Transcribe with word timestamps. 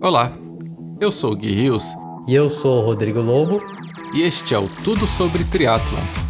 Olá, 0.00 0.32
eu 1.00 1.10
sou 1.10 1.32
o 1.32 1.36
Gui 1.36 1.52
Rios. 1.52 1.84
E 2.26 2.34
eu 2.34 2.48
sou 2.48 2.82
o 2.82 2.84
Rodrigo 2.84 3.20
Lobo. 3.20 3.60
E 4.12 4.22
este 4.22 4.54
é 4.54 4.58
o 4.58 4.68
Tudo 4.82 5.06
Sobre 5.06 5.44
Triatlon. 5.44 6.23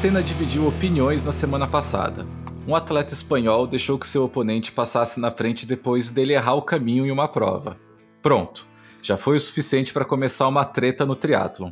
Cena 0.00 0.22
dividiu 0.22 0.66
opiniões 0.66 1.26
na 1.26 1.30
semana 1.30 1.66
passada. 1.66 2.26
Um 2.66 2.74
atleta 2.74 3.12
espanhol 3.12 3.66
deixou 3.66 3.98
que 3.98 4.08
seu 4.08 4.24
oponente 4.24 4.72
passasse 4.72 5.20
na 5.20 5.30
frente 5.30 5.66
depois 5.66 6.10
dele 6.10 6.32
errar 6.32 6.54
o 6.54 6.62
caminho 6.62 7.04
em 7.04 7.10
uma 7.10 7.28
prova. 7.28 7.76
Pronto, 8.22 8.66
já 9.02 9.18
foi 9.18 9.36
o 9.36 9.40
suficiente 9.40 9.92
para 9.92 10.06
começar 10.06 10.48
uma 10.48 10.64
treta 10.64 11.04
no 11.04 11.14
triatlon. 11.14 11.70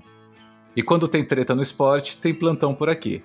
E 0.76 0.82
quando 0.82 1.08
tem 1.08 1.24
treta 1.24 1.54
no 1.54 1.62
esporte, 1.62 2.18
tem 2.18 2.34
plantão 2.34 2.74
por 2.74 2.90
aqui. 2.90 3.24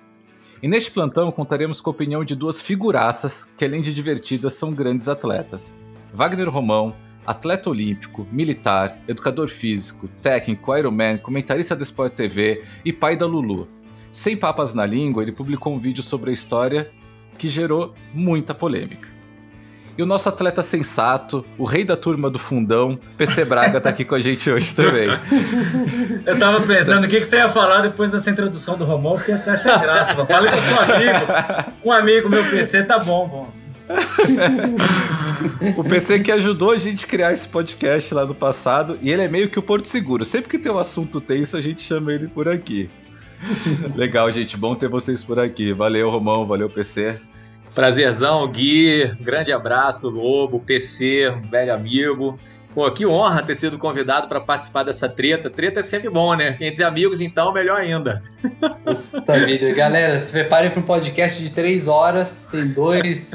E 0.62 0.66
neste 0.66 0.90
plantão 0.90 1.30
contaremos 1.30 1.82
com 1.82 1.90
a 1.90 1.92
opinião 1.92 2.24
de 2.24 2.34
duas 2.34 2.58
figuraças 2.58 3.50
que, 3.58 3.64
além 3.66 3.82
de 3.82 3.92
divertidas, 3.92 4.54
são 4.54 4.72
grandes 4.72 5.06
atletas. 5.06 5.74
Wagner 6.14 6.48
Romão, 6.48 6.96
atleta 7.26 7.68
olímpico, 7.68 8.26
militar, 8.32 8.98
educador 9.06 9.48
físico, 9.48 10.08
técnico, 10.22 10.74
Ironman, 10.74 11.18
comentarista 11.18 11.76
do 11.76 11.82
Sport 11.82 12.14
TV 12.14 12.64
e 12.82 12.90
pai 12.90 13.16
da 13.16 13.26
Lulu. 13.26 13.68
Sem 14.14 14.36
papas 14.36 14.74
na 14.74 14.86
língua, 14.86 15.24
ele 15.24 15.32
publicou 15.32 15.74
um 15.74 15.78
vídeo 15.78 16.00
sobre 16.00 16.30
a 16.30 16.32
história 16.32 16.88
que 17.36 17.48
gerou 17.48 17.92
muita 18.14 18.54
polêmica. 18.54 19.08
E 19.98 20.02
o 20.04 20.06
nosso 20.06 20.28
atleta 20.28 20.62
sensato, 20.62 21.44
o 21.58 21.64
rei 21.64 21.82
da 21.82 21.96
turma 21.96 22.30
do 22.30 22.38
fundão, 22.38 22.96
PC 23.18 23.44
Braga, 23.44 23.80
tá 23.80 23.90
aqui 23.90 24.04
com 24.04 24.14
a 24.14 24.20
gente 24.20 24.48
hoje 24.48 24.72
também. 24.72 25.08
Eu 26.24 26.38
tava 26.38 26.64
pensando 26.64 27.06
o 27.06 27.08
que, 27.08 27.18
que 27.18 27.24
você 27.26 27.38
ia 27.38 27.48
falar 27.48 27.82
depois 27.82 28.08
dessa 28.08 28.30
introdução 28.30 28.78
do 28.78 28.84
Romão, 28.84 29.14
porque 29.14 29.32
até 29.32 29.56
sem 29.56 29.76
graça. 29.80 30.14
Fala 30.24 30.48
que 30.48 30.54
eu 30.54 30.60
sou 30.60 30.94
amigo. 30.94 31.74
Um 31.84 31.92
amigo 31.92 32.30
meu 32.30 32.44
PC 32.44 32.84
tá 32.84 33.00
bom, 33.00 33.28
bom. 33.28 33.52
o 35.76 35.82
PC 35.82 36.20
que 36.20 36.30
ajudou 36.30 36.70
a 36.70 36.76
gente 36.76 37.04
a 37.04 37.08
criar 37.08 37.32
esse 37.32 37.48
podcast 37.48 38.14
lá 38.14 38.24
no 38.24 38.34
passado, 38.34 38.96
e 39.02 39.10
ele 39.10 39.22
é 39.22 39.28
meio 39.28 39.50
que 39.50 39.58
o 39.58 39.62
Porto 39.62 39.88
Seguro. 39.88 40.24
Sempre 40.24 40.50
que 40.50 40.58
tem 40.58 40.70
um 40.70 40.78
assunto 40.78 41.20
tenso, 41.20 41.56
a 41.56 41.60
gente 41.60 41.82
chama 41.82 42.12
ele 42.12 42.28
por 42.28 42.48
aqui. 42.48 42.88
Legal, 43.94 44.30
gente. 44.30 44.56
Bom 44.56 44.74
ter 44.74 44.88
vocês 44.88 45.24
por 45.24 45.38
aqui. 45.38 45.72
Valeu, 45.72 46.10
Romão. 46.10 46.46
Valeu, 46.46 46.68
PC. 46.68 47.18
Prazerzão, 47.74 48.46
Gui. 48.50 49.10
Grande 49.20 49.52
abraço, 49.52 50.08
Lobo, 50.08 50.60
PC, 50.60 51.30
um 51.30 51.48
velho 51.48 51.74
amigo. 51.74 52.38
Pô, 52.72 52.90
que 52.90 53.06
honra 53.06 53.42
ter 53.42 53.54
sido 53.54 53.78
convidado 53.78 54.26
para 54.26 54.40
participar 54.40 54.82
dessa 54.82 55.08
treta. 55.08 55.48
Treta 55.48 55.80
é 55.80 55.82
sempre 55.82 56.10
bom, 56.10 56.34
né? 56.34 56.56
Entre 56.60 56.82
amigos, 56.82 57.20
então, 57.20 57.52
melhor 57.52 57.80
ainda. 57.80 58.22
Puta 59.12 59.32
vida. 59.44 59.72
Galera, 59.72 60.16
se 60.16 60.32
preparem 60.32 60.70
para 60.70 60.80
um 60.80 60.82
podcast 60.82 61.40
de 61.40 61.52
três 61.52 61.86
horas. 61.86 62.48
Tem 62.50 62.66
dois, 62.66 63.32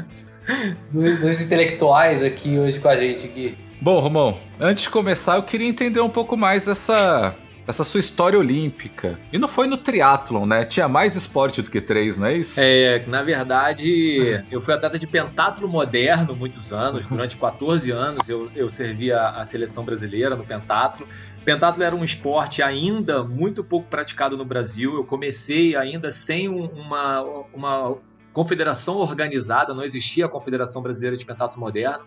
dois 0.92 1.40
intelectuais 1.40 2.22
aqui 2.22 2.58
hoje 2.58 2.78
com 2.78 2.88
a 2.88 2.96
gente. 2.96 3.26
Gui. 3.28 3.56
Bom, 3.80 3.98
Romão, 3.98 4.36
antes 4.58 4.82
de 4.82 4.90
começar, 4.90 5.36
eu 5.36 5.42
queria 5.42 5.66
entender 5.66 6.00
um 6.00 6.10
pouco 6.10 6.36
mais 6.36 6.68
essa 6.68 7.34
essa 7.70 7.84
sua 7.84 8.00
história 8.00 8.38
olímpica. 8.38 9.18
E 9.32 9.38
não 9.38 9.48
foi 9.48 9.66
no 9.66 9.76
triatlon, 9.76 10.44
né? 10.44 10.64
Tinha 10.64 10.88
mais 10.88 11.16
esporte 11.16 11.62
do 11.62 11.70
que 11.70 11.80
três, 11.80 12.18
não 12.18 12.26
é 12.26 12.34
isso? 12.36 12.60
É, 12.60 13.02
na 13.06 13.22
verdade, 13.22 14.44
eu 14.50 14.60
fui 14.60 14.74
atleta 14.74 14.98
de 14.98 15.06
pentatlo 15.06 15.66
moderno 15.66 16.36
muitos 16.36 16.72
anos. 16.72 17.06
Durante 17.06 17.36
14 17.36 17.90
anos 17.90 18.28
eu, 18.28 18.50
eu 18.54 18.68
servi 18.68 19.12
a, 19.12 19.30
a 19.30 19.44
seleção 19.44 19.84
brasileira 19.84 20.36
no 20.36 20.44
pentatlo. 20.44 21.06
Pentatlo 21.44 21.82
era 21.82 21.96
um 21.96 22.04
esporte 22.04 22.62
ainda 22.62 23.22
muito 23.22 23.64
pouco 23.64 23.88
praticado 23.88 24.36
no 24.36 24.44
Brasil. 24.44 24.94
Eu 24.94 25.04
comecei 25.04 25.74
ainda 25.74 26.10
sem 26.10 26.48
uma, 26.48 27.22
uma 27.54 27.96
confederação 28.32 28.96
organizada, 28.96 29.74
não 29.74 29.82
existia 29.82 30.26
a 30.26 30.28
Confederação 30.28 30.82
Brasileira 30.82 31.16
de 31.16 31.24
Pentatlo 31.24 31.58
Moderno. 31.58 32.04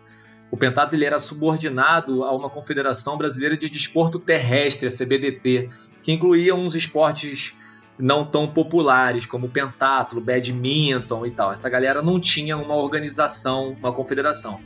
O 0.54 0.56
pentatlo 0.56 0.96
ele 0.96 1.04
era 1.04 1.18
subordinado 1.18 2.24
a 2.24 2.32
uma 2.32 2.48
Confederação 2.48 3.18
Brasileira 3.18 3.58
de 3.58 3.68
Desporto 3.68 4.20
Terrestre, 4.20 4.88
a 4.88 4.92
CBDT, 4.92 5.68
que 6.00 6.12
incluía 6.12 6.54
uns 6.54 6.76
esportes 6.76 7.56
não 7.98 8.24
tão 8.24 8.48
populares, 8.48 9.26
como 9.26 9.48
o 9.48 9.50
pentatlo, 9.50 10.22
badminton 10.22 11.26
e 11.26 11.32
tal. 11.32 11.52
Essa 11.52 11.68
galera 11.72 12.04
não 12.04 12.20
tinha 12.20 12.56
uma 12.56 12.76
organização, 12.76 13.76
uma 13.80 13.92
confederação. 13.92 14.60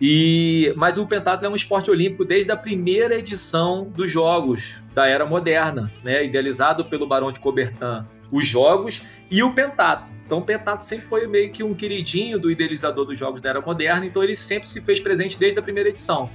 E, 0.00 0.74
mas 0.76 0.98
o 0.98 1.06
pentatlo 1.06 1.46
é 1.46 1.48
um 1.48 1.54
esporte 1.54 1.92
olímpico 1.92 2.24
desde 2.24 2.50
a 2.50 2.56
primeira 2.56 3.14
edição 3.14 3.84
dos 3.84 4.10
Jogos 4.10 4.82
da 4.92 5.06
Era 5.06 5.24
Moderna, 5.24 5.88
né? 6.02 6.24
idealizado 6.24 6.84
pelo 6.86 7.06
Barão 7.06 7.30
de 7.30 7.38
Coubertin, 7.38 8.04
os 8.30 8.46
Jogos 8.46 9.02
e 9.30 9.42
o 9.42 9.52
pentatlo. 9.52 10.20
Então 10.30 10.38
o 10.38 10.42
Pentato 10.42 10.84
sempre 10.84 11.08
foi 11.08 11.26
meio 11.26 11.50
que 11.50 11.64
um 11.64 11.74
queridinho 11.74 12.38
do 12.38 12.52
idealizador 12.52 13.04
dos 13.04 13.18
jogos 13.18 13.40
da 13.40 13.50
era 13.50 13.60
moderna, 13.60 14.06
então 14.06 14.22
ele 14.22 14.36
sempre 14.36 14.68
se 14.68 14.80
fez 14.80 15.00
presente 15.00 15.36
desde 15.36 15.58
a 15.58 15.62
primeira 15.62 15.88
edição. 15.88 16.30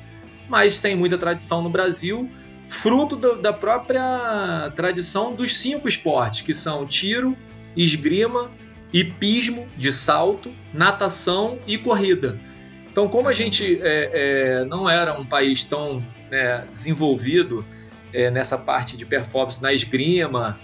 Mas 0.49 0.77
sem 0.77 0.97
muita 0.97 1.17
tradição 1.17 1.61
no 1.61 1.69
Brasil, 1.69 2.29
fruto 2.67 3.15
do, 3.15 3.37
da 3.37 3.53
própria 3.53 4.69
tradição 4.75 5.33
dos 5.33 5.55
cinco 5.57 5.87
esportes, 5.87 6.41
que 6.41 6.53
são 6.53 6.85
tiro, 6.85 7.37
esgrima, 7.73 8.51
hipismo 8.91 9.65
de 9.77 9.93
salto, 9.93 10.51
natação 10.73 11.57
e 11.65 11.77
corrida. 11.77 12.37
Então, 12.91 13.07
como 13.07 13.29
a 13.29 13.33
gente 13.33 13.79
é, 13.81 14.09
é, 14.61 14.65
não 14.65 14.89
era 14.89 15.17
um 15.17 15.25
país 15.25 15.63
tão 15.63 16.03
né, 16.29 16.65
desenvolvido 16.69 17.65
é, 18.13 18.29
nessa 18.29 18.57
parte 18.57 18.97
de 18.97 19.05
performance 19.05 19.61
na 19.61 19.73
esgrima, 19.73 20.59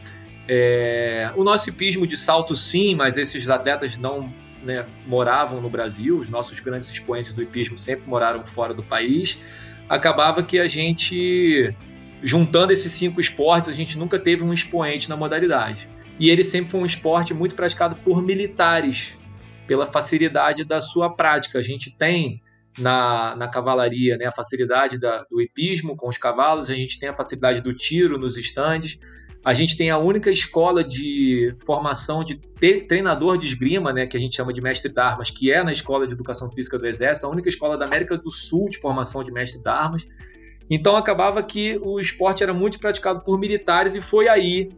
é, 0.54 1.32
o 1.38 1.46
nosso 1.46 1.70
hipismo 1.70 2.06
de 2.06 2.18
salto, 2.18 2.58
sim, 2.58 2.94
mas 2.94 3.16
esses 3.16 3.48
atletas 3.48 3.96
não 3.96 4.34
né, 4.62 4.86
moravam 5.08 5.62
no 5.62 5.70
Brasil, 5.70 6.18
os 6.18 6.28
nossos 6.28 6.60
grandes 6.60 6.90
expoentes 6.90 7.32
do 7.32 7.42
hipismo 7.42 7.78
sempre 7.78 8.06
moraram 8.06 8.46
fora 8.46 8.74
do 8.74 8.84
país. 8.84 9.40
Acabava 9.88 10.44
que 10.44 10.60
a 10.60 10.68
gente, 10.68 11.74
juntando 12.22 12.74
esses 12.74 12.92
cinco 12.92 13.22
esportes, 13.22 13.70
a 13.70 13.72
gente 13.72 13.98
nunca 13.98 14.20
teve 14.20 14.44
um 14.44 14.52
expoente 14.52 15.10
na 15.10 15.16
modalidade. 15.16 15.88
E 16.20 16.30
ele 16.30 16.44
sempre 16.44 16.70
foi 16.70 16.82
um 16.82 16.86
esporte 16.86 17.34
muito 17.34 17.56
praticado 17.56 17.96
por 17.96 18.22
militares, 18.22 19.14
pela 19.66 19.86
facilidade 19.86 20.66
da 20.66 20.82
sua 20.82 21.16
prática. 21.16 21.60
A 21.60 21.62
gente 21.62 21.96
tem 21.96 22.42
na, 22.78 23.38
na 23.38 23.48
cavalaria 23.48 24.18
né, 24.18 24.26
a 24.26 24.34
facilidade 24.34 25.00
da, 25.00 25.24
do 25.32 25.42
hipismo 25.42 25.96
com 25.96 26.10
os 26.10 26.18
cavalos, 26.18 26.70
a 26.70 26.76
gente 26.76 27.00
tem 27.00 27.08
a 27.08 27.16
facilidade 27.16 27.62
do 27.62 27.74
tiro 27.74 28.18
nos 28.18 28.36
estandes 28.36 29.00
a 29.44 29.54
gente 29.54 29.76
tem 29.76 29.90
a 29.90 29.98
única 29.98 30.30
escola 30.30 30.84
de 30.84 31.56
formação 31.66 32.24
de 32.24 32.36
treinador 32.88 33.38
de 33.38 33.48
esgrima, 33.48 33.92
né, 33.92 34.06
que 34.06 34.16
a 34.16 34.20
gente 34.20 34.36
chama 34.36 34.54
de 34.54 34.62
mestre 34.62 34.92
de 34.92 35.00
armas, 35.00 35.32
que 35.32 35.52
é 35.52 35.64
na 35.64 35.72
Escola 35.72 36.06
de 36.06 36.14
Educação 36.14 36.50
Física 36.50 36.78
do 36.78 36.86
Exército, 36.86 37.26
a 37.26 37.30
única 37.30 37.50
escola 37.50 37.76
da 37.76 37.86
América 37.86 38.16
do 38.18 38.30
Sul 38.30 38.70
de 38.70 38.78
formação 38.78 39.24
de 39.24 39.32
mestre 39.32 39.62
de 39.62 39.68
armas. 39.68 40.06
Então 40.70 40.96
acabava 40.96 41.42
que 41.42 41.80
o 41.82 42.00
esporte 42.00 42.44
era 42.44 42.54
muito 42.54 42.80
praticado 42.80 43.22
por 43.22 43.40
militares 43.40 43.96
e 43.96 44.02
foi 44.02 44.28
aí 44.28 44.70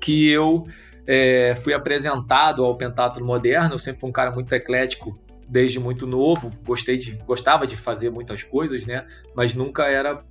que 0.00 0.28
eu 0.28 0.66
é, 1.06 1.54
fui 1.62 1.72
apresentado 1.72 2.64
ao 2.64 2.76
pentatlo 2.76 3.24
moderno. 3.24 3.74
Eu 3.74 3.78
sempre 3.78 4.00
fui 4.00 4.10
um 4.10 4.12
cara 4.12 4.30
muito 4.32 4.52
eclético 4.52 5.18
desde 5.48 5.78
muito 5.78 6.06
novo, 6.08 6.50
gostei 6.64 6.96
de, 6.96 7.12
gostava 7.24 7.66
de 7.66 7.76
fazer 7.76 8.10
muitas 8.10 8.42
coisas, 8.42 8.84
né? 8.84 9.06
Mas 9.34 9.54
nunca 9.54 9.84
era 9.84 10.24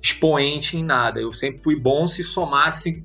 expoente 0.00 0.76
em 0.76 0.84
nada. 0.84 1.20
Eu 1.20 1.32
sempre 1.32 1.62
fui 1.62 1.76
bom 1.76 2.06
se 2.06 2.22
somasse 2.22 3.04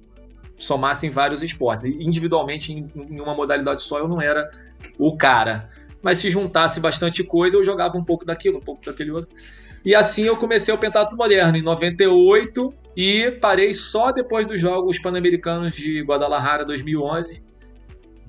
somasse 0.57 1.07
em 1.07 1.09
vários 1.09 1.41
esportes. 1.41 1.85
Individualmente, 1.85 2.71
em, 2.71 2.87
em 2.95 3.19
uma 3.19 3.33
modalidade 3.33 3.81
só, 3.81 3.97
eu 3.97 4.07
não 4.07 4.21
era 4.21 4.49
o 4.97 5.17
cara. 5.17 5.69
Mas 6.01 6.19
se 6.19 6.29
juntasse 6.29 6.79
bastante 6.79 7.23
coisa, 7.23 7.57
eu 7.57 7.63
jogava 7.63 7.97
um 7.97 8.03
pouco 8.03 8.25
daquilo, 8.25 8.59
um 8.59 8.61
pouco 8.61 8.85
daquele 8.85 9.11
outro. 9.11 9.29
E 9.83 9.95
assim 9.95 10.23
eu 10.23 10.37
comecei 10.37 10.73
o 10.73 10.77
pentatlo 10.77 11.17
moderno 11.17 11.57
em 11.57 11.63
98 11.63 12.73
e 12.95 13.31
parei 13.41 13.73
só 13.73 14.11
depois 14.11 14.45
dos 14.45 14.59
Jogos 14.59 14.99
Pan-Americanos 14.99 15.75
de 15.75 16.01
Guadalajara 16.03 16.63
2011, 16.63 17.47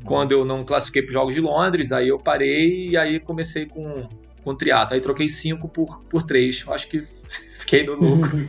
quando 0.04 0.32
eu 0.32 0.44
não 0.44 0.64
classifiquei 0.64 1.02
para 1.02 1.08
os 1.08 1.14
Jogos 1.14 1.34
de 1.34 1.40
Londres, 1.40 1.92
aí 1.92 2.08
eu 2.08 2.18
parei 2.18 2.88
e 2.88 2.96
aí 2.96 3.20
comecei 3.20 3.66
com 3.66 4.08
com 4.42 4.54
triatlo. 4.54 4.94
Aí 4.94 5.00
troquei 5.00 5.28
5 5.28 5.68
por, 5.68 6.02
por 6.04 6.22
3. 6.22 6.64
Acho 6.68 6.88
que 6.88 7.02
fiquei 7.58 7.84
no 7.84 7.94
lucro. 7.94 8.48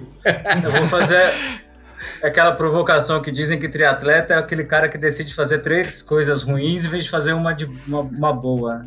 eu 0.63 0.71
vou 0.71 0.87
fazer. 0.87 1.21
Aquela 2.21 2.51
provocação 2.51 3.21
que 3.21 3.31
dizem 3.31 3.57
que 3.57 3.67
triatleta 3.67 4.33
é 4.33 4.37
aquele 4.37 4.63
cara 4.65 4.89
que 4.89 4.97
decide 4.97 5.33
fazer 5.33 5.59
três 5.59 6.01
coisas 6.01 6.41
ruins 6.41 6.85
em 6.85 6.89
vez 6.89 7.05
de 7.05 7.09
fazer 7.09 7.33
uma, 7.33 7.53
de, 7.53 7.65
uma, 7.87 8.01
uma 8.01 8.33
boa. 8.33 8.85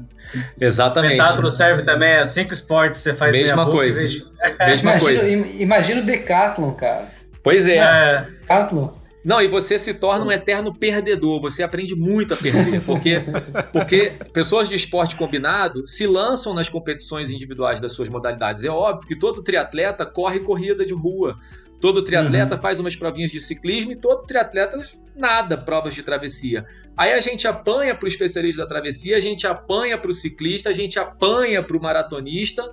Exatamente. 0.61 1.13
Pentatlo 1.13 1.49
serve 1.49 1.83
também, 1.83 2.11
é 2.11 2.25
cinco 2.25 2.53
esportes 2.53 2.99
você 2.99 3.15
faz 3.15 3.35
Mesma 3.35 3.65
boca, 3.65 3.79
coisa. 3.79 4.09
de... 4.09 4.25
Mesma 4.59 4.91
imagina, 4.91 5.01
coisa. 5.01 5.29
Imagina 5.29 6.01
o 6.01 6.05
Decathlon, 6.05 6.73
cara. 6.73 7.09
Pois 7.43 7.67
é. 7.67 7.77
É, 7.77 8.27
Decathlon. 8.41 8.91
Não, 9.27 9.43
e 9.43 9.49
você 9.49 9.77
se 9.77 9.93
torna 9.93 10.25
um 10.25 10.31
eterno 10.31 10.73
perdedor, 10.73 11.41
você 11.41 11.65
aprende 11.65 11.97
muito 11.97 12.33
a 12.33 12.37
perder, 12.37 12.81
porque, 12.83 13.17
porque 13.73 14.13
pessoas 14.33 14.69
de 14.69 14.77
esporte 14.77 15.17
combinado 15.17 15.85
se 15.85 16.07
lançam 16.07 16.55
nas 16.55 16.69
competições 16.69 17.29
individuais 17.33 17.81
das 17.81 17.91
suas 17.91 18.09
modalidades. 18.09 18.63
É 18.63 18.71
óbvio 18.71 19.09
que 19.09 19.17
todo 19.17 19.43
triatleta 19.43 20.07
corre 20.07 20.39
corrida 20.39 20.87
de 20.87 20.95
rua, 20.95 21.37
todo 21.81 22.05
triatleta 22.05 22.55
Uhum. 22.55 22.61
faz 22.61 22.79
umas 22.79 22.95
provinhas 22.95 23.33
de 23.33 23.41
ciclismo 23.41 23.91
e 23.91 23.97
todo 23.97 24.25
triatleta 24.29 24.81
nada, 25.17 25.59
provas 25.59 25.93
de 25.93 26.05
travessia. 26.05 26.65
Aí 26.97 27.13
a 27.13 27.19
gente 27.19 27.49
apanha 27.49 27.97
para 27.97 28.05
o 28.05 28.09
especialista 28.09 28.63
da 28.63 28.69
travessia, 28.69 29.17
a 29.17 29.21
gente 29.21 29.45
apanha 29.45 29.99
para 29.99 30.11
o 30.11 30.15
ciclista, 30.15 30.71
a 30.71 30.73
gente 30.73 31.01
apanha 31.01 31.65
para 31.65 31.77
o 31.77 31.83
maratonista, 31.83 32.71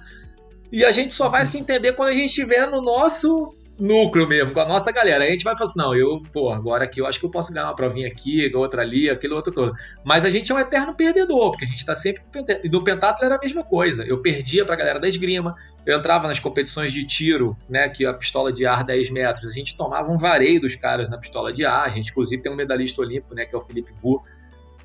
e 0.72 0.86
a 0.86 0.92
gente 0.92 1.16
só 1.16 1.30
vai 1.30 1.46
se 1.46 1.58
entender 1.58 1.94
quando 1.94 2.10
a 2.10 2.14
gente 2.14 2.28
estiver 2.28 2.70
no 2.70 2.80
nosso 2.80 3.56
núcleo 3.80 4.28
mesmo, 4.28 4.54
com 4.54 4.60
a 4.60 4.66
nossa 4.66 4.92
galera. 4.92 5.24
A 5.24 5.28
gente 5.28 5.44
vai 5.44 5.56
falar 5.56 5.70
assim, 5.70 5.80
não, 5.80 5.96
eu, 5.96 6.22
pô, 6.32 6.52
agora 6.52 6.84
aqui 6.84 7.02
eu 7.02 7.08
acho 7.08 7.20
que 7.20 7.26
eu 7.26 7.30
posso 7.30 7.52
ganhar 7.52 7.66
uma 7.66 7.76
provinha 7.76 8.08
aqui, 8.08 8.52
outra 8.56 8.82
ali, 8.82 9.10
aquele 9.10 9.34
outro 9.34 9.52
todo. 9.52 9.74
Mas 10.04 10.24
a 10.26 10.30
gente 10.30 10.52
é 10.52 10.56
um 10.56 10.60
eterno 10.60 10.94
perdedor, 10.94 11.52
porque 11.52 11.66
a 11.66 11.68
gente 11.68 11.86
tá 11.86 11.96
sempre... 11.96 12.24
E 12.64 12.70
no 12.70 12.84
pentatlo 12.84 13.26
era 13.26 13.36
a 13.36 13.40
mesma 13.40 13.64
coisa. 13.64 14.04
Eu 14.04 14.22
perdia 14.22 14.64
pra 14.66 14.76
galera 14.76 15.00
da 15.00 15.08
esgrima, 15.08 15.56
eu 15.86 15.98
entrava 15.98 16.28
nas 16.28 16.40
competições 16.40 16.92
de 16.92 17.06
tiro, 17.06 17.58
né, 17.68 17.90
que 17.90 18.06
a 18.06 18.14
pistola 18.14 18.52
de 18.54 18.66
ar 18.66 18.84
10 18.84 19.10
metros, 19.10 19.46
a 19.46 19.54
gente 19.54 19.76
tomava 19.76 20.12
um 20.12 20.18
vareio 20.18 20.62
dos 20.62 20.76
caras 20.76 21.10
na 21.10 21.18
pistola 21.18 21.52
de 21.52 21.66
ar, 21.66 21.86
a 21.86 21.90
gente 21.90 22.12
inclusive 22.12 22.42
tem 22.42 22.52
um 22.52 22.56
medalhista 22.56 23.02
olímpico, 23.02 23.34
né, 23.34 23.46
que 23.46 23.56
é 23.56 23.58
o 23.58 23.62
Felipe 23.62 23.92
Vu, 24.02 24.24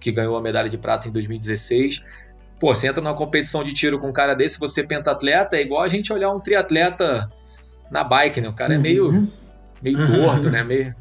que 0.00 0.11
ganhou 0.11 0.37
a 0.37 0.40
medalha 0.40 0.69
de 0.69 0.79
prata 0.79 1.08
em 1.08 1.12
2016. 1.12 2.02
Pô, 2.58 2.75
você 2.75 2.88
entra 2.88 3.00
numa 3.00 3.14
competição 3.14 3.62
de 3.62 3.73
tiro 3.73 3.99
com 3.99 4.08
um 4.08 4.12
cara 4.12 4.35
desse, 4.35 4.58
você 4.58 4.81
é 4.81 4.85
pentatleta, 4.85 5.56
é 5.56 5.61
igual 5.61 5.82
a 5.82 5.88
gente 5.88 6.12
olhar 6.12 6.31
um 6.32 6.40
triatleta 6.40 7.31
na 7.90 8.05
bike, 8.05 8.40
né? 8.40 8.49
O 8.49 8.52
cara 8.55 8.75
é 8.75 8.79
meio, 8.79 9.29
meio 9.82 9.99
Uhum. 9.99 10.06
torto, 10.06 10.50
né? 10.50 10.62
Meio, 10.62 10.94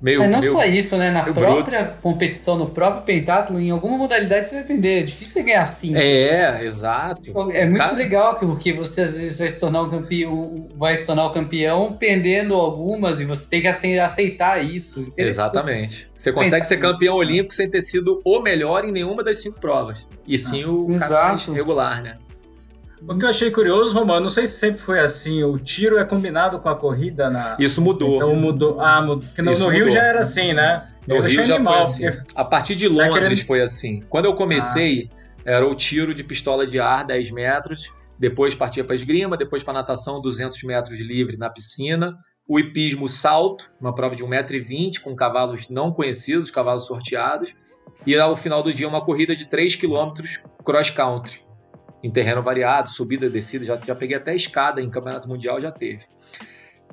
meio, 0.00 0.18
Mas 0.20 0.30
não 0.30 0.40
meio- 0.40 0.52
só 0.52 0.64
isso, 0.64 0.96
né? 0.96 1.10
Na 1.12 1.22
própria 1.32 1.84
competição, 2.02 2.58
no 2.58 2.66
próprio 2.70 3.02
pentatlo, 3.04 3.60
em 3.60 3.70
alguma 3.70 3.96
modalidade 3.96 4.48
você 4.50 4.56
vai 4.56 4.64
perder. 4.64 5.00
É 5.00 5.02
difícil 5.02 5.34
você 5.34 5.42
ganhar 5.44 5.66
cinco. 5.66 5.96
É, 5.98 6.64
exato. 6.64 7.30
É 7.52 7.64
muito 7.66 7.78
Cara- 7.78 7.92
legal 7.92 8.36
que- 8.38 8.44
porque 8.46 8.72
você 8.72 9.02
às 9.02 9.16
vezes 9.16 9.38
vai 9.38 9.48
se 9.48 9.60
tornar 9.60 9.82
um 9.82 9.90
campeão, 9.90 10.66
vai 10.76 10.96
se 10.96 11.06
tornar 11.06 11.26
o 11.26 11.30
campeão 11.30 11.92
perdendo 11.92 12.54
algumas 12.54 13.20
e 13.20 13.24
você 13.24 13.48
tem 13.48 13.60
que 13.60 13.68
ace- 13.68 13.98
aceitar 14.00 14.64
isso. 14.64 15.12
Exatamente. 15.16 16.10
Você 16.12 16.32
consegue 16.32 16.66
ser 16.66 16.76
campeão 16.78 17.14
nisso. 17.14 17.16
olímpico 17.16 17.54
sem 17.54 17.68
ter 17.70 17.82
sido 17.82 18.20
o 18.24 18.40
melhor 18.40 18.84
em 18.84 18.92
nenhuma 18.92 19.22
das 19.24 19.40
cinco 19.42 19.60
provas. 19.60 20.06
E 20.26 20.38
sim 20.38 20.64
o 20.64 20.86
cara 20.86 20.98
mais 20.98 21.04
Exato. 21.42 21.52
regular, 21.52 22.02
né? 22.02 22.16
O 23.08 23.18
que 23.18 23.24
eu 23.24 23.28
achei 23.28 23.50
curioso, 23.50 23.92
Romano, 23.94 24.20
não 24.22 24.28
sei 24.28 24.46
se 24.46 24.58
sempre 24.58 24.80
foi 24.80 25.00
assim, 25.00 25.42
o 25.42 25.58
tiro 25.58 25.98
é 25.98 26.04
combinado 26.04 26.58
com 26.60 26.68
a 26.68 26.76
corrida 26.76 27.28
na. 27.28 27.56
Isso 27.58 27.80
mudou. 27.82 28.16
Então 28.16 28.36
mudou. 28.36 28.80
Ah, 28.80 29.02
mudou. 29.02 29.26
Porque 29.28 29.42
no, 29.42 29.50
no 29.50 29.68
Rio 29.68 29.80
mudou. 29.86 29.90
já 29.94 30.02
era 30.04 30.20
assim, 30.20 30.52
né? 30.52 30.88
No 31.06 31.16
Eu 31.16 31.22
Rio 31.22 31.44
já 31.44 31.56
animal, 31.56 31.84
foi 31.84 32.06
assim. 32.06 32.16
porque- 32.18 32.32
A 32.36 32.44
partir 32.44 32.76
de 32.76 32.86
Londres 32.88 33.12
querendo- 33.14 33.46
foi 33.46 33.60
assim. 33.60 34.02
Quando 34.08 34.26
eu 34.26 34.34
comecei, 34.34 35.10
era 35.44 35.66
o 35.66 35.74
tiro 35.74 36.14
de 36.14 36.22
pistola 36.22 36.64
de 36.66 36.78
ar 36.78 37.04
10 37.04 37.30
metros, 37.32 37.92
depois 38.18 38.54
partia 38.54 38.84
para 38.84 38.94
esgrima, 38.94 39.36
depois 39.36 39.64
para 39.64 39.74
natação 39.74 40.20
200 40.20 40.62
metros 40.62 41.00
livre 41.00 41.36
na 41.36 41.50
piscina, 41.50 42.14
o 42.48 42.58
hipismo 42.58 43.08
salto, 43.08 43.64
uma 43.80 43.92
prova 43.94 44.14
de 44.14 44.22
1,20m 44.24 45.00
com 45.00 45.16
cavalos 45.16 45.68
não 45.68 45.90
conhecidos, 45.92 46.50
cavalos 46.52 46.86
sorteados, 46.86 47.54
e 48.06 48.16
ao 48.16 48.36
final 48.36 48.62
do 48.62 48.72
dia 48.72 48.86
uma 48.88 49.04
corrida 49.04 49.34
de 49.34 49.46
3 49.46 49.74
km 49.74 50.12
cross 50.64 50.90
country, 50.90 51.40
em 52.02 52.10
terreno 52.10 52.42
variado, 52.42 52.90
subida, 52.90 53.28
descida, 53.28 53.64
já, 53.64 53.80
já 53.84 53.94
peguei 53.94 54.16
até 54.16 54.34
escada 54.34 54.80
em 54.80 54.90
campeonato 54.90 55.28
mundial, 55.28 55.60
já 55.60 55.70
teve. 55.70 56.04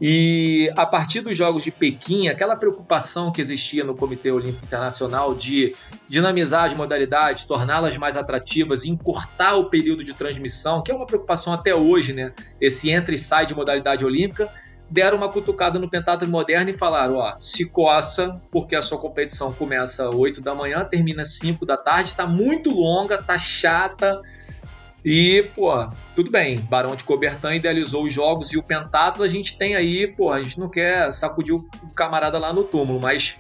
E 0.02 0.72
a 0.78 0.86
partir 0.86 1.20
dos 1.20 1.38
Jogos 1.38 1.64
de 1.64 1.72
Pequim, 1.72 2.30
aquela 2.30 2.56
preocupação 2.56 3.34
que 3.34 3.42
existia 3.42 3.84
no 3.84 3.96
Comitê 3.96 4.32
Olímpico 4.32 4.66
Internacional 4.66 5.36
de 5.36 5.76
dinamizar 6.08 6.66
as 6.66 6.74
modalidades, 6.74 7.44
torná-las 7.44 7.98
mais 7.98 8.16
atrativas, 8.16 8.86
encurtar 8.86 9.56
o 9.56 9.70
período 9.70 10.04
de 10.04 10.14
transmissão, 10.14 10.82
que 10.82 10.90
é 10.90 10.96
uma 10.96 11.06
preocupação 11.06 11.52
até 11.52 11.76
hoje, 11.76 12.14
né? 12.14 12.32
Esse 12.62 12.90
entra 12.90 13.14
e 13.14 13.18
sai 13.18 13.46
de 13.46 13.54
modalidade 13.54 14.06
olímpica, 14.06 14.50
deram 14.90 15.18
uma 15.18 15.30
cutucada 15.30 15.78
no 15.78 15.90
pentatlo 15.90 16.30
moderno 16.30 16.70
e 16.70 16.78
falaram: 16.78 17.18
ó, 17.18 17.36
se 17.38 17.66
coça, 17.66 18.42
porque 18.50 18.78
a 18.78 18.82
sua 18.82 18.98
competição 18.98 19.52
começa 19.52 20.08
às 20.08 20.16
8 20.16 20.42
da 20.42 20.56
manhã, 20.56 20.86
termina 20.86 21.24
às 21.24 21.38
5 21.40 21.66
da 21.66 21.76
tarde, 21.76 22.10
está 22.10 22.26
muito 22.26 22.72
longa, 22.72 23.22
tá 23.22 23.38
chata. 23.38 24.22
E, 25.04 25.44
pô, 25.56 25.72
tudo 26.14 26.30
bem, 26.30 26.60
Barão 26.60 26.96
de 26.96 27.04
Cobertan 27.04 27.56
idealizou 27.56 28.04
os 28.04 28.14
jogos 28.14 28.52
e 28.52 28.58
o 28.58 28.64
pentatlo 28.64 29.24
a 29.24 29.28
gente 29.28 29.58
tem 29.58 29.76
aí, 29.76 30.08
pô, 30.08 30.32
a 30.32 30.42
gente 30.42 30.60
não 30.60 30.70
quer 30.70 31.14
sacudir 31.14 31.56
o 31.56 31.66
camarada 31.96 32.38
lá 32.38 32.52
no 32.52 32.64
túmulo, 32.66 33.00
mas 33.00 33.38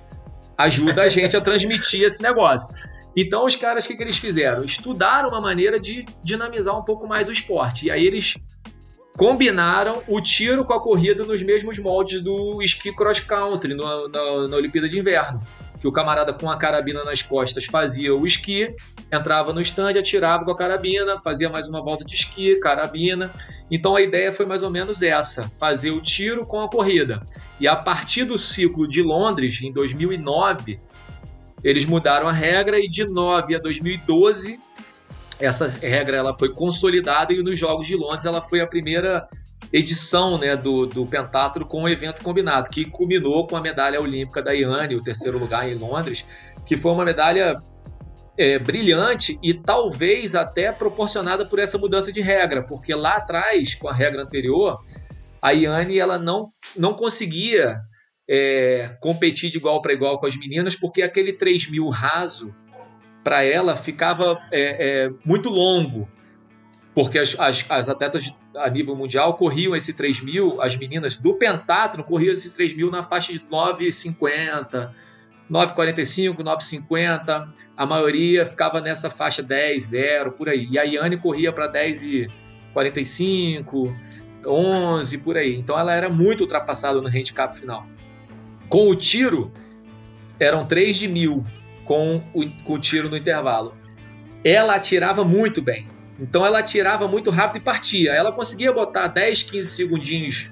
ajuda 0.57 1.03
a 1.03 1.07
gente 1.09 1.35
a 1.35 1.41
transmitir 1.41 2.03
esse 2.03 2.21
negócio. 2.21 2.73
Então 3.15 3.43
os 3.45 3.55
caras, 3.55 3.83
o 3.83 3.87
que, 3.87 3.95
que 3.95 4.03
eles 4.03 4.17
fizeram? 4.17 4.63
Estudaram 4.63 5.29
uma 5.29 5.41
maneira 5.41 5.79
de 5.79 6.05
dinamizar 6.23 6.77
um 6.77 6.83
pouco 6.83 7.07
mais 7.07 7.27
o 7.27 7.31
esporte. 7.31 7.87
E 7.87 7.91
aí 7.91 8.05
eles 8.05 8.35
combinaram 9.17 10.01
o 10.07 10.21
tiro 10.21 10.63
com 10.63 10.73
a 10.73 10.79
corrida 10.81 11.23
nos 11.25 11.41
mesmos 11.43 11.77
moldes 11.77 12.21
do 12.21 12.61
esqui 12.61 12.93
cross 12.93 13.19
country 13.19 13.73
no- 13.73 14.07
na 14.07 14.55
Olimpíada 14.55 14.87
de 14.87 14.97
Inverno. 14.97 15.41
Que 15.79 15.87
o 15.87 15.91
camarada 15.91 16.33
com 16.33 16.49
a 16.49 16.57
carabina 16.57 17.03
nas 17.03 17.21
costas 17.21 17.65
fazia 17.65 18.13
o 18.13 18.25
esqui, 18.25 18.75
entrava 19.11 19.53
no 19.53 19.61
stand, 19.61 19.97
atirava 19.97 20.43
com 20.43 20.51
a 20.51 20.55
carabina, 20.55 21.17
fazia 21.19 21.49
mais 21.49 21.67
uma 21.67 21.81
volta 21.81 22.03
de 22.03 22.15
esqui, 22.15 22.55
carabina. 22.59 23.31
Então 23.71 23.95
a 23.95 24.01
ideia 24.01 24.31
foi 24.31 24.45
mais 24.45 24.63
ou 24.63 24.69
menos 24.69 25.01
essa: 25.01 25.49
fazer 25.57 25.91
o 25.91 26.01
tiro 26.01 26.45
com 26.45 26.61
a 26.61 26.69
corrida. 26.69 27.25
E 27.59 27.67
a 27.67 27.75
partir 27.75 28.25
do 28.25 28.37
ciclo 28.37 28.87
de 28.87 29.01
Londres, 29.01 29.61
em 29.61 29.71
2009, 29.71 30.79
eles 31.63 31.85
mudaram 31.85 32.27
a 32.27 32.31
regra 32.31 32.79
e 32.79 32.87
de 32.87 33.05
9 33.05 33.55
a 33.55 33.59
2012 33.59 34.59
essa 35.39 35.67
regra 35.67 36.17
ela 36.17 36.37
foi 36.37 36.49
consolidada 36.49 37.33
e 37.33 37.41
nos 37.41 37.57
Jogos 37.57 37.87
de 37.87 37.95
Londres 37.95 38.25
ela 38.25 38.41
foi 38.41 38.59
a 38.59 38.67
primeira 38.67 39.27
edição 39.71 40.37
né, 40.37 40.55
do, 40.55 40.85
do 40.85 41.05
pentatlo 41.05 41.65
com 41.65 41.83
o 41.83 41.89
evento 41.89 42.21
combinado, 42.21 42.69
que 42.69 42.85
culminou 42.85 43.45
com 43.45 43.55
a 43.55 43.61
medalha 43.61 44.01
olímpica 44.01 44.41
da 44.41 44.51
Iane, 44.51 44.95
o 44.95 45.03
terceiro 45.03 45.37
lugar 45.37 45.69
em 45.69 45.75
Londres, 45.75 46.25
que 46.65 46.77
foi 46.77 46.91
uma 46.91 47.05
medalha 47.05 47.55
é, 48.37 48.57
brilhante 48.57 49.37
e 49.43 49.53
talvez 49.53 50.33
até 50.33 50.71
proporcionada 50.71 51.45
por 51.45 51.59
essa 51.59 51.77
mudança 51.77 52.11
de 52.11 52.21
regra, 52.21 52.63
porque 52.63 52.95
lá 52.95 53.17
atrás, 53.17 53.75
com 53.75 53.87
a 53.87 53.93
regra 53.93 54.23
anterior, 54.23 54.79
a 55.41 55.51
Iane 55.51 55.99
ela 55.99 56.17
não, 56.17 56.49
não 56.75 56.93
conseguia 56.93 57.81
é, 58.29 58.95
competir 59.01 59.49
de 59.49 59.57
igual 59.57 59.81
para 59.81 59.93
igual 59.93 60.19
com 60.19 60.25
as 60.25 60.37
meninas, 60.37 60.75
porque 60.75 61.01
aquele 61.01 61.33
3 61.33 61.69
mil 61.69 61.89
raso 61.89 62.53
para 63.23 63.43
ela 63.43 63.75
ficava 63.75 64.39
é, 64.51 65.05
é, 65.05 65.09
muito 65.25 65.49
longo, 65.49 66.07
porque 66.93 67.17
as, 67.17 67.37
as, 67.39 67.65
as, 67.69 67.89
atletas 67.89 68.33
a 68.59 68.69
nível 68.69 68.95
mundial 68.95 69.33
corriam 69.35 69.75
esse 69.75 69.93
3 69.93 70.21
mil, 70.21 70.61
as 70.61 70.75
meninas 70.75 71.15
do 71.15 71.33
pentatlo 71.33 72.03
corriam 72.03 72.31
esse 72.31 72.53
3 72.53 72.75
mil 72.75 72.91
na 72.91 73.01
faixa 73.01 73.31
de 73.31 73.39
9,50, 73.39 74.91
9,45, 75.49 76.43
9,50, 76.43 77.47
a 77.75 77.85
maioria 77.85 78.45
ficava 78.45 78.81
nessa 78.81 79.09
faixa 79.09 79.41
10, 79.41 79.83
0, 79.83 80.33
por 80.33 80.49
aí. 80.49 80.67
E 80.69 80.77
a 80.77 80.83
Yane 80.83 81.17
corria 81.17 81.51
para 81.51 81.71
10,45, 81.71 83.95
11, 84.45 85.17
por 85.19 85.37
aí. 85.37 85.55
Então 85.55 85.79
ela 85.79 85.93
era 85.93 86.09
muito 86.09 86.41
ultrapassada 86.41 86.99
no 87.01 87.07
handicap 87.07 87.57
final. 87.57 87.87
Com 88.67 88.89
o 88.89 88.95
tiro, 88.95 89.51
eram 90.39 90.65
3 90.65 90.97
de 90.97 91.07
mil 91.07 91.43
com 91.83 92.23
o, 92.33 92.49
com 92.63 92.73
o 92.73 92.79
tiro 92.79 93.09
no 93.09 93.17
intervalo. 93.17 93.75
Ela 94.43 94.75
atirava 94.75 95.23
muito 95.23 95.61
bem. 95.61 95.87
Então 96.19 96.45
ela 96.45 96.59
atirava 96.59 97.07
muito 97.07 97.29
rápido 97.29 97.61
e 97.61 97.65
partia. 97.65 98.11
Ela 98.11 98.31
conseguia 98.31 98.71
botar 98.71 99.07
10, 99.07 99.43
15 99.43 99.71
segundinhos 99.71 100.51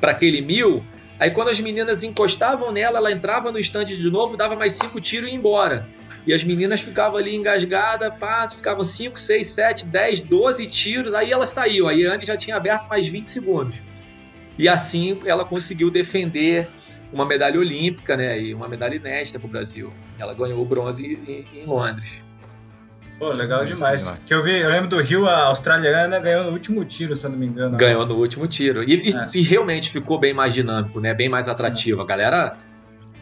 para 0.00 0.12
aquele 0.12 0.40
mil. 0.40 0.84
Aí 1.18 1.30
quando 1.30 1.48
as 1.48 1.60
meninas 1.60 2.04
encostavam 2.04 2.70
nela, 2.70 2.98
ela 2.98 3.12
entrava 3.12 3.50
no 3.50 3.58
stand 3.58 3.86
de 3.86 4.10
novo, 4.10 4.36
dava 4.36 4.56
mais 4.56 4.72
cinco 4.74 5.00
tiros 5.00 5.28
e 5.28 5.32
ia 5.32 5.38
embora. 5.38 5.86
E 6.26 6.32
as 6.32 6.42
meninas 6.42 6.80
ficavam 6.80 7.18
ali 7.18 7.34
engasgadas, 7.34 8.12
pá, 8.18 8.48
ficavam 8.48 8.82
5, 8.82 9.20
6, 9.20 9.46
7, 9.46 9.86
10, 9.86 10.20
12 10.20 10.66
tiros, 10.68 11.12
aí 11.12 11.30
ela 11.30 11.44
saiu. 11.44 11.86
Aí 11.86 12.06
a 12.06 12.14
Anne 12.14 12.24
já 12.24 12.36
tinha 12.36 12.56
aberto 12.56 12.88
mais 12.88 13.06
20 13.06 13.28
segundos. 13.28 13.78
E 14.58 14.68
assim 14.68 15.20
ela 15.26 15.44
conseguiu 15.44 15.90
defender 15.90 16.68
uma 17.12 17.26
medalha 17.26 17.60
olímpica, 17.60 18.16
né? 18.16 18.40
E 18.40 18.54
uma 18.54 18.68
medalha 18.68 18.94
inédita 18.94 19.38
para 19.38 19.46
o 19.46 19.50
Brasil. 19.50 19.92
Ela 20.18 20.32
ganhou 20.32 20.62
o 20.62 20.64
bronze 20.64 21.06
em, 21.06 21.60
em 21.60 21.66
Londres. 21.66 22.24
Pô, 23.18 23.30
legal 23.32 23.64
demais. 23.64 24.12
Que 24.26 24.34
eu 24.34 24.42
vi, 24.42 24.58
eu 24.58 24.68
lembro 24.68 24.88
do 24.88 25.00
Rio, 25.00 25.26
a 25.26 25.44
australiana 25.44 26.18
ganhou 26.18 26.44
no 26.44 26.50
último 26.50 26.84
tiro, 26.84 27.14
se 27.14 27.24
eu 27.24 27.30
não 27.30 27.38
me 27.38 27.46
engano. 27.46 27.76
Ganhou 27.76 28.04
no 28.04 28.16
último 28.16 28.46
tiro. 28.46 28.82
E, 28.82 28.94
é. 28.94 29.26
e, 29.34 29.38
e 29.38 29.42
realmente 29.42 29.90
ficou 29.90 30.18
bem 30.18 30.34
mais 30.34 30.52
dinâmico, 30.52 31.00
né? 31.00 31.14
Bem 31.14 31.28
mais 31.28 31.48
atrativo. 31.48 32.02
A 32.02 32.06
galera 32.06 32.56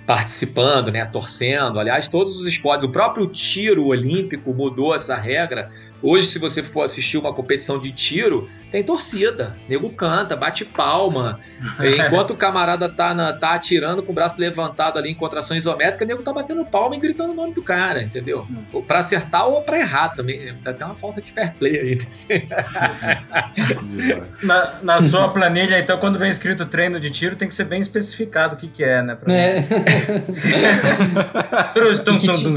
participando, 0.06 0.90
né, 0.90 1.04
torcendo. 1.04 1.78
Aliás, 1.78 2.08
todos 2.08 2.36
os 2.36 2.46
esportes, 2.46 2.84
o 2.84 2.88
próprio 2.88 3.26
tiro 3.26 3.86
olímpico 3.86 4.52
mudou 4.52 4.94
essa 4.94 5.16
regra 5.16 5.68
Hoje, 6.02 6.26
se 6.26 6.38
você 6.38 6.62
for 6.62 6.82
assistir 6.82 7.16
uma 7.16 7.32
competição 7.32 7.78
de 7.78 7.92
tiro, 7.92 8.50
tem 8.70 8.82
torcida. 8.82 9.56
Nego 9.68 9.88
canta, 9.90 10.34
bate 10.34 10.64
palma. 10.64 11.38
Enquanto 11.78 12.32
o 12.32 12.36
camarada 12.36 12.88
tá, 12.88 13.14
na, 13.14 13.32
tá 13.32 13.54
atirando 13.54 14.02
com 14.02 14.10
o 14.10 14.14
braço 14.14 14.40
levantado 14.40 14.98
ali 14.98 15.10
em 15.10 15.14
contração 15.14 15.56
isométrica, 15.56 16.04
o 16.04 16.08
nego 16.08 16.22
tá 16.22 16.32
batendo 16.32 16.64
palma 16.64 16.96
e 16.96 16.98
gritando 16.98 17.32
o 17.32 17.36
nome 17.36 17.54
do 17.54 17.62
cara, 17.62 18.02
entendeu? 18.02 18.46
Ou 18.72 18.82
pra 18.82 18.98
acertar 18.98 19.46
ou 19.46 19.62
pra 19.62 19.78
errar 19.78 20.08
também. 20.10 20.54
Tá 20.56 20.70
até 20.70 20.84
uma 20.84 20.94
falta 20.94 21.20
de 21.20 21.30
fair 21.30 21.54
play 21.54 21.78
aí. 21.78 21.98
na, 24.42 24.74
na 24.82 25.00
sua 25.00 25.28
planilha, 25.28 25.78
então, 25.78 25.98
quando 25.98 26.18
vem 26.18 26.30
escrito 26.30 26.66
treino 26.66 26.98
de 26.98 27.10
tiro, 27.10 27.36
tem 27.36 27.46
que 27.46 27.54
ser 27.54 27.64
bem 27.64 27.80
especificado 27.80 28.54
o 28.54 28.58
que, 28.58 28.68
que 28.68 28.82
é, 28.82 29.02
né? 29.02 29.14
Pra 29.14 29.32
é. 29.32 29.52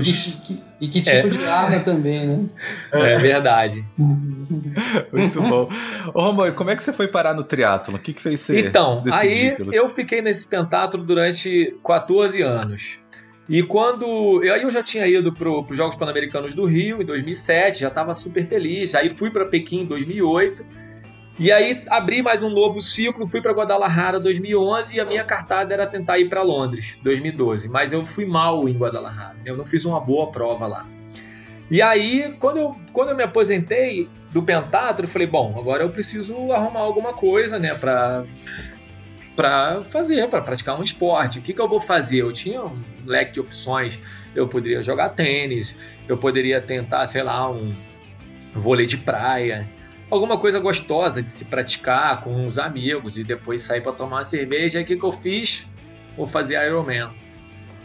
e, 0.09 0.13
que, 0.45 0.53
e, 0.53 0.57
e 0.79 0.87
que 0.87 1.01
tipo 1.01 1.27
é. 1.27 1.29
de 1.29 1.45
arma 1.45 1.79
também, 1.79 2.27
né? 2.27 2.45
É 2.91 3.17
verdade. 3.17 3.85
Muito 3.97 5.41
bom. 5.41 5.69
Ô, 6.13 6.21
Romão, 6.21 6.51
como 6.53 6.69
é 6.69 6.75
que 6.75 6.83
você 6.83 6.91
foi 6.91 7.07
parar 7.07 7.33
no 7.33 7.43
triatlo? 7.43 7.95
O 7.95 7.99
que, 7.99 8.13
que 8.13 8.21
fez 8.21 8.41
você 8.41 8.59
Então, 8.59 9.03
aí 9.11 9.55
eu 9.71 9.87
fiquei 9.89 10.21
nesse 10.21 10.47
pentatlo 10.47 11.03
durante 11.03 11.75
14 11.83 12.41
anos. 12.41 12.99
E 13.47 13.61
quando. 13.63 14.41
Aí 14.41 14.63
eu 14.63 14.71
já 14.71 14.81
tinha 14.81 15.07
ido 15.07 15.31
para 15.31 15.49
os 15.49 15.77
Jogos 15.77 15.95
Pan-Americanos 15.95 16.53
do 16.53 16.65
Rio 16.65 17.01
em 17.01 17.05
2007, 17.05 17.79
já 17.79 17.87
estava 17.87 18.13
super 18.13 18.45
feliz. 18.45 18.95
Aí 18.95 19.09
fui 19.09 19.29
para 19.29 19.45
Pequim 19.45 19.81
em 19.81 19.85
2008. 19.85 20.65
E 21.37 21.51
aí 21.51 21.83
abri 21.89 22.21
mais 22.21 22.43
um 22.43 22.49
novo 22.49 22.79
ciclo, 22.79 23.27
fui 23.27 23.41
para 23.41 23.51
Guadalajara 23.51 24.21
2011 24.21 24.95
e 24.95 24.99
a 25.01 25.05
minha 25.05 25.23
cartada 25.23 25.73
era 25.73 25.85
tentar 25.85 26.17
ir 26.17 26.29
para 26.29 26.41
Londres 26.41 26.97
2012, 27.03 27.69
mas 27.69 27.91
eu 27.91 28.05
fui 28.05 28.25
mal 28.25 28.69
em 28.69 28.73
Guadalajara. 28.73 29.35
Eu 29.43 29.57
não 29.57 29.65
fiz 29.65 29.83
uma 29.83 29.99
boa 29.99 30.31
prova 30.31 30.65
lá. 30.65 30.85
E 31.69 31.81
aí, 31.81 32.33
quando 32.39 32.57
eu, 32.57 32.75
quando 32.93 33.09
eu 33.09 33.17
me 33.17 33.23
aposentei 33.23 34.07
do 34.31 34.41
pentatlo, 34.43 35.03
eu 35.03 35.09
falei, 35.09 35.27
bom, 35.27 35.53
agora 35.57 35.83
eu 35.83 35.89
preciso 35.89 36.53
arrumar 36.53 36.81
alguma 36.81 37.11
coisa, 37.11 37.59
né, 37.59 37.73
para 37.73 38.23
para 39.35 39.83
fazer, 39.83 40.29
para 40.29 40.41
praticar 40.41 40.79
um 40.79 40.83
esporte. 40.83 41.39
O 41.39 41.41
que, 41.41 41.53
que 41.53 41.59
eu 41.59 41.67
vou 41.67 41.81
fazer? 41.81 42.19
Eu 42.19 42.31
tinha 42.31 42.63
um 42.63 42.81
leque 43.05 43.33
de 43.33 43.41
opções. 43.41 43.99
Eu 44.33 44.47
poderia 44.47 44.81
jogar 44.81 45.09
tênis, 45.09 45.77
eu 46.07 46.15
poderia 46.15 46.61
tentar, 46.61 47.05
sei 47.05 47.21
lá, 47.21 47.51
um 47.51 47.75
vôlei 48.53 48.85
de 48.85 48.95
praia, 48.95 49.69
alguma 50.09 50.37
coisa 50.37 50.59
gostosa 50.59 51.21
de 51.21 51.31
se 51.31 51.45
praticar 51.45 52.21
com 52.21 52.45
os 52.45 52.57
amigos 52.57 53.17
e 53.17 53.23
depois 53.23 53.61
sair 53.61 53.81
para 53.81 53.91
tomar 53.91 54.17
uma 54.17 54.23
cerveja. 54.23 54.79
E 54.79 54.83
o 54.83 54.85
que, 54.85 54.95
que 54.95 55.03
eu 55.03 55.11
fiz? 55.11 55.65
Vou 56.15 56.27
fazer 56.27 56.63
Ironman. 56.65 57.09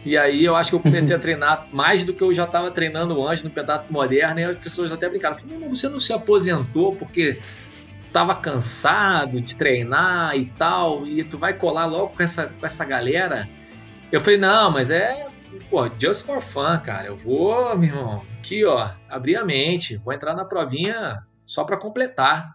E 0.05 0.17
aí 0.17 0.45
eu 0.45 0.57
acho 0.57 0.71
que 0.71 0.77
eu 0.77 0.81
comecei 0.81 1.15
a 1.15 1.19
treinar 1.21 1.67
mais 1.73 2.05
do 2.05 2.13
que 2.13 2.23
eu 2.23 2.33
já 2.33 2.45
estava 2.45 2.71
treinando 2.71 3.27
antes 3.27 3.43
no 3.43 3.51
Pentatlo 3.51 3.93
Moderno. 3.93 4.41
E 4.41 4.45
as 4.45 4.57
pessoas 4.57 4.93
até 4.93 5.09
brincaram: 5.09 5.37
Falaram, 5.37 5.69
você 5.69 5.89
não 5.89 6.01
se 6.01 6.13
aposentou 6.13 6.95
porque 6.97 7.39
estava 8.07 8.35
cansado 8.35 9.41
de 9.41 9.55
treinar 9.55 10.37
e 10.37 10.47
tal, 10.47 11.07
e 11.07 11.23
tu 11.23 11.39
vai 11.39 11.55
colar 11.55 11.87
logo 11.87 12.09
com 12.09 12.23
essa, 12.23 12.47
com 12.47 12.67
essa 12.67 12.85
galera? 12.85 13.49
Eu 14.11 14.21
falei: 14.21 14.39
não, 14.39 14.71
mas 14.71 14.91
é 14.91 15.27
pô, 15.69 15.89
just 15.99 16.27
for 16.27 16.41
fun, 16.41 16.79
cara. 16.79 17.09
Eu 17.09 17.17
vou, 17.17 17.77
meu 17.77 17.89
irmão, 17.89 18.23
aqui 18.39 18.65
ó, 18.65 18.91
abrir 19.09 19.37
a 19.37 19.45
mente, 19.45 19.97
vou 19.97 20.13
entrar 20.13 20.35
na 20.35 20.45
provinha 20.45 21.19
só 21.51 21.65
para 21.65 21.77
completar. 21.77 22.55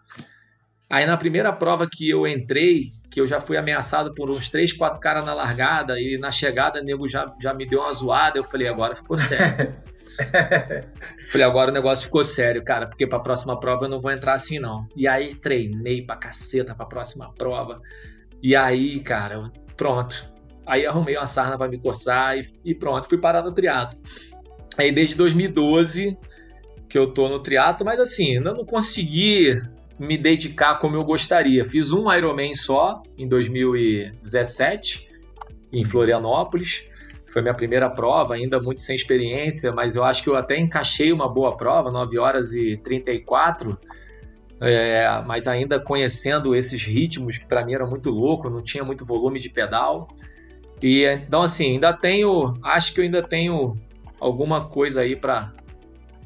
Aí 0.89 1.05
na 1.05 1.17
primeira 1.17 1.51
prova 1.51 1.87
que 1.91 2.09
eu 2.09 2.25
entrei, 2.25 2.93
que 3.09 3.19
eu 3.19 3.27
já 3.27 3.41
fui 3.41 3.57
ameaçado 3.57 4.13
por 4.13 4.29
uns 4.29 4.49
três, 4.49 4.71
quatro 4.71 4.99
caras 4.99 5.25
na 5.25 5.33
largada 5.33 5.99
e 5.99 6.17
na 6.17 6.31
chegada 6.31 6.79
o 6.79 6.83
nego 6.83 7.07
já, 7.07 7.33
já 7.41 7.53
me 7.53 7.67
deu 7.67 7.81
uma 7.81 7.91
zoada, 7.91 8.37
eu 8.37 8.43
falei, 8.43 8.67
agora 8.67 8.95
ficou 8.95 9.17
sério. 9.17 9.75
falei, 11.27 11.45
agora 11.45 11.71
o 11.71 11.73
negócio 11.73 12.05
ficou 12.05 12.23
sério, 12.23 12.63
cara, 12.63 12.87
porque 12.87 13.05
pra 13.05 13.19
próxima 13.19 13.59
prova 13.59 13.85
eu 13.85 13.89
não 13.89 13.99
vou 13.99 14.11
entrar 14.11 14.33
assim 14.33 14.59
não. 14.59 14.87
E 14.95 15.07
aí 15.07 15.33
treinei 15.33 16.05
pra 16.05 16.15
caceta 16.15 16.73
pra 16.73 16.85
próxima 16.85 17.33
prova. 17.33 17.81
E 18.41 18.55
aí, 18.55 18.99
cara, 19.01 19.51
pronto. 19.75 20.25
Aí 20.65 20.85
arrumei 20.85 21.17
uma 21.17 21.27
sarna 21.27 21.57
para 21.57 21.69
me 21.69 21.79
coçar 21.79 22.37
e, 22.37 22.47
e, 22.63 22.73
pronto, 22.73 23.09
fui 23.09 23.17
parar 23.17 23.41
no 23.41 23.51
triatlo. 23.51 23.99
Aí 24.77 24.91
desde 24.91 25.15
2012 25.15 26.17
que 26.87 26.97
eu 26.97 27.11
tô 27.11 27.27
no 27.27 27.39
triatlo, 27.39 27.85
mas 27.85 27.99
assim, 27.99 28.37
ainda 28.37 28.53
não 28.53 28.65
consegui 28.65 29.61
me 29.97 30.17
dedicar 30.17 30.75
como 30.75 30.95
eu 30.95 31.03
gostaria. 31.03 31.63
Fiz 31.65 31.91
um 31.91 32.11
Ironman 32.11 32.53
só 32.53 33.01
em 33.17 33.27
2017 33.27 35.07
em 35.71 35.83
Florianópolis. 35.83 36.89
Foi 37.27 37.41
minha 37.41 37.53
primeira 37.53 37.89
prova, 37.89 38.35
ainda 38.35 38.61
muito 38.61 38.81
sem 38.81 38.95
experiência, 38.95 39.71
mas 39.71 39.95
eu 39.95 40.03
acho 40.03 40.23
que 40.23 40.29
eu 40.29 40.35
até 40.35 40.57
encaixei 40.57 41.11
uma 41.11 41.27
boa 41.27 41.57
prova, 41.57 41.91
9 41.91 42.17
horas 42.17 42.53
e 42.53 42.77
34. 42.77 43.77
É, 44.61 45.21
mas 45.25 45.47
ainda 45.47 45.79
conhecendo 45.79 46.55
esses 46.55 46.81
ritmos 46.85 47.37
que 47.37 47.45
para 47.45 47.65
mim 47.65 47.73
era 47.73 47.85
muito 47.85 48.09
louco, 48.09 48.49
não 48.49 48.61
tinha 48.61 48.85
muito 48.85 49.05
volume 49.05 49.37
de 49.37 49.49
pedal. 49.49 50.07
E 50.81 51.03
então 51.05 51.41
assim, 51.41 51.73
ainda 51.73 51.91
tenho, 51.91 52.57
acho 52.63 52.93
que 52.93 53.01
eu 53.01 53.03
ainda 53.03 53.21
tenho 53.21 53.77
alguma 54.19 54.65
coisa 54.69 55.01
aí 55.01 55.15
para 55.15 55.53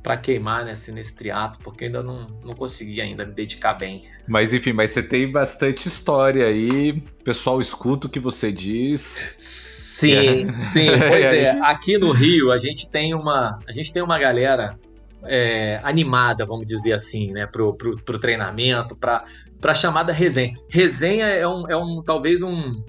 para 0.02 0.18
queimar 0.18 0.66
nesse, 0.66 0.92
nesse 0.92 1.16
triato, 1.16 1.60
porque 1.60 1.84
eu 1.84 1.88
ainda 1.88 2.04
não, 2.04 2.28
não 2.44 2.54
consegui 2.54 3.02
ainda 3.02 3.26
me 3.26 3.34
dedicar 3.34 3.74
bem. 3.74 4.04
Mas 4.28 4.54
enfim, 4.54 4.74
mas 4.74 4.92
você 4.92 5.04
tem 5.04 5.32
bastante 5.32 5.88
história 5.88 6.46
aí, 6.46 7.02
pessoal 7.24 7.60
escuta 7.60 8.08
o 8.08 8.10
que 8.10 8.20
você 8.20 8.52
diz. 8.52 9.22
Sim, 9.38 10.48
é. 10.48 10.52
sim, 10.54 10.88
pois 11.08 11.26
é. 11.26 11.52
Aqui 11.62 11.98
no 11.98 12.12
Rio 12.12 12.52
a 12.52 12.58
gente 12.58 12.90
tem 12.90 13.14
uma, 13.14 13.60
a 13.68 13.72
gente 13.72 13.92
tem 13.92 14.02
uma 14.02 14.18
galera 14.18 14.80
é, 15.24 15.80
animada, 15.84 16.46
vamos 16.46 16.66
dizer 16.66 16.94
assim, 16.94 17.32
né, 17.32 17.46
pro, 17.46 17.74
pro, 17.74 17.96
pro 18.02 18.20
treinamento, 18.20 18.96
para 18.96 19.24
para 19.60 19.74
chamada 19.74 20.14
resenha. 20.14 20.54
Resenha 20.70 21.26
é 21.26 21.48
um, 21.48 21.70
é 21.70 21.76
um 21.76 22.02
talvez 22.02 22.42
um 22.42 22.82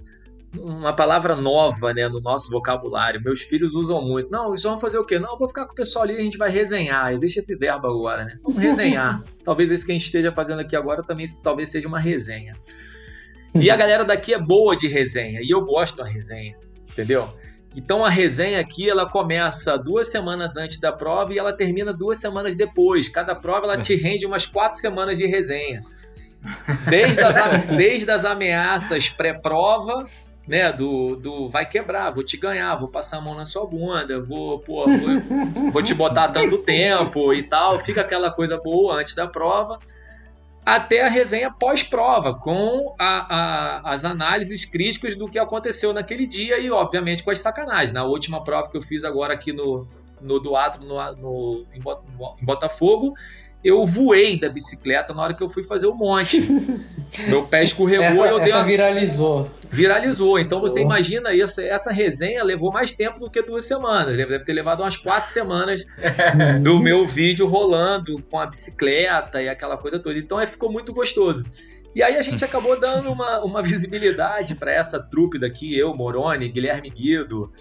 uma 0.58 0.92
palavra 0.92 1.36
nova 1.36 1.94
né, 1.94 2.08
no 2.08 2.20
nosso 2.20 2.50
vocabulário. 2.50 3.22
Meus 3.22 3.42
filhos 3.42 3.74
usam 3.74 4.02
muito. 4.02 4.30
Não, 4.30 4.52
isso 4.52 4.66
vamos 4.66 4.80
fazer 4.80 4.98
o 4.98 5.04
quê? 5.04 5.18
Não, 5.18 5.38
vou 5.38 5.46
ficar 5.46 5.66
com 5.66 5.72
o 5.72 5.74
pessoal 5.74 6.04
ali 6.04 6.14
e 6.14 6.18
a 6.18 6.22
gente 6.22 6.38
vai 6.38 6.50
resenhar. 6.50 7.12
Existe 7.12 7.38
esse 7.38 7.54
verbo 7.54 7.86
agora, 7.86 8.24
né? 8.24 8.34
Vamos 8.42 8.60
resenhar. 8.60 9.22
talvez 9.44 9.70
isso 9.70 9.86
que 9.86 9.92
a 9.92 9.94
gente 9.94 10.04
esteja 10.04 10.32
fazendo 10.32 10.60
aqui 10.60 10.74
agora 10.74 11.02
também 11.02 11.26
talvez 11.42 11.68
seja 11.68 11.86
uma 11.86 12.00
resenha. 12.00 12.56
E 13.54 13.70
a 13.70 13.76
galera 13.76 14.04
daqui 14.04 14.34
é 14.34 14.38
boa 14.38 14.76
de 14.76 14.88
resenha. 14.88 15.40
E 15.40 15.50
eu 15.50 15.64
gosto 15.64 15.98
da 15.98 16.04
resenha, 16.04 16.56
entendeu? 16.90 17.32
Então 17.74 18.04
a 18.04 18.10
resenha 18.10 18.58
aqui 18.58 18.90
ela 18.90 19.08
começa 19.08 19.78
duas 19.78 20.08
semanas 20.08 20.56
antes 20.56 20.78
da 20.78 20.92
prova 20.92 21.32
e 21.32 21.38
ela 21.38 21.52
termina 21.52 21.92
duas 21.92 22.18
semanas 22.18 22.56
depois. 22.56 23.08
Cada 23.08 23.34
prova 23.34 23.66
ela 23.66 23.78
te 23.78 23.94
rende 23.94 24.26
umas 24.26 24.46
quatro 24.46 24.78
semanas 24.78 25.16
de 25.16 25.26
resenha. 25.26 25.80
Desde 26.88 27.20
as, 27.20 27.36
desde 27.76 28.10
as 28.10 28.24
ameaças 28.24 29.08
pré-prova 29.10 30.04
né, 30.50 30.72
do, 30.72 31.14
do 31.14 31.48
vai 31.48 31.64
quebrar, 31.64 32.10
vou 32.10 32.24
te 32.24 32.36
ganhar, 32.36 32.74
vou 32.74 32.88
passar 32.88 33.18
a 33.18 33.20
mão 33.20 33.36
na 33.36 33.46
sua 33.46 33.64
bunda, 33.64 34.20
vou, 34.20 34.58
pô, 34.58 34.84
vou, 34.84 35.70
vou 35.70 35.80
te 35.80 35.94
botar 35.94 36.26
tanto 36.30 36.58
tempo 36.58 37.32
e 37.32 37.44
tal. 37.44 37.78
Fica 37.78 38.00
aquela 38.00 38.32
coisa 38.32 38.58
boa 38.58 38.96
antes 38.96 39.14
da 39.14 39.28
prova, 39.28 39.78
até 40.66 41.06
a 41.06 41.08
resenha 41.08 41.52
pós-prova, 41.52 42.34
com 42.34 42.96
a, 42.98 43.36
a, 43.36 43.92
as 43.92 44.04
análises 44.04 44.64
críticas 44.64 45.14
do 45.14 45.28
que 45.28 45.38
aconteceu 45.38 45.92
naquele 45.92 46.26
dia 46.26 46.58
e, 46.58 46.68
obviamente, 46.68 47.22
com 47.22 47.30
as 47.30 47.38
sacanagens. 47.38 47.92
Na 47.92 48.02
última 48.02 48.42
prova 48.42 48.68
que 48.68 48.76
eu 48.76 48.82
fiz 48.82 49.04
agora 49.04 49.32
aqui 49.32 49.52
no, 49.52 49.86
no 50.20 50.40
Duatro, 50.40 50.84
no, 50.84 50.96
no, 51.14 51.64
em 51.72 52.44
Botafogo, 52.44 53.14
eu 53.62 53.84
voei 53.86 54.38
da 54.38 54.48
bicicleta 54.48 55.12
na 55.12 55.22
hora 55.22 55.34
que 55.34 55.42
eu 55.42 55.48
fui 55.48 55.62
fazer 55.62 55.86
o 55.86 55.94
monte. 55.94 56.40
Meu 57.28 57.44
pé 57.44 57.62
escorregou 57.62 58.04
essa, 58.04 58.26
e 58.26 58.30
eu 58.30 58.40
dei 58.40 58.52
uma... 58.52 58.64
viralizou. 58.64 59.50
Viralizou. 59.70 60.38
Então 60.38 60.60
você 60.60 60.80
imagina 60.80 61.34
isso, 61.34 61.60
essa 61.60 61.90
resenha 61.90 62.42
levou 62.42 62.72
mais 62.72 62.92
tempo 62.92 63.18
do 63.18 63.30
que 63.30 63.42
duas 63.42 63.64
semanas. 63.64 64.16
Deve 64.16 64.38
ter 64.40 64.52
levado 64.52 64.80
umas 64.82 64.96
quatro 64.96 65.28
semanas 65.28 65.84
do 66.62 66.78
meu 66.78 67.06
vídeo 67.06 67.46
rolando 67.46 68.22
com 68.30 68.38
a 68.38 68.46
bicicleta 68.46 69.42
e 69.42 69.48
aquela 69.48 69.76
coisa 69.76 69.98
toda. 69.98 70.18
Então 70.18 70.40
é, 70.40 70.46
ficou 70.46 70.72
muito 70.72 70.92
gostoso. 70.92 71.44
E 71.94 72.02
aí 72.02 72.16
a 72.16 72.22
gente 72.22 72.44
acabou 72.44 72.78
dando 72.78 73.10
uma, 73.10 73.40
uma 73.40 73.62
visibilidade 73.62 74.54
para 74.54 74.72
essa 74.72 75.00
trupe 75.00 75.38
daqui, 75.38 75.76
eu, 75.76 75.92
Moroni, 75.94 76.48
Guilherme 76.48 76.88
Guido, 76.88 77.52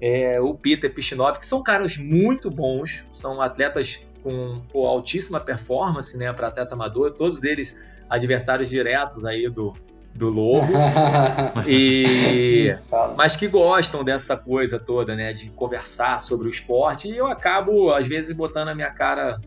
é, 0.00 0.40
o 0.40 0.54
Peter 0.54 0.92
Pichinov, 0.92 1.38
que 1.38 1.46
são 1.46 1.62
caras 1.62 1.98
muito 1.98 2.50
bons, 2.50 3.06
são 3.10 3.40
atletas 3.42 4.00
com 4.24 4.62
pô, 4.72 4.86
altíssima 4.86 5.38
performance, 5.38 6.16
né, 6.16 6.32
para 6.32 6.48
atleta 6.48 6.74
amador, 6.74 7.12
todos 7.12 7.44
eles 7.44 7.78
adversários 8.08 8.70
diretos 8.70 9.26
aí 9.26 9.48
do, 9.50 9.74
do 10.16 10.30
Lobo, 10.30 10.66
e 11.68 12.74
mas 13.16 13.36
que 13.36 13.46
gostam 13.46 14.02
dessa 14.02 14.34
coisa 14.34 14.78
toda, 14.78 15.14
né, 15.14 15.34
de 15.34 15.50
conversar 15.50 16.22
sobre 16.22 16.48
o 16.48 16.50
esporte, 16.50 17.08
e 17.08 17.16
eu 17.16 17.26
acabo 17.26 17.92
às 17.92 18.08
vezes 18.08 18.32
botando 18.32 18.68
a 18.68 18.74
minha 18.74 18.90
cara 18.90 19.38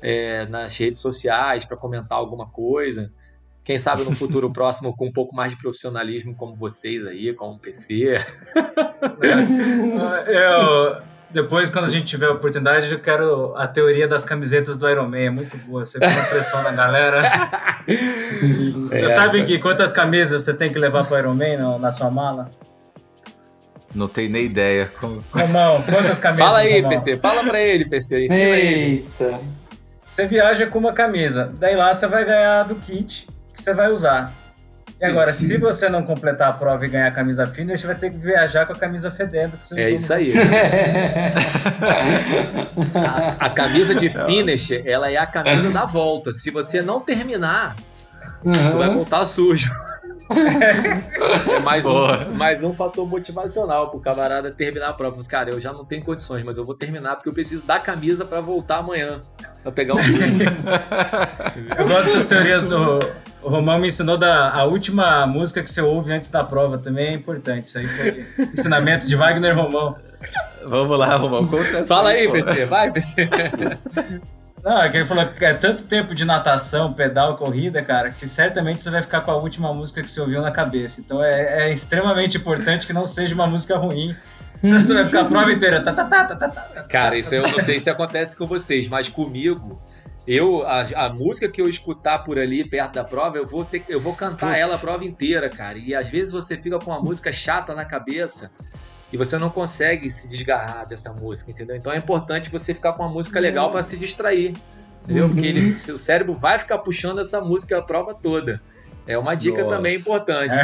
é, 0.00 0.46
nas 0.46 0.76
redes 0.78 1.00
sociais 1.00 1.64
para 1.64 1.76
comentar 1.76 2.16
alguma 2.16 2.46
coisa. 2.46 3.10
Quem 3.64 3.78
sabe 3.78 4.04
no 4.04 4.14
futuro 4.14 4.48
próximo 4.52 4.94
com 4.94 5.06
um 5.06 5.12
pouco 5.12 5.34
mais 5.34 5.50
de 5.52 5.58
profissionalismo 5.58 6.36
como 6.36 6.54
vocês 6.54 7.04
aí, 7.04 7.32
como 7.32 7.54
o 7.54 7.58
PC. 7.58 8.18
eu, 10.26 11.02
depois, 11.34 11.68
quando 11.68 11.86
a 11.86 11.90
gente 11.90 12.06
tiver 12.06 12.26
a 12.26 12.30
oportunidade, 12.30 12.92
eu 12.92 13.00
quero 13.00 13.52
a 13.56 13.66
teoria 13.66 14.06
das 14.06 14.24
camisetas 14.24 14.76
do 14.76 14.88
Iron 14.88 15.08
Man. 15.08 15.18
É 15.18 15.30
muito 15.30 15.56
boa. 15.58 15.84
Você 15.84 15.98
põe 15.98 16.08
pressão 16.30 16.62
na 16.62 16.70
galera. 16.70 17.22
Você 18.88 19.04
é, 19.04 19.08
sabe 19.08 19.44
que 19.44 19.58
quantas 19.58 19.90
camisas 19.90 20.42
você 20.42 20.54
tem 20.54 20.72
que 20.72 20.78
levar 20.78 21.04
para 21.06 21.16
o 21.16 21.18
Iron 21.18 21.34
Man 21.34 21.78
na 21.78 21.90
sua 21.90 22.08
mala? 22.10 22.50
Não 23.92 24.06
tenho 24.06 24.30
nem 24.30 24.44
ideia. 24.44 24.90
Romão, 24.96 25.82
quantas 25.82 26.18
camisas? 26.20 26.46
Fala 26.46 26.58
aí, 26.60 26.80
Romão? 26.80 26.90
PC. 26.90 27.16
Fala 27.16 27.44
para 27.44 27.60
ele, 27.60 27.84
PC. 27.84 28.24
Ensina 28.24 28.38
Eita. 28.38 29.24
Ele. 29.24 29.40
Você 30.08 30.26
viaja 30.26 30.66
com 30.66 30.78
uma 30.78 30.92
camisa. 30.92 31.52
Daí 31.58 31.74
lá 31.74 31.92
você 31.92 32.06
vai 32.06 32.24
ganhar 32.24 32.62
do 32.62 32.76
kit 32.76 33.26
que 33.52 33.60
você 33.60 33.74
vai 33.74 33.90
usar. 33.90 34.32
E 35.04 35.06
agora, 35.06 35.34
Sim. 35.34 35.48
se 35.48 35.58
você 35.58 35.86
não 35.90 36.02
completar 36.02 36.48
a 36.48 36.52
prova 36.54 36.86
e 36.86 36.88
ganhar 36.88 37.08
a 37.08 37.10
camisa 37.10 37.46
finish, 37.46 37.82
você 37.82 37.86
vai 37.86 37.96
ter 37.96 38.10
que 38.10 38.16
viajar 38.16 38.64
com 38.64 38.72
a 38.72 38.76
camisa 38.76 39.10
fedendo. 39.10 39.58
Que 39.58 39.66
você 39.66 39.78
é 39.78 39.90
isso 39.90 40.14
aí. 40.14 40.32
a, 42.94 43.44
a, 43.44 43.50
camisa 43.50 43.94
de 43.94 44.08
finish, 44.08 44.70
ela 44.86 45.10
é 45.10 45.18
a 45.18 45.26
camisa 45.26 45.68
da 45.68 45.84
volta. 45.84 46.32
Se 46.32 46.50
você 46.50 46.80
não 46.80 47.00
terminar, 47.00 47.76
uhum. 48.42 48.70
tu 48.70 48.78
vai 48.78 48.88
voltar 48.88 49.26
sujo. 49.26 49.70
É 50.30 51.58
mais 51.60 51.84
um, 51.86 52.32
mais 52.34 52.62
um 52.62 52.72
fator 52.72 53.08
motivacional 53.08 53.90
pro 53.90 54.00
camarada 54.00 54.50
terminar 54.50 54.88
a 54.88 54.92
prova. 54.92 55.22
Cara, 55.28 55.50
eu 55.50 55.60
já 55.60 55.72
não 55.72 55.84
tenho 55.84 56.02
condições, 56.04 56.42
mas 56.42 56.56
eu 56.56 56.64
vou 56.64 56.74
terminar 56.74 57.16
porque 57.16 57.28
eu 57.28 57.34
preciso 57.34 57.64
da 57.66 57.78
camisa 57.78 58.24
para 58.24 58.40
voltar 58.40 58.78
amanhã. 58.78 59.20
Pra 59.62 59.72
pegar 59.72 59.94
um 59.94 59.98
Eu 61.78 61.88
gosto 61.88 62.04
dessas 62.04 62.24
teorias 62.24 62.62
do. 62.62 62.98
O 63.42 63.48
Romão 63.48 63.78
me 63.78 63.88
ensinou 63.88 64.16
da 64.16 64.50
a 64.50 64.64
última 64.64 65.26
música 65.26 65.62
que 65.62 65.70
você 65.70 65.82
ouve 65.82 66.12
antes 66.12 66.30
da 66.30 66.42
prova 66.42 66.78
também 66.78 67.08
é 67.08 67.12
importante. 67.12 67.66
Isso 67.66 67.78
aí 67.78 67.86
foi 67.86 68.26
ensinamento 68.52 69.06
de 69.06 69.16
Wagner 69.16 69.54
Romão. 69.54 69.96
Vamos 70.66 70.98
lá, 70.98 71.14
Romão, 71.16 71.46
conta 71.46 71.84
Fala 71.84 72.10
aí, 72.10 72.30
PC, 72.30 72.64
vai, 72.64 72.90
PC. 72.90 73.28
Não, 74.64 74.80
é 74.80 74.88
que 74.88 74.96
ele 74.96 75.04
falou 75.04 75.28
que 75.28 75.44
é 75.44 75.52
tanto 75.52 75.84
tempo 75.84 76.14
de 76.14 76.24
natação, 76.24 76.90
pedal, 76.94 77.36
corrida, 77.36 77.82
cara, 77.82 78.10
que 78.10 78.26
certamente 78.26 78.82
você 78.82 78.90
vai 78.90 79.02
ficar 79.02 79.20
com 79.20 79.30
a 79.30 79.36
última 79.36 79.74
música 79.74 80.02
que 80.02 80.10
você 80.10 80.18
ouviu 80.18 80.40
na 80.40 80.50
cabeça. 80.50 81.02
Então 81.02 81.22
é, 81.22 81.68
é 81.68 81.72
extremamente 81.72 82.38
importante 82.38 82.86
que 82.86 82.92
não 82.94 83.04
seja 83.04 83.34
uma 83.34 83.46
música 83.46 83.76
ruim. 83.76 84.16
Senão 84.62 84.80
você 84.80 84.94
vai 84.94 85.04
ficar 85.04 85.20
a 85.20 85.24
prova 85.28 85.52
inteira. 85.52 85.84
Tá, 85.84 85.92
tá, 85.92 86.04
tá, 86.06 86.24
tá, 86.24 86.36
tá, 86.36 86.48
tá, 86.48 86.82
cara, 86.84 87.18
isso 87.18 87.34
eu 87.34 87.42
não 87.42 87.60
sei 87.60 87.78
se 87.78 87.90
acontece 87.90 88.34
com 88.38 88.46
vocês, 88.46 88.88
mas 88.88 89.06
comigo, 89.06 89.78
eu 90.26 90.66
a, 90.66 90.80
a, 90.80 91.10
música 91.10 91.46
que 91.46 91.60
eu 91.60 91.68
escutar 91.68 92.20
por 92.20 92.38
ali 92.38 92.66
perto 92.66 92.94
da 92.94 93.04
prova, 93.04 93.36
eu 93.36 93.46
vou 93.46 93.66
ter, 93.66 93.84
eu 93.86 94.00
vou 94.00 94.14
cantar 94.14 94.46
Putz. 94.46 94.58
ela 94.58 94.76
a 94.76 94.78
prova 94.78 95.04
inteira, 95.04 95.50
cara. 95.50 95.76
E 95.76 95.94
às 95.94 96.08
vezes 96.08 96.32
você 96.32 96.56
fica 96.56 96.78
com 96.78 96.90
uma 96.90 97.02
música 97.02 97.30
chata 97.30 97.74
na 97.74 97.84
cabeça 97.84 98.50
e 99.14 99.16
você 99.16 99.38
não 99.38 99.48
consegue 99.48 100.10
se 100.10 100.26
desgarrar 100.26 100.88
dessa 100.88 101.12
música, 101.12 101.48
entendeu? 101.48 101.76
Então 101.76 101.92
é 101.92 101.96
importante 101.96 102.50
você 102.50 102.74
ficar 102.74 102.94
com 102.94 103.04
uma 103.04 103.12
música 103.12 103.38
legal 103.38 103.70
para 103.70 103.80
se 103.80 103.96
distrair, 103.96 104.54
entendeu? 105.04 105.28
Porque 105.28 105.46
ele, 105.46 105.70
uhum. 105.70 105.78
seu 105.78 105.96
cérebro 105.96 106.32
vai 106.32 106.58
ficar 106.58 106.78
puxando 106.78 107.20
essa 107.20 107.40
música 107.40 107.78
a 107.78 107.82
prova 107.82 108.12
toda. 108.12 108.60
É 109.06 109.16
uma 109.16 109.36
dica 109.36 109.62
Nossa. 109.62 109.76
também 109.76 109.94
importante. 109.94 110.56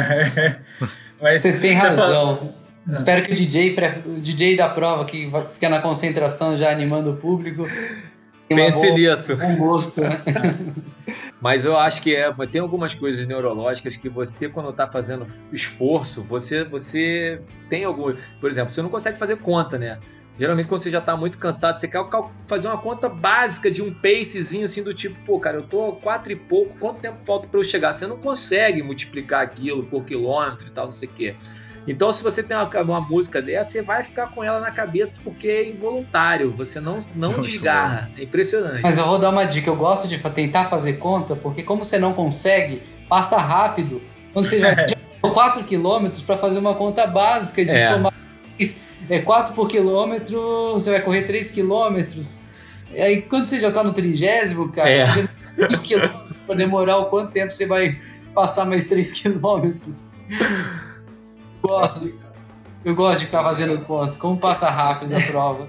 Mas 1.21 1.39
você 1.39 1.61
tem 1.61 1.71
razão. 1.71 2.35
Fala... 2.35 2.53
Espero 2.89 3.23
que 3.23 3.31
o 3.31 3.35
DJ, 3.35 3.77
o 4.05 4.19
DJ 4.19 4.57
da 4.57 4.67
prova, 4.67 5.05
que 5.05 5.31
fica 5.51 5.69
na 5.69 5.79
concentração 5.79 6.57
já 6.57 6.69
animando 6.69 7.11
o 7.11 7.15
público, 7.15 7.65
Pense 8.55 8.91
nisso. 8.91 9.33
Um 9.33 9.57
gosto, 9.57 10.01
né? 10.01 10.21
Mas 11.41 11.65
eu 11.65 11.75
acho 11.75 12.01
que 12.03 12.15
é, 12.15 12.31
tem 12.51 12.61
algumas 12.61 12.93
coisas 12.93 13.25
neurológicas 13.25 13.95
que 13.95 14.07
você, 14.07 14.47
quando 14.47 14.69
está 14.69 14.85
fazendo 14.85 15.25
esforço, 15.51 16.21
você, 16.21 16.63
você 16.63 17.41
tem 17.69 17.83
algum. 17.83 18.13
Por 18.39 18.49
exemplo, 18.49 18.71
você 18.71 18.81
não 18.81 18.89
consegue 18.89 19.17
fazer 19.17 19.37
conta, 19.37 19.77
né? 19.77 19.97
Geralmente, 20.37 20.67
quando 20.67 20.81
você 20.81 20.89
já 20.89 20.99
está 20.99 21.15
muito 21.15 21.37
cansado, 21.37 21.79
você 21.79 21.87
quer 21.87 22.03
fazer 22.47 22.67
uma 22.67 22.77
conta 22.77 23.09
básica 23.09 23.69
de 23.69 23.81
um 23.81 23.93
pacezinho 23.93 24.65
assim 24.65 24.81
do 24.81 24.93
tipo, 24.93 25.15
pô, 25.25 25.39
cara, 25.39 25.57
eu 25.57 25.63
tô 25.63 25.93
quatro 25.93 26.31
e 26.31 26.35
pouco, 26.35 26.77
quanto 26.79 26.99
tempo 26.99 27.17
falta 27.25 27.47
para 27.47 27.59
eu 27.59 27.63
chegar? 27.63 27.93
Você 27.93 28.07
não 28.07 28.17
consegue 28.17 28.81
multiplicar 28.81 29.41
aquilo 29.41 29.83
por 29.83 30.05
quilômetro 30.05 30.67
e 30.67 30.71
tal, 30.71 30.85
não 30.85 30.93
sei 30.93 31.09
o 31.09 31.11
quê. 31.11 31.35
Então, 31.87 32.11
se 32.11 32.23
você 32.23 32.43
tem 32.43 32.55
uma, 32.55 32.69
uma, 32.81 33.01
música 33.01 33.41
dessa, 33.41 33.71
você 33.71 33.81
vai 33.81 34.03
ficar 34.03 34.27
com 34.27 34.43
ela 34.43 34.59
na 34.59 34.69
cabeça 34.69 35.19
porque 35.23 35.47
é 35.47 35.69
involuntário, 35.69 36.51
você 36.51 36.79
não, 36.79 36.99
não 37.15 37.39
desgarra. 37.39 38.09
É 38.17 38.23
impressionante. 38.23 38.81
Mas 38.83 38.97
eu 38.97 39.05
vou 39.05 39.17
dar 39.17 39.29
uma 39.29 39.45
dica: 39.45 39.69
eu 39.69 39.75
gosto 39.75 40.07
de 40.07 40.17
tentar 40.19 40.65
fazer 40.65 40.93
conta, 40.93 41.35
porque 41.35 41.63
como 41.63 41.83
você 41.83 41.97
não 41.97 42.13
consegue, 42.13 42.81
passa 43.09 43.37
rápido. 43.37 44.01
Quando 44.31 44.45
você 44.45 44.59
já 44.59 44.75
4 45.21 45.63
quilômetros 45.65 46.21
para 46.21 46.37
fazer 46.37 46.59
uma 46.59 46.75
conta 46.75 47.07
básica 47.07 47.65
de 47.65 47.71
é. 47.71 47.91
somar 47.91 48.13
é 49.09 49.19
4 49.19 49.55
por 49.55 49.67
quilômetro, 49.67 50.73
você 50.73 50.91
vai 50.91 51.01
correr 51.01 51.23
3 51.23 51.51
quilômetros. 51.51 52.41
E 52.93 53.01
aí, 53.01 53.21
quando 53.23 53.45
você 53.45 53.59
já 53.59 53.69
está 53.69 53.83
no 53.83 53.91
trigésimo, 53.91 54.71
cara, 54.71 54.89
é. 54.89 55.05
você 55.05 55.29
demora 55.57 55.77
quilômetros 55.79 56.41
para 56.41 56.55
demorar 56.55 56.97
o 56.97 57.05
quanto 57.05 57.31
tempo 57.31 57.51
você 57.51 57.65
vai 57.65 57.97
passar 58.33 58.65
mais 58.65 58.87
3 58.87 59.11
quilômetros. 59.11 60.09
Gosto. 61.61 62.13
Eu 62.83 62.95
gosto 62.95 63.19
de 63.19 63.25
ficar 63.25 63.43
fazendo 63.43 63.79
conta. 63.85 64.15
Como 64.17 64.37
passa 64.37 64.69
rápido 64.69 65.15
a 65.15 65.21
prova. 65.27 65.67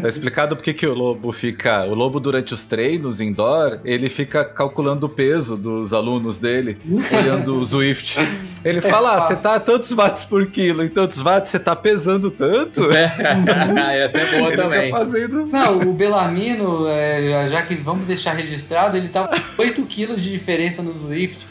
Tá 0.00 0.08
explicado 0.08 0.54
porque 0.54 0.72
que 0.72 0.86
o 0.86 0.94
lobo 0.94 1.32
fica. 1.32 1.84
O 1.84 1.94
lobo, 1.94 2.20
durante 2.20 2.54
os 2.54 2.64
treinos 2.64 3.20
indoor, 3.20 3.80
ele 3.84 4.08
fica 4.08 4.44
calculando 4.44 5.06
o 5.06 5.08
peso 5.08 5.56
dos 5.56 5.92
alunos 5.92 6.38
dele, 6.38 6.76
olhando 7.12 7.56
o 7.56 7.64
Zwift. 7.64 8.18
Ele 8.64 8.78
é 8.78 8.80
fala: 8.80 9.16
ah, 9.16 9.20
você 9.20 9.34
tá 9.34 9.56
a 9.56 9.60
tantos 9.60 9.90
watts 9.92 10.22
por 10.24 10.46
quilo, 10.46 10.84
em 10.84 10.88
tantos 10.88 11.18
watts 11.18 11.50
você 11.50 11.58
tá 11.58 11.74
pesando 11.74 12.30
tanto. 12.30 12.90
É, 12.92 13.04
essa 14.04 14.18
é 14.18 14.38
boa 14.38 14.48
ele 14.48 14.56
também. 14.56 14.90
Tá 14.90 14.98
fazendo... 14.98 15.46
Não, 15.46 15.80
o 15.80 15.92
Belarmino, 15.92 16.86
é, 16.86 17.48
já 17.48 17.62
que 17.62 17.74
vamos 17.74 18.06
deixar 18.06 18.34
registrado, 18.34 18.96
ele 18.96 19.08
tava 19.08 19.28
com 19.28 19.62
8 19.62 19.82
quilos 19.86 20.22
de 20.22 20.30
diferença 20.30 20.82
no 20.82 20.94
Zwift. 20.94 21.46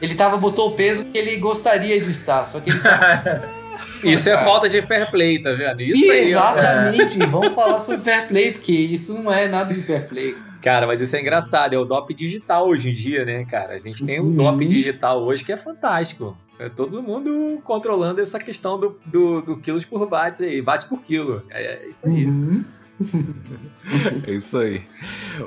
Ele 0.00 0.14
tava, 0.14 0.36
botou 0.36 0.70
o 0.70 0.72
peso 0.72 1.04
que 1.06 1.16
ele 1.16 1.36
gostaria 1.36 2.00
de 2.00 2.10
estar, 2.10 2.44
só 2.44 2.60
que 2.60 2.70
ele 2.70 2.80
tá... 2.80 3.42
Isso 4.04 4.28
é 4.28 4.36
falta 4.44 4.68
de 4.68 4.82
fair 4.82 5.10
play, 5.10 5.42
tá 5.42 5.52
vendo? 5.52 5.80
Isso 5.80 6.10
aí, 6.10 6.24
Exatamente, 6.24 7.22
é. 7.22 7.26
vamos 7.26 7.54
falar 7.54 7.78
sobre 7.78 8.02
fair 8.02 8.28
play, 8.28 8.52
porque 8.52 8.72
isso 8.72 9.14
não 9.22 9.32
é 9.32 9.48
nada 9.48 9.72
de 9.72 9.82
fair 9.82 10.06
play. 10.06 10.36
Cara, 10.62 10.86
mas 10.86 11.00
isso 11.00 11.14
é 11.14 11.20
engraçado, 11.20 11.74
é 11.74 11.78
o 11.78 11.84
DOP 11.84 12.12
digital 12.12 12.68
hoje 12.68 12.90
em 12.90 12.92
dia, 12.92 13.24
né, 13.24 13.44
cara? 13.44 13.74
A 13.74 13.78
gente 13.78 14.04
tem 14.04 14.20
o 14.20 14.24
uhum. 14.24 14.34
DOP 14.34 14.64
digital 14.66 15.22
hoje 15.22 15.44
que 15.44 15.52
é 15.52 15.56
fantástico. 15.56 16.36
É 16.58 16.68
todo 16.68 17.02
mundo 17.02 17.60
controlando 17.62 18.20
essa 18.20 18.38
questão 18.38 18.78
do, 18.78 18.98
do, 19.06 19.42
do 19.42 19.56
quilos 19.58 19.84
por 19.84 20.08
watts 20.08 20.40
aí, 20.40 20.60
watts 20.60 20.86
por 20.86 21.00
quilo. 21.00 21.42
É, 21.50 21.84
é 21.84 21.88
isso 21.88 22.08
aí. 22.08 22.24
Uhum. 22.24 22.64
é 24.26 24.30
isso 24.32 24.58
aí. 24.58 24.82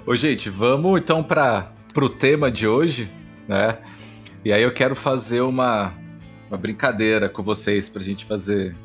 Ô, 0.05 0.15
gente, 0.15 0.49
vamos 0.49 1.01
então 1.01 1.23
para 1.23 1.71
pro 1.93 2.07
tema 2.07 2.51
de 2.51 2.67
hoje, 2.67 3.11
né? 3.47 3.77
E 4.43 4.53
aí 4.53 4.63
eu 4.63 4.71
quero 4.71 4.95
fazer 4.95 5.41
uma, 5.41 5.93
uma 6.49 6.57
brincadeira 6.57 7.27
com 7.27 7.43
vocês 7.43 7.89
pra 7.89 8.01
gente 8.01 8.25
fazer. 8.25 8.75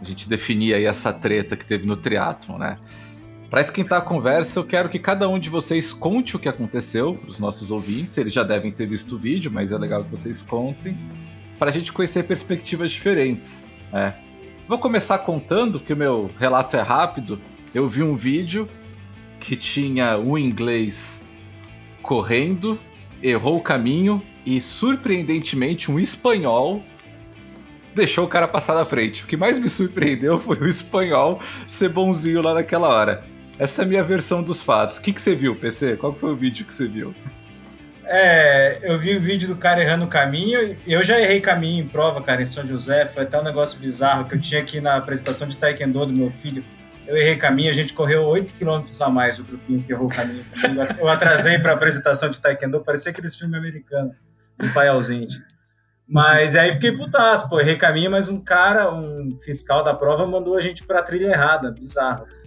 A 0.00 0.04
gente 0.04 0.28
definir 0.28 0.74
aí 0.74 0.84
essa 0.84 1.12
treta 1.12 1.56
que 1.56 1.64
teve 1.64 1.86
no 1.86 1.96
triatlon, 1.96 2.58
né? 2.58 2.78
Para 3.50 3.62
esquentar 3.62 4.00
a 4.00 4.02
conversa, 4.02 4.60
eu 4.60 4.64
quero 4.64 4.88
que 4.90 4.98
cada 4.98 5.26
um 5.26 5.38
de 5.38 5.48
vocês 5.48 5.92
conte 5.92 6.36
o 6.36 6.38
que 6.38 6.48
aconteceu 6.48 7.14
para 7.14 7.30
os 7.30 7.40
nossos 7.40 7.70
ouvintes. 7.70 8.18
Eles 8.18 8.32
já 8.32 8.42
devem 8.42 8.70
ter 8.70 8.86
visto 8.86 9.14
o 9.14 9.18
vídeo, 9.18 9.50
mas 9.50 9.72
é 9.72 9.78
legal 9.78 10.04
que 10.04 10.10
vocês 10.10 10.42
contem, 10.42 10.96
para 11.58 11.70
a 11.70 11.72
gente 11.72 11.90
conhecer 11.90 12.24
perspectivas 12.24 12.90
diferentes. 12.90 13.64
Né? 13.90 14.14
Vou 14.68 14.78
começar 14.78 15.18
contando, 15.20 15.80
que 15.80 15.94
o 15.94 15.96
meu 15.96 16.30
relato 16.38 16.76
é 16.76 16.82
rápido. 16.82 17.40
Eu 17.74 17.88
vi 17.88 18.02
um 18.02 18.14
vídeo 18.14 18.68
que 19.40 19.56
tinha 19.56 20.18
um 20.18 20.36
inglês 20.36 21.22
correndo, 22.02 22.78
errou 23.22 23.56
o 23.56 23.62
caminho 23.62 24.22
e 24.48 24.62
surpreendentemente 24.62 25.90
um 25.90 26.00
espanhol 26.00 26.82
deixou 27.94 28.24
o 28.24 28.28
cara 28.28 28.48
passar 28.48 28.74
na 28.74 28.84
frente. 28.86 29.24
O 29.24 29.26
que 29.26 29.36
mais 29.36 29.58
me 29.58 29.68
surpreendeu 29.68 30.38
foi 30.40 30.56
o 30.56 30.66
espanhol 30.66 31.42
ser 31.66 31.90
bonzinho 31.90 32.40
lá 32.40 32.54
naquela 32.54 32.88
hora. 32.88 33.22
Essa 33.58 33.82
é 33.82 33.84
a 33.84 33.88
minha 33.88 34.02
versão 34.02 34.42
dos 34.42 34.62
fatos. 34.62 34.96
O 34.96 35.02
que, 35.02 35.12
que 35.12 35.20
você 35.20 35.34
viu, 35.34 35.54
PC? 35.54 35.98
Qual 35.98 36.14
foi 36.14 36.32
o 36.32 36.36
vídeo 36.36 36.64
que 36.64 36.72
você 36.72 36.88
viu? 36.88 37.14
É, 38.06 38.78
eu 38.82 38.98
vi 38.98 39.18
o 39.18 39.20
vídeo 39.20 39.48
do 39.48 39.56
cara 39.56 39.82
errando 39.82 40.06
o 40.06 40.08
caminho. 40.08 40.74
Eu 40.86 41.02
já 41.02 41.20
errei 41.20 41.42
caminho 41.42 41.84
em 41.84 41.86
prova, 41.86 42.22
cara, 42.22 42.40
em 42.40 42.46
São 42.46 42.66
José. 42.66 43.04
Foi 43.04 43.24
até 43.24 43.38
um 43.38 43.44
negócio 43.44 43.78
bizarro 43.78 44.24
que 44.24 44.34
eu 44.34 44.40
tinha 44.40 44.62
aqui 44.62 44.80
na 44.80 44.96
apresentação 44.96 45.46
de 45.46 45.58
Taekwondo 45.58 46.06
do 46.06 46.16
meu 46.16 46.30
filho. 46.30 46.64
Eu 47.06 47.18
errei 47.18 47.36
caminho, 47.36 47.68
a 47.68 47.74
gente 47.74 47.92
correu 47.92 48.22
8 48.22 48.54
km 48.54 48.82
a 48.98 49.10
mais, 49.10 49.38
o 49.38 49.44
grupinho 49.44 49.82
que 49.82 49.92
errou 49.92 50.06
o 50.06 50.10
caminho. 50.10 50.44
Eu 50.98 51.08
atrasei 51.08 51.58
para 51.58 51.72
a 51.72 51.74
apresentação 51.74 52.30
de 52.30 52.40
Taekwondo, 52.40 52.80
parecia 52.80 53.12
aqueles 53.12 53.36
filmes 53.36 53.54
americanos 53.58 54.14
de 54.60 54.68
pai 54.70 54.88
ausente. 54.88 55.38
Mas 56.08 56.56
aí 56.56 56.72
fiquei 56.72 56.92
putaço, 56.92 57.48
pô, 57.50 57.60
errei 57.60 57.76
caminho, 57.76 58.10
mas 58.10 58.28
um 58.28 58.40
cara, 58.40 58.92
um 58.92 59.38
fiscal 59.42 59.84
da 59.84 59.92
prova, 59.92 60.26
mandou 60.26 60.56
a 60.56 60.60
gente 60.60 60.82
pra 60.84 61.02
trilha 61.02 61.26
errada, 61.26 61.70
bizarro. 61.70 62.22
Assim. 62.22 62.42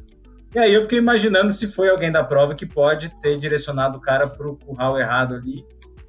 E 0.54 0.60
aí 0.60 0.74
eu 0.74 0.82
fiquei 0.82 0.98
imaginando 0.98 1.54
se 1.54 1.68
foi 1.68 1.90
alguém 1.90 2.12
da 2.12 2.24
prova 2.24 2.56
que 2.56 2.66
pode 2.66 3.10
ter 3.22 3.38
direcionado 3.38 4.00
o 4.00 4.02
cara 4.02 4.28
para 4.28 4.48
o 4.48 4.58
curral 4.58 5.00
errado 5.00 5.36
ali. 5.36 5.64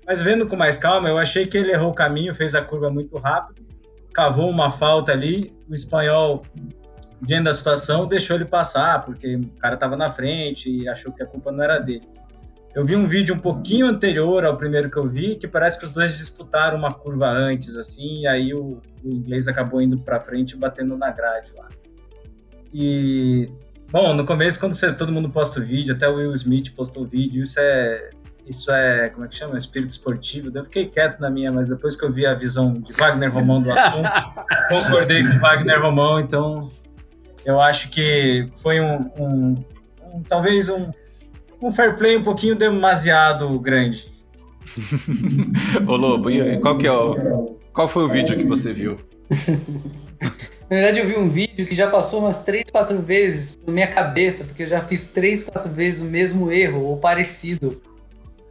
Mas 0.06 0.22
vendo 0.22 0.46
com 0.46 0.56
mais 0.56 0.76
calma, 0.76 1.08
eu 1.08 1.18
achei 1.18 1.46
que 1.46 1.56
ele 1.56 1.72
errou 1.72 1.90
o 1.90 1.94
caminho, 1.94 2.34
fez 2.34 2.54
a 2.54 2.62
curva 2.62 2.90
muito 2.90 3.18
rápido, 3.18 3.62
cavou 4.12 4.48
uma 4.48 4.70
falta 4.70 5.12
ali, 5.12 5.54
o 5.68 5.74
espanhol, 5.74 6.42
vendo 7.20 7.48
a 7.48 7.52
situação, 7.52 8.06
deixou 8.06 8.34
ele 8.34 8.44
passar, 8.44 9.04
porque 9.04 9.36
o 9.36 9.60
cara 9.60 9.74
estava 9.74 9.96
na 9.96 10.08
frente 10.08 10.70
e 10.70 10.88
achou 10.88 11.12
que 11.12 11.22
a 11.22 11.26
culpa 11.26 11.52
não 11.52 11.62
era 11.62 11.78
dele. 11.78 12.08
Eu 12.74 12.86
vi 12.86 12.96
um 12.96 13.06
vídeo 13.06 13.34
um 13.34 13.38
pouquinho 13.38 13.86
anterior 13.86 14.46
ao 14.46 14.56
primeiro 14.56 14.90
que 14.90 14.96
eu 14.96 15.06
vi, 15.06 15.36
que 15.36 15.46
parece 15.46 15.78
que 15.78 15.84
os 15.84 15.92
dois 15.92 16.16
disputaram 16.16 16.78
uma 16.78 16.90
curva 16.90 17.28
antes, 17.28 17.76
assim, 17.76 18.22
e 18.22 18.26
aí 18.26 18.54
o, 18.54 18.80
o 19.04 19.08
inglês 19.10 19.46
acabou 19.46 19.82
indo 19.82 19.98
para 19.98 20.18
frente 20.20 20.52
e 20.52 20.56
batendo 20.56 20.96
na 20.96 21.10
grade 21.10 21.52
lá. 21.54 21.68
E, 22.72 23.50
bom, 23.90 24.14
no 24.14 24.24
começo, 24.24 24.58
quando 24.58 24.72
você, 24.72 24.90
todo 24.90 25.12
mundo 25.12 25.28
posta 25.28 25.60
o 25.60 25.62
vídeo, 25.62 25.94
até 25.94 26.08
o 26.08 26.14
Will 26.14 26.34
Smith 26.34 26.74
postou 26.74 27.02
o 27.02 27.06
vídeo, 27.06 27.42
isso 27.42 27.60
é, 27.60 28.10
isso 28.46 28.72
é, 28.72 29.10
como 29.10 29.26
é 29.26 29.28
que 29.28 29.36
chama? 29.36 29.58
Espírito 29.58 29.90
esportivo. 29.90 30.50
Eu 30.54 30.64
fiquei 30.64 30.86
quieto 30.86 31.20
na 31.20 31.28
minha, 31.28 31.52
mas 31.52 31.68
depois 31.68 31.94
que 31.94 32.02
eu 32.02 32.10
vi 32.10 32.24
a 32.24 32.32
visão 32.32 32.80
de 32.80 32.94
Wagner 32.94 33.30
Romão 33.30 33.60
do 33.60 33.70
assunto, 33.70 34.08
concordei 34.72 35.22
com 35.22 35.38
Wagner 35.38 35.82
Romão, 35.82 36.18
então 36.18 36.72
eu 37.44 37.60
acho 37.60 37.90
que 37.90 38.48
foi 38.54 38.80
um, 38.80 38.96
um, 39.18 39.64
um 40.14 40.22
talvez 40.22 40.70
um 40.70 40.90
um 41.62 41.72
fair 41.72 41.96
play 41.96 42.16
um 42.16 42.22
pouquinho 42.22 42.54
demasiado 42.56 43.58
grande. 43.60 44.12
Ô 45.86 45.96
Lobo, 45.96 46.28
qual 46.60 46.76
que 46.76 46.86
é 46.86 46.92
o, 46.92 47.56
qual 47.72 47.88
foi 47.88 48.04
o 48.04 48.08
vídeo 48.08 48.36
que 48.36 48.44
você 48.44 48.72
viu? 48.72 48.98
Na 50.68 50.78
verdade, 50.78 51.00
eu 51.00 51.06
vi 51.06 51.16
um 51.18 51.28
vídeo 51.28 51.66
que 51.66 51.74
já 51.74 51.90
passou 51.90 52.20
umas 52.20 52.42
três, 52.42 52.64
quatro 52.70 52.98
vezes 53.02 53.58
na 53.66 53.72
minha 53.72 53.86
cabeça, 53.86 54.44
porque 54.44 54.62
eu 54.62 54.66
já 54.66 54.80
fiz 54.80 55.08
três, 55.08 55.44
quatro 55.44 55.70
vezes 55.70 56.00
o 56.00 56.06
mesmo 56.06 56.50
erro 56.50 56.82
ou 56.82 56.96
parecido. 56.96 57.82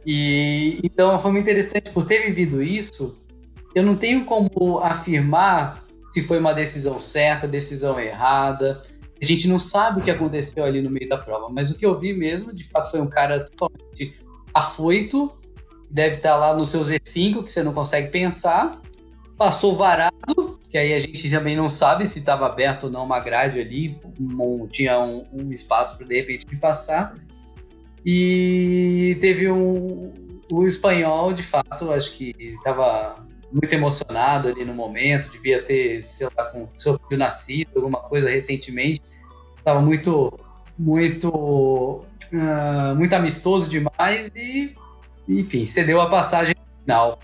E 0.06 0.78
então 0.84 1.18
foi 1.18 1.32
muito 1.32 1.44
interessante 1.44 1.90
por 1.90 2.04
ter 2.04 2.24
vivido 2.26 2.62
isso. 2.62 3.16
Eu 3.74 3.82
não 3.82 3.96
tenho 3.96 4.24
como 4.24 4.78
afirmar 4.78 5.82
se 6.08 6.22
foi 6.22 6.38
uma 6.38 6.52
decisão 6.52 7.00
certa, 7.00 7.48
decisão 7.48 7.98
errada. 7.98 8.82
A 9.22 9.24
gente 9.24 9.46
não 9.46 9.58
sabe 9.58 10.00
o 10.00 10.02
que 10.02 10.10
aconteceu 10.10 10.64
ali 10.64 10.82
no 10.82 10.90
meio 10.90 11.08
da 11.08 11.16
prova, 11.16 11.48
mas 11.48 11.70
o 11.70 11.78
que 11.78 11.86
eu 11.86 11.96
vi 11.96 12.12
mesmo, 12.12 12.52
de 12.52 12.64
fato, 12.64 12.90
foi 12.90 13.00
um 13.00 13.08
cara 13.08 13.44
totalmente 13.44 14.14
afoito, 14.52 15.32
deve 15.88 16.16
estar 16.16 16.36
lá 16.36 16.56
no 16.56 16.64
seu 16.64 16.80
Z5, 16.80 17.44
que 17.44 17.52
você 17.52 17.62
não 17.62 17.72
consegue 17.72 18.10
pensar, 18.10 18.82
passou 19.38 19.76
varado, 19.76 20.58
que 20.68 20.76
aí 20.76 20.92
a 20.92 20.98
gente 20.98 21.30
também 21.30 21.54
não 21.54 21.68
sabe 21.68 22.04
se 22.06 22.18
estava 22.18 22.46
aberto 22.46 22.84
ou 22.84 22.90
não 22.90 23.04
uma 23.04 23.20
grade 23.20 23.60
ali, 23.60 23.96
um, 24.18 24.66
tinha 24.66 24.98
um, 24.98 25.24
um 25.32 25.52
espaço 25.52 25.98
para 25.98 26.06
de 26.06 26.16
repente 26.16 26.56
passar. 26.56 27.14
E 28.04 29.16
teve 29.20 29.48
um. 29.48 30.12
O 30.50 30.66
espanhol, 30.66 31.32
de 31.32 31.42
fato, 31.42 31.92
acho 31.92 32.16
que 32.16 32.34
estava 32.56 33.24
muito 33.52 33.72
emocionado 33.72 34.48
ali 34.48 34.64
no 34.64 34.74
momento, 34.74 35.30
devia 35.30 35.62
ter, 35.62 36.02
sei 36.02 36.26
lá, 36.36 36.46
com 36.46 36.68
seu 36.74 36.98
filho 36.98 37.18
nascido, 37.18 37.70
alguma 37.76 38.00
coisa 38.00 38.28
recentemente. 38.28 39.00
Tava 39.64 39.80
muito, 39.80 40.32
muito, 40.78 41.28
uh, 41.30 42.94
muito 42.96 43.12
amistoso 43.14 43.68
demais 43.68 44.32
e, 44.34 44.74
enfim, 45.28 45.66
cedeu 45.66 46.00
a 46.00 46.08
passagem 46.08 46.54
final. 46.80 47.18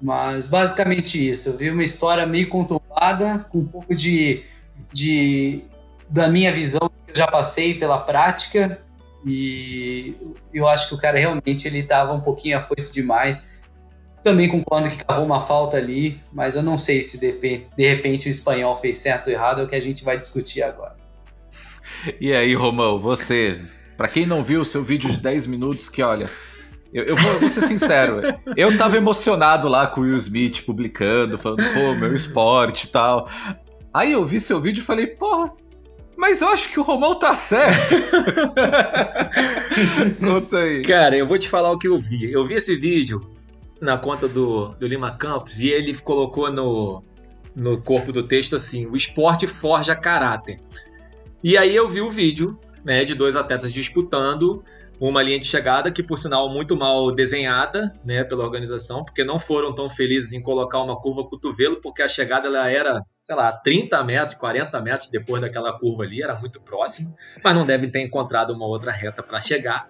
Mas 0.00 0.46
basicamente 0.46 1.28
isso. 1.28 1.50
Eu 1.50 1.56
vi 1.56 1.70
uma 1.70 1.84
história 1.84 2.26
meio 2.26 2.48
conturbada, 2.48 3.46
com 3.50 3.58
um 3.58 3.66
pouco 3.66 3.94
de, 3.94 4.42
de 4.92 5.62
da 6.08 6.28
minha 6.28 6.52
visão 6.52 6.90
que 7.06 7.12
eu 7.12 7.16
já 7.16 7.26
passei 7.26 7.74
pela 7.74 7.98
prática 7.98 8.80
e 9.24 10.14
eu 10.52 10.68
acho 10.68 10.88
que 10.88 10.94
o 10.94 10.98
cara 10.98 11.18
realmente 11.18 11.66
ele 11.66 11.80
estava 11.80 12.12
um 12.12 12.20
pouquinho 12.20 12.56
afoito 12.56 12.92
demais 12.92 13.56
também 14.26 14.48
concordo 14.48 14.88
que 14.88 15.04
cavou 15.04 15.24
uma 15.24 15.38
falta 15.38 15.76
ali, 15.76 16.20
mas 16.32 16.56
eu 16.56 16.62
não 16.62 16.76
sei 16.76 17.00
se 17.00 17.20
de, 17.20 17.30
de 17.30 17.88
repente 17.88 18.26
o 18.26 18.30
espanhol 18.30 18.74
fez 18.74 18.98
certo 18.98 19.28
ou 19.28 19.32
errado, 19.32 19.60
é 19.60 19.64
o 19.64 19.68
que 19.68 19.76
a 19.76 19.80
gente 19.80 20.02
vai 20.02 20.18
discutir 20.18 20.64
agora. 20.64 20.96
E 22.20 22.32
aí, 22.32 22.54
Romão, 22.54 22.98
você, 22.98 23.58
para 23.96 24.08
quem 24.08 24.26
não 24.26 24.42
viu 24.42 24.60
o 24.60 24.64
seu 24.64 24.82
vídeo 24.82 25.10
de 25.10 25.20
10 25.20 25.46
minutos, 25.46 25.88
que 25.88 26.02
olha, 26.02 26.30
eu, 26.92 27.04
eu, 27.04 27.16
vou, 27.16 27.32
eu, 27.32 27.40
vou, 27.40 27.48
ser 27.48 27.62
sincero, 27.62 28.20
eu 28.56 28.76
tava 28.76 28.96
emocionado 28.96 29.68
lá 29.68 29.86
com 29.86 30.00
o 30.00 30.04
Will 30.04 30.16
Smith 30.16 30.64
publicando, 30.64 31.36
falando, 31.36 31.62
pô, 31.74 31.94
meu 31.94 32.14
esporte 32.14 32.84
e 32.84 32.88
tal. 32.88 33.28
Aí 33.92 34.12
eu 34.12 34.24
vi 34.24 34.40
seu 34.40 34.60
vídeo 34.60 34.82
e 34.82 34.84
falei, 34.84 35.06
porra, 35.06 35.52
mas 36.16 36.40
eu 36.40 36.48
acho 36.48 36.70
que 36.70 36.80
o 36.80 36.82
Romão 36.82 37.18
tá 37.18 37.34
certo. 37.34 37.94
Conta 40.18 40.58
aí. 40.58 40.82
Cara, 40.82 41.16
eu 41.16 41.26
vou 41.26 41.38
te 41.38 41.48
falar 41.48 41.70
o 41.70 41.78
que 41.78 41.88
eu 41.88 41.98
vi. 41.98 42.32
Eu 42.32 42.44
vi 42.44 42.54
esse 42.54 42.74
vídeo 42.76 43.30
na 43.80 43.98
conta 43.98 44.26
do, 44.26 44.68
do 44.68 44.86
Lima 44.86 45.16
Campos 45.16 45.60
e 45.60 45.68
ele 45.68 45.94
colocou 45.94 46.50
no, 46.50 47.04
no 47.54 47.80
corpo 47.80 48.12
do 48.12 48.22
texto 48.22 48.56
assim: 48.56 48.86
o 48.86 48.96
esporte 48.96 49.46
forja 49.46 49.94
caráter. 49.94 50.60
E 51.42 51.56
aí 51.56 51.74
eu 51.74 51.88
vi 51.88 52.00
o 52.00 52.10
vídeo 52.10 52.58
né, 52.84 53.04
de 53.04 53.14
dois 53.14 53.36
atletas 53.36 53.72
disputando 53.72 54.64
uma 54.98 55.22
linha 55.22 55.38
de 55.38 55.46
chegada 55.46 55.90
que, 55.90 56.02
por 56.02 56.18
sinal, 56.18 56.48
muito 56.48 56.76
mal 56.76 57.12
desenhada 57.12 57.94
né, 58.04 58.24
pela 58.24 58.44
organização, 58.44 59.04
porque 59.04 59.22
não 59.22 59.38
foram 59.38 59.74
tão 59.74 59.90
felizes 59.90 60.32
em 60.32 60.40
colocar 60.40 60.80
uma 60.80 60.98
curva 60.98 61.24
cotovelo, 61.24 61.80
porque 61.82 62.02
a 62.02 62.08
chegada 62.08 62.48
ela 62.48 62.70
era, 62.70 63.00
sei 63.22 63.34
lá, 63.34 63.52
30 63.52 64.02
metros, 64.04 64.34
40 64.36 64.80
metros 64.80 65.08
depois 65.08 65.42
daquela 65.42 65.78
curva 65.78 66.04
ali, 66.04 66.22
era 66.22 66.34
muito 66.36 66.60
próximo, 66.60 67.14
mas 67.44 67.54
não 67.54 67.66
devem 67.66 67.90
ter 67.90 68.00
encontrado 68.00 68.50
uma 68.50 68.66
outra 68.66 68.90
reta 68.90 69.22
para 69.22 69.40
chegar. 69.40 69.86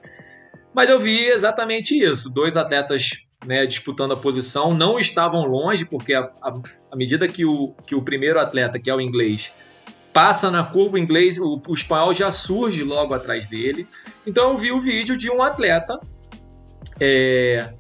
Mas 0.74 0.90
eu 0.90 0.98
vi 0.98 1.26
exatamente 1.26 1.96
isso: 1.96 2.28
dois 2.28 2.56
atletas 2.56 3.26
né, 3.46 3.64
disputando 3.64 4.12
a 4.12 4.16
posição, 4.16 4.74
não 4.74 4.98
estavam 4.98 5.44
longe, 5.44 5.85
porque 5.85 6.14
à 6.14 6.26
medida 6.94 7.28
que 7.28 7.44
o, 7.44 7.74
que 7.87 7.94
o 7.94 8.02
primeiro 8.02 8.40
atleta, 8.40 8.78
que 8.78 8.90
é 8.90 8.94
o 8.94 9.00
inglês, 9.00 9.54
passa 10.16 10.50
na 10.50 10.64
curva, 10.64 10.94
o 10.94 10.98
inglês, 10.98 11.37
o, 11.37 11.61
o 11.68 11.74
espanhol 11.74 12.14
já 12.14 12.31
surge 12.31 12.83
logo 12.83 13.12
atrás 13.12 13.46
dele. 13.46 13.87
Então 14.26 14.52
eu 14.52 14.57
vi 14.57 14.72
o 14.72 14.81
vídeo 14.81 15.14
de 15.14 15.31
um 15.31 15.42
atleta 15.42 16.00
é, 16.98 17.74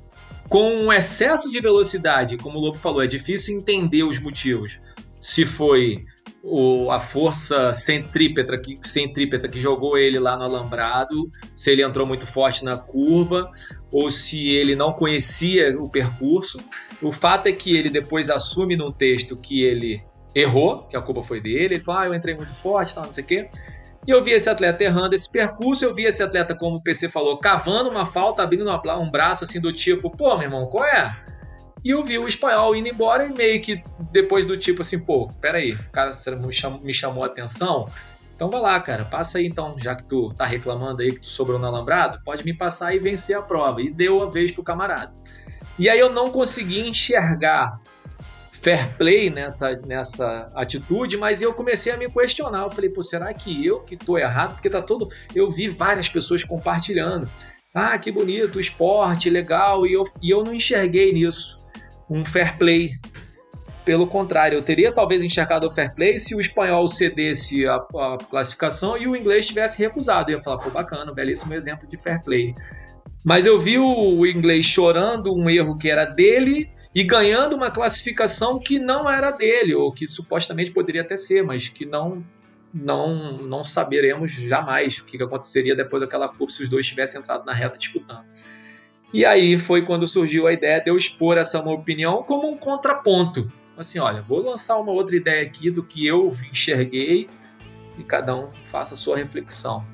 com 0.46 0.70
um 0.70 0.92
excesso 0.92 1.50
de 1.50 1.58
velocidade, 1.62 2.36
como 2.36 2.58
o 2.58 2.60
Lobo 2.60 2.76
falou, 2.76 3.02
é 3.02 3.06
difícil 3.06 3.56
entender 3.56 4.02
os 4.02 4.20
motivos. 4.20 4.78
Se 5.18 5.46
foi 5.46 6.04
o, 6.42 6.90
a 6.90 7.00
força 7.00 7.72
centrípeta 7.72 8.58
que, 8.58 8.78
centrípeta 8.82 9.48
que 9.48 9.58
jogou 9.58 9.96
ele 9.96 10.18
lá 10.18 10.36
no 10.36 10.44
alambrado, 10.44 11.30
se 11.54 11.70
ele 11.70 11.82
entrou 11.82 12.06
muito 12.06 12.26
forte 12.26 12.62
na 12.66 12.76
curva 12.76 13.50
ou 13.90 14.10
se 14.10 14.50
ele 14.50 14.76
não 14.76 14.92
conhecia 14.92 15.74
o 15.80 15.88
percurso. 15.88 16.60
O 17.00 17.10
fato 17.10 17.46
é 17.46 17.52
que 17.52 17.74
ele 17.74 17.88
depois 17.88 18.28
assume 18.28 18.76
num 18.76 18.92
texto 18.92 19.38
que 19.38 19.62
ele 19.62 20.04
errou, 20.36 20.82
que 20.82 20.96
a 20.96 21.00
culpa 21.00 21.22
foi 21.22 21.40
dele. 21.40 21.76
Ele 21.76 21.80
fala, 21.80 22.02
ah, 22.02 22.06
eu 22.06 22.14
entrei 22.14 22.34
muito 22.34 22.54
forte, 22.54 22.94
tal, 22.94 23.06
não 23.06 23.12
sei 23.12 23.24
o 23.24 23.26
quê. 23.26 23.48
E 24.06 24.10
eu 24.10 24.22
vi 24.22 24.32
esse 24.32 24.48
atleta 24.48 24.84
errando 24.84 25.14
esse 25.14 25.30
percurso, 25.30 25.84
eu 25.84 25.94
vi 25.94 26.04
esse 26.04 26.22
atleta, 26.22 26.54
como 26.54 26.76
o 26.76 26.82
PC 26.82 27.08
falou, 27.08 27.38
cavando 27.38 27.90
uma 27.90 28.04
falta, 28.06 28.42
abrindo 28.42 28.70
um 28.70 29.10
braço 29.10 29.44
assim 29.44 29.60
do 29.60 29.72
tipo, 29.72 30.10
pô, 30.10 30.36
meu 30.36 30.46
irmão, 30.46 30.66
qual 30.66 30.84
é? 30.84 31.16
E 31.82 31.90
eu 31.90 32.04
vi 32.04 32.18
o 32.18 32.28
espanhol 32.28 32.76
indo 32.76 32.88
embora 32.88 33.26
e 33.26 33.32
meio 33.32 33.60
que 33.60 33.82
depois 34.12 34.44
do 34.44 34.56
tipo 34.56 34.82
assim, 34.82 35.04
pô, 35.04 35.26
peraí, 35.40 35.72
o 35.72 35.90
cara 35.90 36.12
me 36.40 36.52
chamou, 36.52 36.80
me 36.80 36.92
chamou 36.92 37.24
a 37.24 37.26
atenção, 37.26 37.86
então 38.34 38.50
vai 38.50 38.60
lá, 38.60 38.78
cara, 38.80 39.04
passa 39.04 39.38
aí 39.38 39.46
então, 39.46 39.74
já 39.78 39.94
que 39.94 40.04
tu 40.04 40.32
tá 40.34 40.44
reclamando 40.44 41.02
aí 41.02 41.12
que 41.12 41.20
tu 41.20 41.26
sobrou 41.26 41.58
no 41.58 41.66
alambrado, 41.66 42.20
pode 42.24 42.44
me 42.44 42.52
passar 42.52 42.94
e 42.94 42.98
vencer 42.98 43.36
a 43.36 43.42
prova. 43.42 43.80
E 43.80 43.90
deu 43.90 44.22
a 44.22 44.28
vez 44.28 44.50
pro 44.50 44.62
camarada. 44.62 45.12
E 45.78 45.88
aí 45.88 45.98
eu 45.98 46.10
não 46.10 46.30
consegui 46.30 46.86
enxergar 46.86 47.80
fair 48.66 48.96
play 48.98 49.30
nessa, 49.30 49.80
nessa 49.86 50.50
atitude, 50.52 51.16
mas 51.16 51.40
eu 51.40 51.54
comecei 51.54 51.92
a 51.92 51.96
me 51.96 52.10
questionar. 52.10 52.62
Eu 52.62 52.70
falei, 52.70 52.90
pô, 52.90 53.00
será 53.00 53.32
que 53.32 53.64
eu 53.64 53.78
que 53.78 53.96
tô 53.96 54.18
errado? 54.18 54.54
Porque 54.54 54.68
tá 54.68 54.82
todo. 54.82 55.08
Eu 55.32 55.48
vi 55.48 55.68
várias 55.68 56.08
pessoas 56.08 56.42
compartilhando. 56.42 57.30
Ah, 57.72 57.96
que 57.96 58.10
bonito, 58.10 58.58
esporte, 58.58 59.30
legal, 59.30 59.86
e 59.86 59.92
eu, 59.92 60.02
e 60.20 60.30
eu 60.30 60.42
não 60.42 60.52
enxerguei 60.52 61.12
nisso 61.12 61.64
um 62.10 62.24
fair 62.24 62.58
play. 62.58 62.90
Pelo 63.84 64.08
contrário, 64.08 64.58
eu 64.58 64.62
teria 64.62 64.90
talvez 64.90 65.22
enxergado 65.22 65.68
o 65.68 65.70
fair 65.70 65.94
play 65.94 66.18
se 66.18 66.34
o 66.34 66.40
espanhol 66.40 66.88
cedesse 66.88 67.64
a, 67.68 67.76
a 67.76 68.18
classificação 68.28 68.98
e 68.98 69.06
o 69.06 69.14
inglês 69.14 69.46
tivesse 69.46 69.78
recusado. 69.78 70.32
Eu 70.32 70.38
ia 70.38 70.42
falar, 70.42 70.58
pô, 70.58 70.70
bacana, 70.70 71.14
belíssimo 71.14 71.54
exemplo 71.54 71.86
de 71.86 72.02
fair 72.02 72.20
play. 72.20 72.52
Mas 73.24 73.46
eu 73.46 73.60
vi 73.60 73.78
o 73.78 74.26
inglês 74.26 74.64
chorando 74.64 75.32
um 75.32 75.48
erro 75.48 75.78
que 75.78 75.88
era 75.88 76.04
dele 76.04 76.74
e 76.96 77.04
ganhando 77.04 77.54
uma 77.54 77.70
classificação 77.70 78.58
que 78.58 78.78
não 78.78 79.08
era 79.08 79.30
dele, 79.30 79.74
ou 79.74 79.92
que 79.92 80.08
supostamente 80.08 80.70
poderia 80.70 81.02
até 81.02 81.14
ser, 81.14 81.44
mas 81.44 81.68
que 81.68 81.84
não 81.84 82.24
não 82.72 83.36
não 83.36 83.62
saberemos 83.62 84.32
jamais 84.32 84.96
o 84.98 85.04
que 85.04 85.22
aconteceria 85.22 85.76
depois 85.76 86.00
daquela 86.00 86.26
curva 86.26 86.50
se 86.50 86.62
os 86.62 86.70
dois 86.70 86.86
tivessem 86.86 87.20
entrado 87.20 87.44
na 87.44 87.52
reta 87.52 87.76
disputando. 87.76 88.24
E 89.12 89.26
aí 89.26 89.58
foi 89.58 89.82
quando 89.82 90.08
surgiu 90.08 90.46
a 90.46 90.54
ideia 90.54 90.80
de 90.80 90.88
eu 90.88 90.96
expor 90.96 91.36
essa 91.36 91.60
minha 91.60 91.74
opinião 91.74 92.22
como 92.22 92.48
um 92.48 92.56
contraponto. 92.56 93.52
Assim, 93.76 93.98
olha, 93.98 94.22
vou 94.22 94.40
lançar 94.40 94.78
uma 94.78 94.90
outra 94.90 95.16
ideia 95.16 95.42
aqui 95.42 95.70
do 95.70 95.82
que 95.82 96.06
eu 96.06 96.34
enxerguei 96.50 97.28
e 97.98 98.04
cada 98.04 98.34
um 98.34 98.50
faça 98.64 98.94
a 98.94 98.96
sua 98.96 99.18
reflexão. 99.18 99.84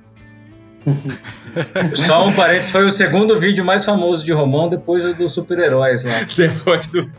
Só 1.95 2.27
um 2.27 2.33
parênteses, 2.33 2.71
foi 2.71 2.85
o 2.85 2.91
segundo 2.91 3.39
vídeo 3.39 3.65
mais 3.65 3.85
famoso 3.85 4.25
de 4.25 4.33
Romão 4.33 4.69
depois 4.69 5.05
do 5.15 5.29
super-heróis 5.29 6.05
lá. 6.05 6.23
depois, 6.37 6.89
do, 6.89 7.11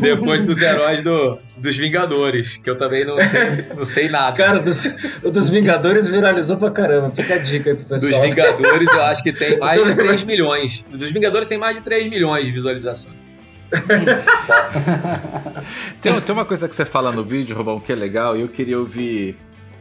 depois 0.00 0.42
dos 0.42 0.60
heróis 0.60 1.00
do, 1.02 1.38
dos 1.56 1.76
Vingadores, 1.76 2.56
que 2.58 2.68
eu 2.68 2.76
também 2.76 3.04
não 3.04 3.18
sei, 3.18 3.66
não 3.76 3.84
sei 3.84 4.08
nada. 4.08 4.36
Cara, 4.36 4.58
dos, 4.60 4.84
o 5.22 5.30
dos 5.30 5.48
Vingadores 5.48 6.06
viralizou 6.08 6.56
pra 6.56 6.70
caramba. 6.70 7.12
Fica 7.14 7.34
a 7.34 7.38
dica 7.38 7.70
aí 7.70 7.76
pro 7.76 7.84
pessoal. 7.86 8.20
Dos 8.22 8.34
Vingadores 8.34 8.92
eu 8.92 9.02
acho 9.02 9.22
que 9.22 9.32
tem 9.32 9.58
mais 9.60 9.82
de 9.82 9.94
3 9.94 10.22
milhões. 10.24 10.84
Dos 10.90 11.10
Vingadores 11.10 11.48
tem 11.48 11.58
mais 11.58 11.76
de 11.76 11.82
3 11.82 12.08
milhões 12.08 12.46
de 12.46 12.52
visualizações. 12.52 13.16
tem, 16.00 16.18
tem 16.20 16.32
uma 16.32 16.44
coisa 16.44 16.66
que 16.68 16.74
você 16.74 16.86
fala 16.86 17.12
no 17.12 17.22
vídeo, 17.22 17.54
Romão, 17.54 17.78
que 17.78 17.92
é 17.92 17.94
legal, 17.94 18.34
e 18.34 18.40
eu 18.40 18.48
queria 18.48 18.78
ouvir 18.78 19.36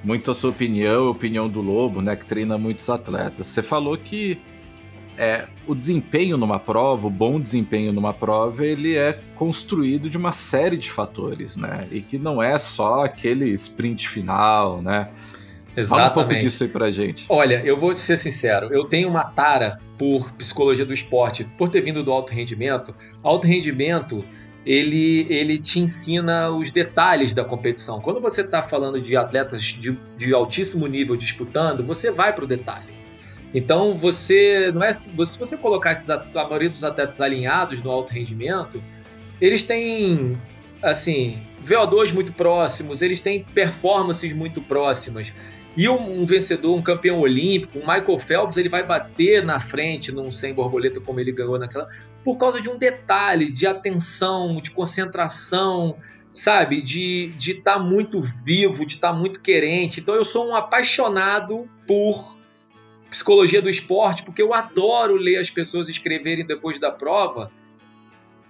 muito 0.07 0.31
a 0.31 0.33
sua 0.33 0.51
opinião, 0.51 1.07
a 1.07 1.09
opinião 1.09 1.49
do 1.49 1.59
Lobo, 1.59 2.01
né, 2.01 2.15
que 2.15 2.25
treina 2.25 2.57
muitos 2.57 2.89
atletas. 2.89 3.45
Você 3.45 3.61
falou 3.61 3.97
que 3.97 4.39
é, 5.17 5.45
o 5.67 5.75
desempenho 5.75 6.37
numa 6.37 6.57
prova, 6.57 7.07
o 7.07 7.09
bom 7.09 7.41
desempenho 7.41 7.91
numa 7.91 8.13
prova, 8.13 8.65
ele 8.65 8.95
é 8.95 9.19
construído 9.35 10.09
de 10.09 10.15
uma 10.15 10.31
série 10.31 10.77
de 10.77 10.89
fatores, 10.89 11.57
né? 11.57 11.87
E 11.91 11.99
que 11.99 12.17
não 12.17 12.41
é 12.41 12.57
só 12.57 13.03
aquele 13.03 13.49
sprint 13.49 14.07
final, 14.07 14.81
né? 14.81 15.09
Exatamente. 15.75 15.89
Fala 15.89 16.09
um 16.09 16.13
pouco 16.13 16.39
disso 16.39 16.63
aí 16.63 16.69
pra 16.69 16.89
gente. 16.89 17.25
Olha, 17.27 17.61
eu 17.65 17.75
vou 17.75 17.93
ser 17.93 18.17
sincero, 18.17 18.71
eu 18.71 18.85
tenho 18.85 19.09
uma 19.09 19.25
tara 19.25 19.77
por 19.97 20.31
psicologia 20.33 20.85
do 20.85 20.93
esporte, 20.93 21.43
por 21.57 21.67
ter 21.67 21.81
vindo 21.81 22.01
do 22.01 22.11
alto 22.13 22.31
rendimento. 22.31 22.95
Alto 23.21 23.45
rendimento 23.45 24.23
ele, 24.67 25.25
ele 25.29 25.57
te 25.57 25.79
ensina 25.79 26.51
os 26.51 26.71
detalhes 26.71 27.33
da 27.33 27.41
competição. 27.45 28.01
Quando 28.01 28.19
você 28.19 28.41
está 28.41 28.61
falando 28.61 28.99
de 28.99 29.15
atletas 29.15 29.61
de, 29.61 29.97
de 30.17 30.33
altíssimo 30.33 30.85
nível 30.87 31.15
disputando, 31.15 31.85
você 31.85 32.11
vai 32.11 32.33
para 32.33 32.43
o 32.43 32.47
detalhe. 32.47 32.93
Então 33.53 33.95
você 33.95 34.69
não 34.73 34.83
é 34.83 34.91
se 34.91 35.09
você 35.15 35.55
colocar 35.55 35.93
esses, 35.93 36.09
a 36.09 36.21
maioria 36.33 36.69
dos 36.69 36.83
atletas 36.83 37.21
alinhados 37.21 37.81
no 37.81 37.89
alto 37.89 38.11
rendimento, 38.11 38.83
eles 39.39 39.63
têm 39.63 40.37
assim 40.83 41.37
VO2 41.65 42.13
muito 42.13 42.33
próximos, 42.33 43.01
eles 43.01 43.21
têm 43.21 43.45
performances 43.45 44.33
muito 44.33 44.61
próximas. 44.61 45.33
E 45.77 45.87
um, 45.87 46.23
um, 46.23 46.25
vencedor, 46.25 46.75
um 46.75 46.81
campeão 46.81 47.19
olímpico, 47.19 47.77
um 47.77 47.81
Michael 47.81 48.17
Phelps, 48.17 48.57
ele 48.57 48.67
vai 48.67 48.83
bater 48.83 49.45
na 49.45 49.59
frente 49.59 50.11
num 50.11 50.29
100 50.29 50.53
borboleta 50.55 50.99
como 50.99 51.19
ele 51.19 51.31
ganhou 51.31 51.57
naquela, 51.57 51.87
por 52.23 52.37
causa 52.37 52.61
de 52.61 52.69
um 52.69 52.77
detalhe, 52.77 53.51
de 53.51 53.65
atenção, 53.65 54.59
de 54.61 54.71
concentração, 54.71 55.95
sabe? 56.31 56.81
De 56.81 57.33
estar 57.37 57.73
tá 57.75 57.79
muito 57.79 58.21
vivo, 58.21 58.85
de 58.85 58.95
estar 58.95 59.11
tá 59.11 59.17
muito 59.17 59.41
querente. 59.41 59.99
Então 59.99 60.15
eu 60.15 60.25
sou 60.25 60.49
um 60.49 60.55
apaixonado 60.55 61.69
por 61.87 62.37
psicologia 63.09 63.61
do 63.61 63.69
esporte, 63.69 64.23
porque 64.23 64.41
eu 64.41 64.53
adoro 64.53 65.15
ler 65.15 65.37
as 65.37 65.49
pessoas 65.49 65.87
escreverem 65.87 66.45
depois 66.45 66.77
da 66.77 66.91
prova 66.91 67.51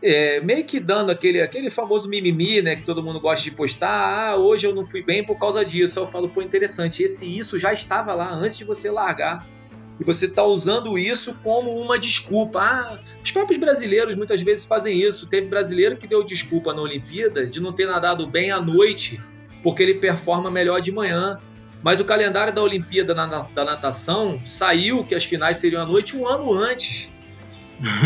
é, 0.01 0.39
meio 0.41 0.63
que 0.63 0.79
dando 0.79 1.11
aquele, 1.11 1.41
aquele 1.41 1.69
famoso 1.69 2.07
mimimi, 2.07 2.61
né, 2.61 2.75
que 2.75 2.83
todo 2.83 3.01
mundo 3.01 3.19
gosta 3.19 3.43
de 3.43 3.51
postar, 3.51 3.89
ah, 4.29 4.35
hoje 4.37 4.67
eu 4.67 4.73
não 4.73 4.85
fui 4.85 5.01
bem 5.01 5.23
por 5.23 5.39
causa 5.39 5.65
disso. 5.65 5.99
Eu 5.99 6.07
falo, 6.07 6.29
pô, 6.29 6.41
interessante, 6.41 7.03
esse 7.03 7.25
isso 7.25 7.57
já 7.57 7.73
estava 7.73 8.13
lá 8.13 8.31
antes 8.31 8.57
de 8.57 8.63
você 8.63 8.91
largar. 8.91 9.45
E 9.99 10.03
você 10.03 10.25
está 10.25 10.43
usando 10.43 10.97
isso 10.97 11.35
como 11.43 11.71
uma 11.79 11.97
desculpa. 11.97 12.59
Ah, 12.59 12.97
os 13.23 13.31
próprios 13.31 13.59
brasileiros 13.59 14.15
muitas 14.15 14.41
vezes 14.41 14.65
fazem 14.65 14.99
isso. 15.01 15.27
Teve 15.27 15.47
brasileiro 15.47 15.97
que 15.97 16.07
deu 16.07 16.23
desculpa 16.23 16.73
na 16.73 16.81
Olimpíada 16.81 17.45
de 17.45 17.59
não 17.59 17.73
ter 17.73 17.87
nadado 17.87 18.27
bem 18.27 18.51
à 18.51 18.61
noite, 18.61 19.19
porque 19.63 19.81
ele 19.81 19.95
performa 19.95 20.51
melhor 20.51 20.81
de 20.81 20.91
manhã. 20.91 21.39
Mas 21.81 21.99
o 21.99 22.05
calendário 22.05 22.53
da 22.53 22.61
Olimpíada 22.61 23.13
na, 23.13 23.25
da 23.25 23.65
natação 23.65 24.39
saiu 24.45 25.03
que 25.03 25.15
as 25.15 25.23
finais 25.23 25.57
seriam 25.57 25.81
à 25.81 25.85
noite 25.85 26.15
um 26.17 26.27
ano 26.27 26.51
antes 26.53 27.09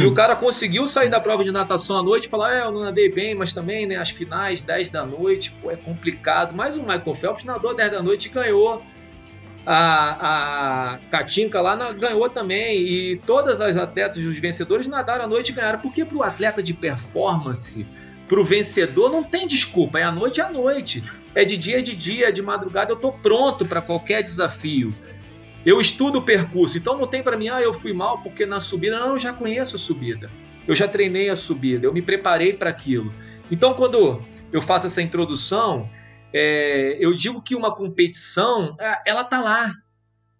e 0.01 0.05
o 0.05 0.13
cara 0.13 0.35
conseguiu 0.35 0.85
sair 0.85 1.09
da 1.09 1.19
prova 1.19 1.43
de 1.43 1.51
natação 1.51 1.97
à 1.97 2.03
noite 2.03 2.27
e 2.27 2.29
falar: 2.29 2.55
é, 2.55 2.61
eu 2.61 2.71
não 2.71 2.81
nadei 2.81 3.09
bem, 3.09 3.33
mas 3.33 3.53
também, 3.53 3.85
né, 3.85 3.95
as 3.95 4.09
finais, 4.09 4.61
10 4.61 4.89
da 4.89 5.05
noite, 5.05 5.51
pô, 5.61 5.71
é 5.71 5.77
complicado. 5.77 6.53
Mas 6.53 6.75
o 6.75 6.81
Michael 6.81 7.15
Phelps 7.15 7.43
nadou 7.45 7.73
10 7.73 7.91
da 7.91 8.03
noite 8.03 8.25
e 8.27 8.29
ganhou. 8.29 8.83
A, 9.65 10.93
a 10.93 10.97
Katinka 11.09 11.61
lá 11.61 11.75
ganhou 11.93 12.29
também. 12.29 12.81
E 12.81 13.17
todas 13.25 13.61
as 13.61 13.77
atletas, 13.77 14.17
os 14.17 14.39
vencedores, 14.39 14.87
nadaram 14.87 15.25
à 15.25 15.27
noite 15.27 15.51
e 15.51 15.55
ganharam. 15.55 15.79
Porque 15.79 16.03
para 16.03 16.17
o 16.17 16.23
atleta 16.23 16.63
de 16.63 16.73
performance, 16.73 17.85
para 18.27 18.39
o 18.39 18.43
vencedor, 18.43 19.11
não 19.11 19.23
tem 19.23 19.45
desculpa. 19.45 19.99
É 19.99 20.03
à 20.03 20.11
noite, 20.11 20.41
é 20.41 20.43
à 20.43 20.49
noite. 20.49 21.03
É 21.33 21.45
de 21.45 21.55
dia, 21.57 21.79
é 21.79 21.81
de 21.81 21.95
dia, 21.95 22.29
é 22.29 22.31
de 22.31 22.41
madrugada. 22.41 22.91
Eu 22.91 22.97
tô 22.97 23.11
pronto 23.11 23.65
para 23.65 23.81
qualquer 23.81 24.21
desafio. 24.21 24.93
Eu 25.65 25.79
estudo 25.79 26.19
o 26.19 26.21
percurso, 26.23 26.77
então 26.77 26.97
não 26.97 27.05
tem 27.05 27.21
para 27.21 27.37
mim, 27.37 27.49
ah, 27.49 27.61
eu 27.61 27.71
fui 27.71 27.93
mal 27.93 28.17
porque 28.17 28.45
na 28.45 28.59
subida. 28.59 28.99
Não, 28.99 29.09
eu 29.09 29.19
já 29.19 29.31
conheço 29.31 29.75
a 29.75 29.79
subida. 29.79 30.29
Eu 30.67 30.75
já 30.75 30.87
treinei 30.87 31.29
a 31.29 31.35
subida, 31.35 31.85
eu 31.85 31.93
me 31.93 32.01
preparei 32.01 32.53
para 32.53 32.69
aquilo. 32.69 33.13
Então, 33.49 33.73
quando 33.73 34.21
eu 34.51 34.61
faço 34.61 34.87
essa 34.87 35.01
introdução, 35.01 35.89
é, 36.33 36.97
eu 36.99 37.13
digo 37.13 37.41
que 37.41 37.55
uma 37.55 37.75
competição, 37.75 38.75
é, 38.79 39.09
ela 39.09 39.23
tá 39.23 39.39
lá. 39.39 39.71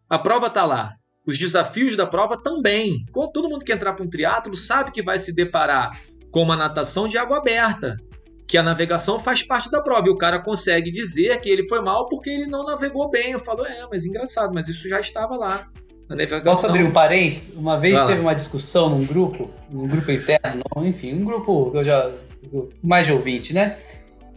A 0.10 0.20
prova 0.20 0.50
tá 0.50 0.66
lá. 0.66 0.94
Os 1.26 1.38
desafios 1.38 1.96
da 1.96 2.06
prova 2.06 2.42
também. 2.42 3.06
Todo 3.34 3.50
mundo 3.50 3.64
que 3.64 3.72
entrar 3.72 3.94
para 3.94 4.06
um 4.06 4.10
triatlo 4.10 4.56
sabe 4.56 4.92
que 4.92 5.04
vai 5.04 5.18
se 5.18 5.34
deparar 5.34 5.90
com 6.32 6.42
uma 6.42 6.56
natação 6.56 7.08
de 7.08 7.18
água 7.18 7.38
aberta 7.38 7.98
que 8.52 8.58
a 8.58 8.64
navegação 8.64 9.18
faz 9.18 9.42
parte 9.42 9.72
da 9.72 9.82
prova. 9.82 10.10
E 10.10 10.12
o 10.12 10.18
cara 10.18 10.38
consegue 10.38 10.92
dizer 10.92 11.40
que 11.40 11.50
ele 11.50 11.66
foi 11.70 11.82
mal 11.82 12.10
porque 12.10 12.30
ele 12.30 12.48
não 12.48 12.66
navegou 12.66 13.10
bem. 13.10 13.32
Eu 13.32 13.40
falo, 13.40 13.66
é, 13.66 13.88
mas 13.90 14.06
engraçado, 14.06 14.54
mas 14.54 14.68
isso 14.68 14.90
já 14.90 15.00
estava 15.00 15.38
lá. 15.38 15.70
Na 16.10 16.18
navegação. 16.18 16.44
Posso 16.44 16.68
abrir 16.68 16.84
um 16.84 16.92
parênteses? 16.92 17.56
Uma 17.56 17.78
vez 17.78 18.02
teve 18.02 18.20
uma 18.20 18.34
discussão 18.34 18.90
num 18.90 19.06
grupo, 19.06 19.50
num 19.70 19.88
grupo 19.88 20.12
interno, 20.12 20.64
enfim, 20.84 21.14
um 21.14 21.24
grupo 21.24 21.72
que 21.72 21.78
eu 21.78 21.84
já. 21.86 22.12
mais 22.84 23.08
de 23.08 23.14
ouvinte, 23.14 23.54
né? 23.54 23.78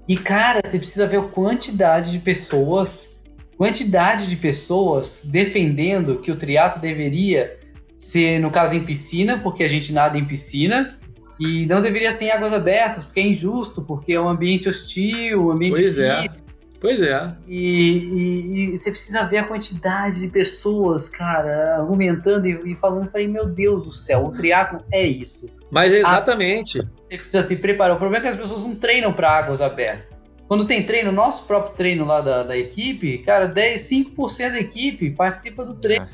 E, 0.08 0.16
cara, 0.16 0.60
você 0.64 0.78
precisa 0.78 1.06
ver 1.06 1.18
a 1.18 1.22
quantidade 1.22 2.12
de 2.12 2.18
pessoas, 2.18 3.16
quantidade 3.56 4.28
de 4.28 4.36
pessoas 4.36 5.24
defendendo 5.24 6.18
que 6.18 6.30
o 6.30 6.36
triatlo 6.36 6.80
deveria 6.80 7.56
ser, 7.96 8.38
no 8.38 8.50
caso, 8.50 8.76
em 8.76 8.84
piscina, 8.84 9.38
porque 9.38 9.64
a 9.64 9.68
gente 9.68 9.92
nada 9.92 10.18
em 10.18 10.24
piscina, 10.24 10.98
e 11.40 11.66
não 11.66 11.80
deveria 11.80 12.12
ser 12.12 12.26
em 12.26 12.30
águas 12.30 12.52
abertas, 12.52 13.04
porque 13.04 13.20
é 13.20 13.26
injusto, 13.26 13.82
porque 13.82 14.12
é 14.12 14.20
um 14.20 14.28
ambiente 14.28 14.68
hostil, 14.68 15.46
um 15.46 15.50
ambiente 15.50 15.80
pois 15.80 15.98
é. 15.98 16.20
difícil. 16.20 16.44
É. 16.48 16.54
Pois 16.80 17.00
é. 17.00 17.34
E, 17.48 17.96
e, 17.96 18.64
e, 18.72 18.76
você 18.76 18.90
precisa 18.90 19.24
ver 19.24 19.38
a 19.38 19.44
quantidade 19.44 20.20
de 20.20 20.28
pessoas, 20.28 21.08
cara, 21.08 21.78
argumentando 21.78 22.46
e, 22.46 22.72
e 22.72 22.76
falando. 22.76 23.04
Eu 23.04 23.10
falei, 23.10 23.26
meu 23.26 23.46
Deus 23.46 23.86
do 23.86 23.90
céu, 23.90 24.26
o 24.26 24.32
triatlo 24.32 24.84
é 24.92 25.02
isso. 25.06 25.50
Mas 25.74 25.92
é 25.92 25.98
exatamente. 25.98 26.80
Você 27.00 27.18
precisa 27.18 27.42
se 27.42 27.56
preparar. 27.56 27.96
O 27.96 27.98
problema 27.98 28.22
é 28.22 28.22
que 28.22 28.28
as 28.28 28.36
pessoas 28.36 28.62
não 28.62 28.76
treinam 28.76 29.12
para 29.12 29.28
águas 29.28 29.60
abertas. 29.60 30.14
Quando 30.46 30.64
tem 30.64 30.86
treino, 30.86 31.10
nosso 31.10 31.48
próprio 31.48 31.74
treino 31.74 32.04
lá 32.04 32.20
da, 32.20 32.44
da 32.44 32.56
equipe, 32.56 33.18
cara, 33.18 33.46
10, 33.46 33.82
5% 33.82 34.50
da 34.52 34.60
equipe 34.60 35.10
participa 35.10 35.64
do 35.64 35.74
treino. 35.74 36.06
É. 36.06 36.12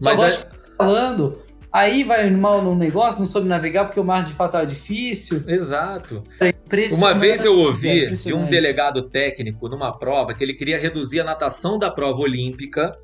Só 0.00 0.10
Mas 0.10 0.18
gosto 0.18 0.46
é... 0.46 0.76
falando. 0.76 1.38
Aí 1.72 2.02
vai 2.02 2.28
mal 2.30 2.60
no 2.60 2.74
negócio, 2.74 3.20
não 3.20 3.26
soube 3.26 3.46
navegar 3.46 3.84
porque 3.84 4.00
o 4.00 4.04
mar 4.04 4.24
de 4.24 4.32
fato 4.32 4.56
era 4.56 4.66
difícil. 4.66 5.44
Exato. 5.46 6.24
É 6.40 6.52
Uma 6.94 7.14
vez 7.14 7.44
eu 7.44 7.56
ouvi 7.56 8.10
de 8.10 8.34
um 8.34 8.46
delegado 8.46 9.02
técnico 9.02 9.68
numa 9.68 9.96
prova 9.96 10.34
que 10.34 10.42
ele 10.42 10.54
queria 10.54 10.78
reduzir 10.78 11.20
a 11.20 11.24
natação 11.24 11.78
da 11.78 11.92
prova 11.92 12.18
olímpica 12.18 12.98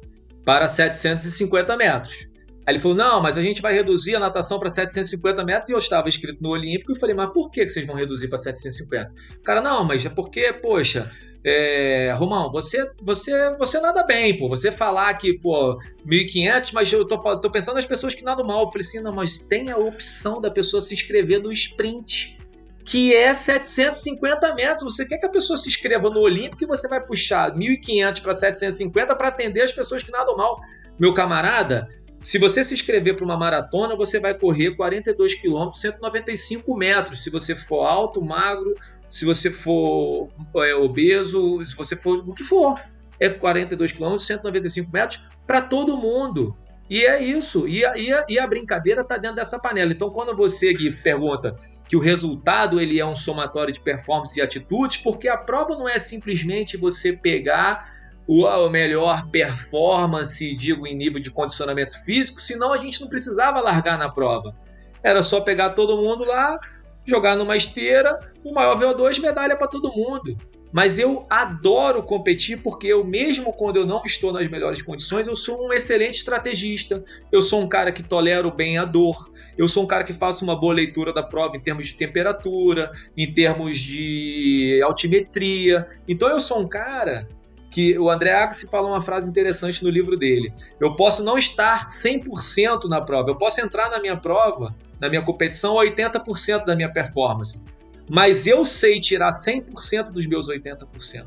para 0.44 0.66
750 0.66 1.76
metros. 1.76 2.31
Aí 2.66 2.74
ele 2.74 2.78
falou: 2.78 2.96
não, 2.96 3.20
mas 3.20 3.36
a 3.36 3.42
gente 3.42 3.60
vai 3.60 3.74
reduzir 3.74 4.14
a 4.14 4.20
natação 4.20 4.58
para 4.58 4.70
750 4.70 5.44
metros 5.44 5.68
e 5.68 5.72
eu 5.72 5.78
estava 5.78 6.08
inscrito 6.08 6.42
no 6.42 6.50
Olímpico 6.50 6.92
e 6.92 6.98
falei: 6.98 7.14
mas 7.14 7.32
por 7.32 7.50
que 7.50 7.68
vocês 7.68 7.86
vão 7.86 7.96
reduzir 7.96 8.28
para 8.28 8.38
750? 8.38 9.12
O 9.38 9.42
cara, 9.42 9.60
não, 9.60 9.84
mas 9.84 10.04
é 10.06 10.08
porque, 10.08 10.52
poxa, 10.52 11.10
é, 11.44 12.12
Romão, 12.16 12.50
você, 12.52 12.88
você, 13.02 13.50
você 13.56 13.80
nada 13.80 14.04
bem, 14.04 14.36
pô. 14.36 14.48
Você 14.48 14.70
falar 14.70 15.12
que, 15.14 15.38
pô, 15.38 15.76
1.500, 16.06 16.72
mas 16.72 16.92
eu 16.92 17.04
tô, 17.06 17.18
tô 17.38 17.50
pensando 17.50 17.74
nas 17.74 17.86
pessoas 17.86 18.14
que 18.14 18.22
nadam 18.22 18.46
mal. 18.46 18.62
Eu 18.62 18.68
falei 18.68 18.86
assim, 18.86 19.00
não, 19.00 19.12
mas 19.12 19.40
tem 19.40 19.70
a 19.70 19.76
opção 19.76 20.40
da 20.40 20.50
pessoa 20.50 20.80
se 20.80 20.94
inscrever 20.94 21.42
no 21.42 21.50
sprint, 21.50 22.38
que 22.84 23.12
é 23.12 23.34
750 23.34 24.54
metros. 24.54 24.94
Você 24.94 25.04
quer 25.04 25.18
que 25.18 25.26
a 25.26 25.30
pessoa 25.30 25.56
se 25.56 25.68
inscreva 25.68 26.08
no 26.10 26.20
Olímpico 26.20 26.62
e 26.62 26.66
você 26.66 26.86
vai 26.86 27.04
puxar 27.04 27.52
1.500 27.56 28.22
para 28.22 28.34
750 28.34 29.16
para 29.16 29.28
atender 29.28 29.62
as 29.62 29.72
pessoas 29.72 30.02
que 30.04 30.12
nadam 30.12 30.36
mal. 30.36 30.60
Meu 30.96 31.12
camarada, 31.12 31.88
se 32.22 32.38
você 32.38 32.62
se 32.64 32.72
inscrever 32.72 33.16
para 33.16 33.24
uma 33.24 33.36
maratona, 33.36 33.96
você 33.96 34.20
vai 34.20 34.34
correr 34.34 34.76
42 34.76 35.34
quilômetros, 35.34 35.80
195 35.80 36.76
metros. 36.76 37.24
Se 37.24 37.30
você 37.30 37.56
for 37.56 37.84
alto, 37.84 38.22
magro, 38.22 38.74
se 39.08 39.24
você 39.24 39.50
for 39.50 40.30
é, 40.56 40.74
obeso, 40.74 41.64
se 41.64 41.74
você 41.74 41.96
for 41.96 42.18
o 42.18 42.32
que 42.34 42.44
for. 42.44 42.80
É 43.18 43.28
42 43.28 43.92
km, 43.92 44.16
195 44.16 44.90
metros 44.92 45.22
para 45.46 45.60
todo 45.60 45.96
mundo. 45.96 46.56
E 46.88 47.04
é 47.04 47.22
isso. 47.22 47.66
E 47.66 47.84
a, 47.84 47.96
e 47.96 48.12
a, 48.12 48.26
e 48.28 48.38
a 48.38 48.46
brincadeira 48.46 49.02
está 49.02 49.16
dentro 49.16 49.36
dessa 49.36 49.58
panela. 49.58 49.92
Então, 49.92 50.10
quando 50.10 50.36
você, 50.36 50.72
Gui, 50.72 50.92
pergunta 50.92 51.56
que 51.88 51.96
o 51.96 52.00
resultado 52.00 52.80
ele 52.80 52.98
é 52.98 53.06
um 53.06 53.14
somatório 53.14 53.72
de 53.72 53.80
performance 53.80 54.38
e 54.38 54.42
atitudes, 54.42 54.96
porque 54.96 55.28
a 55.28 55.36
prova 55.36 55.74
não 55.76 55.88
é 55.88 55.98
simplesmente 55.98 56.76
você 56.76 57.12
pegar 57.12 57.86
a 58.28 58.70
melhor 58.70 59.28
performance, 59.30 60.54
digo, 60.54 60.86
em 60.86 60.94
nível 60.94 61.20
de 61.20 61.30
condicionamento 61.30 62.02
físico, 62.04 62.40
senão 62.40 62.72
a 62.72 62.78
gente 62.78 63.00
não 63.00 63.08
precisava 63.08 63.60
largar 63.60 63.98
na 63.98 64.10
prova. 64.10 64.54
Era 65.02 65.22
só 65.22 65.40
pegar 65.40 65.70
todo 65.70 65.96
mundo 65.96 66.24
lá, 66.24 66.58
jogar 67.04 67.36
numa 67.36 67.56
esteira, 67.56 68.18
o 68.44 68.52
maior 68.52 68.78
VO2, 68.78 69.20
medalha 69.20 69.56
para 69.56 69.66
todo 69.66 69.92
mundo. 69.92 70.36
Mas 70.72 70.98
eu 70.98 71.26
adoro 71.28 72.02
competir 72.02 72.62
porque 72.62 72.86
eu, 72.86 73.04
mesmo 73.04 73.52
quando 73.52 73.76
eu 73.76 73.84
não 73.84 74.02
estou 74.06 74.32
nas 74.32 74.48
melhores 74.48 74.80
condições, 74.80 75.26
eu 75.26 75.36
sou 75.36 75.68
um 75.68 75.72
excelente 75.72 76.14
estrategista. 76.14 77.04
Eu 77.30 77.42
sou 77.42 77.60
um 77.60 77.68
cara 77.68 77.92
que 77.92 78.02
tolero 78.02 78.50
bem 78.50 78.78
a 78.78 78.86
dor. 78.86 79.30
Eu 79.58 79.68
sou 79.68 79.84
um 79.84 79.86
cara 79.86 80.02
que 80.02 80.14
faço 80.14 80.44
uma 80.44 80.58
boa 80.58 80.72
leitura 80.72 81.12
da 81.12 81.22
prova 81.22 81.58
em 81.58 81.60
termos 81.60 81.88
de 81.88 81.94
temperatura, 81.94 82.90
em 83.14 83.30
termos 83.30 83.78
de 83.78 84.80
altimetria. 84.82 85.86
Então 86.08 86.30
eu 86.30 86.40
sou 86.40 86.60
um 86.60 86.68
cara 86.68 87.28
que 87.72 87.98
o 87.98 88.10
André 88.10 88.32
Agassi 88.32 88.68
fala 88.68 88.86
uma 88.86 89.00
frase 89.00 89.28
interessante 89.28 89.82
no 89.82 89.90
livro 89.90 90.16
dele. 90.16 90.52
Eu 90.78 90.94
posso 90.94 91.24
não 91.24 91.38
estar 91.38 91.86
100% 91.86 92.84
na 92.84 93.00
prova, 93.00 93.30
eu 93.30 93.36
posso 93.36 93.60
entrar 93.60 93.90
na 93.90 94.00
minha 94.00 94.16
prova, 94.16 94.74
na 95.00 95.08
minha 95.08 95.22
competição, 95.22 95.74
80% 95.74 96.64
da 96.64 96.76
minha 96.76 96.92
performance 96.92 97.62
mas 98.08 98.46
eu 98.46 98.64
sei 98.64 99.00
tirar 99.00 99.30
100% 99.30 100.12
dos 100.12 100.26
meus 100.26 100.48
80%. 100.48 101.26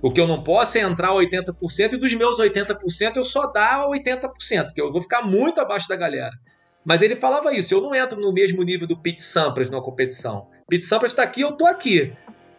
O 0.00 0.12
que 0.12 0.20
eu 0.20 0.26
não 0.26 0.42
posso 0.42 0.78
é 0.78 0.80
entrar 0.80 1.12
80% 1.12 1.92
e 1.92 1.96
dos 1.96 2.14
meus 2.14 2.38
80% 2.38 3.16
eu 3.16 3.24
só 3.24 3.46
dar 3.46 3.86
80%, 3.86 4.72
que 4.72 4.80
eu 4.80 4.92
vou 4.92 5.02
ficar 5.02 5.22
muito 5.22 5.60
abaixo 5.60 5.88
da 5.88 5.96
galera. 5.96 6.32
Mas 6.84 7.02
ele 7.02 7.14
falava 7.14 7.52
isso, 7.52 7.74
eu 7.74 7.80
não 7.80 7.94
entro 7.94 8.20
no 8.20 8.32
mesmo 8.32 8.62
nível 8.62 8.86
do 8.86 8.96
Pete 8.96 9.20
Sampras 9.20 9.68
na 9.68 9.80
competição. 9.80 10.48
Pete 10.68 10.84
Sampras 10.84 11.12
está 11.12 11.22
aqui, 11.22 11.40
eu 11.40 11.50
estou 11.50 11.66
aqui. 11.66 12.12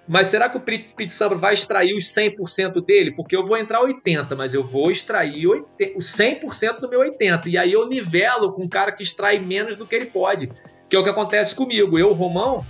Mas 0.10 0.26
será 0.26 0.50
que 0.50 0.58
o 0.58 0.60
Pete 0.60 1.14
Sampras 1.14 1.40
vai 1.40 1.54
extrair 1.54 1.96
os 1.96 2.06
100% 2.06 2.84
dele? 2.84 3.14
Porque 3.14 3.36
eu 3.36 3.46
vou 3.46 3.56
entrar 3.56 3.80
80%, 3.82 4.36
mas 4.36 4.56
eu 4.56 4.64
vou 4.64 4.90
extrair 4.90 5.46
o 5.46 6.00
100% 6.00 6.80
do 6.80 6.90
meu 6.90 7.02
80%. 7.02 7.46
E 7.46 7.60
aí 7.60 7.72
eu 7.72 7.88
nivelo 7.88 8.52
com 8.52 8.64
um 8.64 8.68
cara 8.68 8.92
que 8.92 9.04
extrai 9.04 9.38
menos 9.38 9.76
do 9.76 9.86
que 9.86 9.94
ele 9.94 10.08
pode. 10.08 10.52
Que 10.90 10.96
é 10.96 11.00
o 11.00 11.04
que 11.04 11.12
acontece 11.12 11.54
comigo. 11.54 12.00
Eu, 12.00 12.12
Romão, 12.12 12.66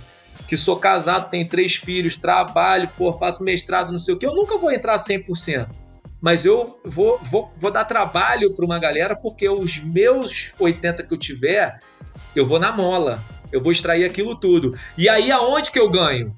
que 0.46 0.54
sou 0.54 0.76
casado, 0.76 1.30
tenho 1.30 1.48
três 1.48 1.76
filhos, 1.76 2.14
trabalho, 2.14 2.90
pô, 2.98 3.10
faço 3.10 3.42
mestrado, 3.42 3.90
não 3.90 3.98
sei 3.98 4.12
o 4.12 4.18
que, 4.18 4.26
eu 4.26 4.34
nunca 4.34 4.58
vou 4.58 4.70
entrar 4.70 4.98
100%. 4.98 5.66
Mas 6.20 6.44
eu 6.44 6.78
vou, 6.84 7.18
vou, 7.22 7.50
vou 7.56 7.70
dar 7.70 7.86
trabalho 7.86 8.54
para 8.54 8.66
uma 8.66 8.78
galera 8.78 9.16
porque 9.16 9.48
os 9.48 9.82
meus 9.82 10.52
80 10.58 11.04
que 11.04 11.14
eu 11.14 11.18
tiver, 11.18 11.78
eu 12.36 12.44
vou 12.44 12.58
na 12.58 12.70
mola. 12.70 13.24
Eu 13.50 13.62
vou 13.62 13.72
extrair 13.72 14.04
aquilo 14.04 14.38
tudo. 14.38 14.78
E 14.98 15.08
aí 15.08 15.32
aonde 15.32 15.70
que 15.70 15.78
eu 15.78 15.88
ganho? 15.88 16.34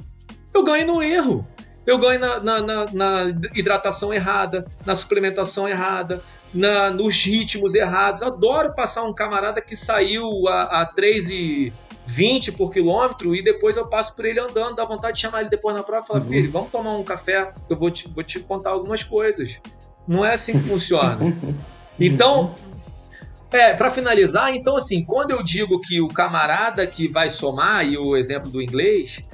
Eu 0.55 0.65
ganho 0.65 0.87
no 0.87 1.03
erro. 1.03 1.47
Eu 1.85 1.99
ganho 1.99 2.21
na, 2.21 2.39
na, 2.39 2.61
na, 2.61 2.87
na 2.93 3.25
hidratação 3.55 4.15
errada, 4.15 4.65
na 4.87 4.95
suplementação 4.95 5.69
errada, 5.69 6.23
na, 6.55 6.91
nos 6.91 7.25
ritmos 7.25 7.75
errados. 7.75 8.23
Adoro 8.23 8.75
passar 8.75 9.03
um 9.03 9.13
camarada 9.13 9.61
que 9.61 9.75
saiu 9.75 10.47
a, 10.47 10.83
a 10.83 10.87
3 10.87 11.31
e 11.31 11.73
20 12.07 12.53
por 12.53 12.71
quilômetro 12.71 13.35
e 13.35 13.43
depois 13.43 13.77
eu 13.77 13.87
passo 13.87 14.15
por 14.15 14.25
ele 14.25 14.39
andando, 14.39 14.77
dá 14.77 14.85
vontade 14.85 15.17
de 15.17 15.23
chamar 15.23 15.41
ele 15.41 15.51
depois 15.51 15.75
na 15.75 15.83
prova 15.83 16.05
e 16.05 16.07
falar, 16.07 16.21
uhum. 16.21 16.29
filho, 16.29 16.51
vamos 16.51 16.71
tomar 16.71 16.93
um 16.93 17.05
café, 17.05 17.53
que 17.67 17.73
eu 17.73 17.77
vou 17.77 17.91
te, 17.91 18.09
vou 18.09 18.23
te 18.23 18.39
contar 18.41 18.71
algumas 18.71 19.03
coisas. 19.03 19.61
Não 20.07 20.25
é 20.25 20.35
assim 20.35 20.53
que 20.53 20.69
funciona. 20.69 21.19
Então, 22.01 22.57
é, 23.53 23.75
para 23.75 23.91
finalizar, 23.91 24.53
então 24.57 24.77
assim, 24.77 25.05
quando 25.05 25.31
eu 25.31 25.43
digo 25.43 25.79
que 25.79 26.01
o 26.01 26.09
camarada 26.09 26.87
que 26.87 27.07
vai 27.07 27.29
somar, 27.29 27.87
e 27.87 27.99
o 27.99 28.17
exemplo 28.17 28.51
do 28.51 28.63
inglês, 28.63 29.29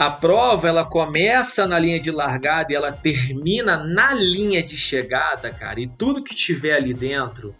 a 0.00 0.10
prova 0.10 0.66
ela 0.66 0.82
começa 0.82 1.66
na 1.66 1.78
linha 1.78 2.00
de 2.00 2.10
largada 2.10 2.72
e 2.72 2.74
ela 2.74 2.90
termina 2.90 3.76
na 3.76 4.14
linha 4.14 4.62
de 4.62 4.74
chegada, 4.74 5.50
cara, 5.50 5.78
e 5.78 5.86
tudo 5.86 6.24
que 6.24 6.34
tiver 6.34 6.74
ali 6.74 6.94
dentro, 6.94 7.54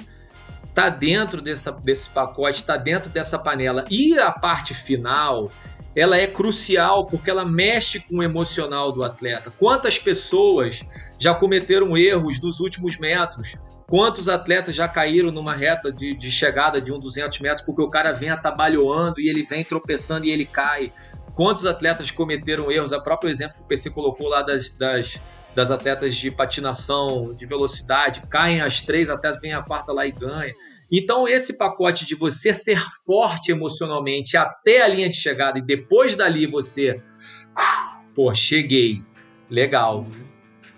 está 0.64 0.88
dentro 0.88 1.42
dessa, 1.42 1.70
desse 1.70 2.08
pacote, 2.08 2.60
está 2.60 2.78
dentro 2.78 3.10
dessa 3.10 3.38
panela. 3.38 3.84
E 3.90 4.18
a 4.18 4.32
parte 4.32 4.72
final, 4.72 5.52
ela 5.94 6.16
é 6.16 6.26
crucial 6.26 7.04
porque 7.04 7.28
ela 7.28 7.44
mexe 7.44 8.00
com 8.00 8.16
o 8.16 8.22
emocional 8.22 8.90
do 8.90 9.04
atleta. 9.04 9.52
Quantas 9.58 9.98
pessoas 9.98 10.82
já 11.18 11.34
cometeram 11.34 11.94
erros 11.94 12.40
nos 12.40 12.58
últimos 12.58 12.96
metros? 12.96 13.54
Quantos 13.86 14.30
atletas 14.30 14.74
já 14.74 14.88
caíram 14.88 15.30
numa 15.30 15.52
reta 15.52 15.92
de, 15.92 16.14
de 16.14 16.30
chegada 16.30 16.80
de 16.80 16.90
um 16.90 16.98
200 16.98 17.38
metros 17.40 17.60
porque 17.60 17.82
o 17.82 17.88
cara 17.88 18.12
vem 18.12 18.30
atabalhoando 18.30 19.20
e 19.20 19.28
ele 19.28 19.42
vem 19.42 19.62
tropeçando 19.62 20.24
e 20.24 20.30
ele 20.30 20.46
cai? 20.46 20.90
Quantos 21.40 21.64
atletas 21.64 22.10
cometeram 22.10 22.70
erros? 22.70 22.92
O 22.92 23.00
próprio 23.00 23.30
exemplo 23.30 23.56
que 23.56 23.62
o 23.62 23.64
PC 23.64 23.88
colocou 23.88 24.28
lá 24.28 24.42
das, 24.42 24.68
das, 24.68 25.18
das 25.54 25.70
atletas 25.70 26.14
de 26.14 26.30
patinação, 26.30 27.32
de 27.32 27.46
velocidade, 27.46 28.20
caem 28.28 28.60
as 28.60 28.82
três 28.82 29.08
atletas, 29.08 29.40
vem 29.40 29.54
a 29.54 29.62
quarta 29.62 29.90
lá 29.90 30.06
e 30.06 30.12
ganha. 30.12 30.52
Então, 30.92 31.26
esse 31.26 31.56
pacote 31.56 32.04
de 32.04 32.14
você 32.14 32.52
ser 32.52 32.78
forte 33.06 33.50
emocionalmente 33.50 34.36
até 34.36 34.82
a 34.82 34.88
linha 34.88 35.08
de 35.08 35.16
chegada 35.16 35.58
e 35.58 35.62
depois 35.62 36.14
dali 36.14 36.46
você, 36.46 37.02
pô, 38.14 38.34
cheguei, 38.34 39.02
legal. 39.48 40.06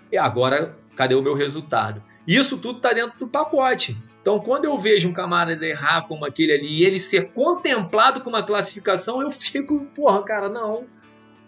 E 0.09 0.17
agora, 0.17 0.77
cadê 0.95 1.13
o 1.13 1.21
meu 1.21 1.33
resultado? 1.33 2.01
Isso 2.25 2.57
tudo 2.57 2.77
está 2.77 2.93
dentro 2.93 3.19
do 3.19 3.27
pacote. 3.27 3.97
Então, 4.23 4.39
quando 4.39 4.63
eu 4.63 4.77
vejo 4.77 5.09
um 5.09 5.11
camarada 5.11 5.67
errar 5.67 6.07
como 6.07 6.23
aquele 6.23 6.53
ali 6.53 6.79
e 6.79 6.85
ele 6.85 6.97
ser 6.97 7.33
contemplado 7.33 8.21
com 8.21 8.29
uma 8.29 8.41
classificação, 8.41 9.21
eu 9.21 9.29
fico, 9.29 9.85
porra, 9.93 10.23
cara, 10.23 10.47
não. 10.47 10.85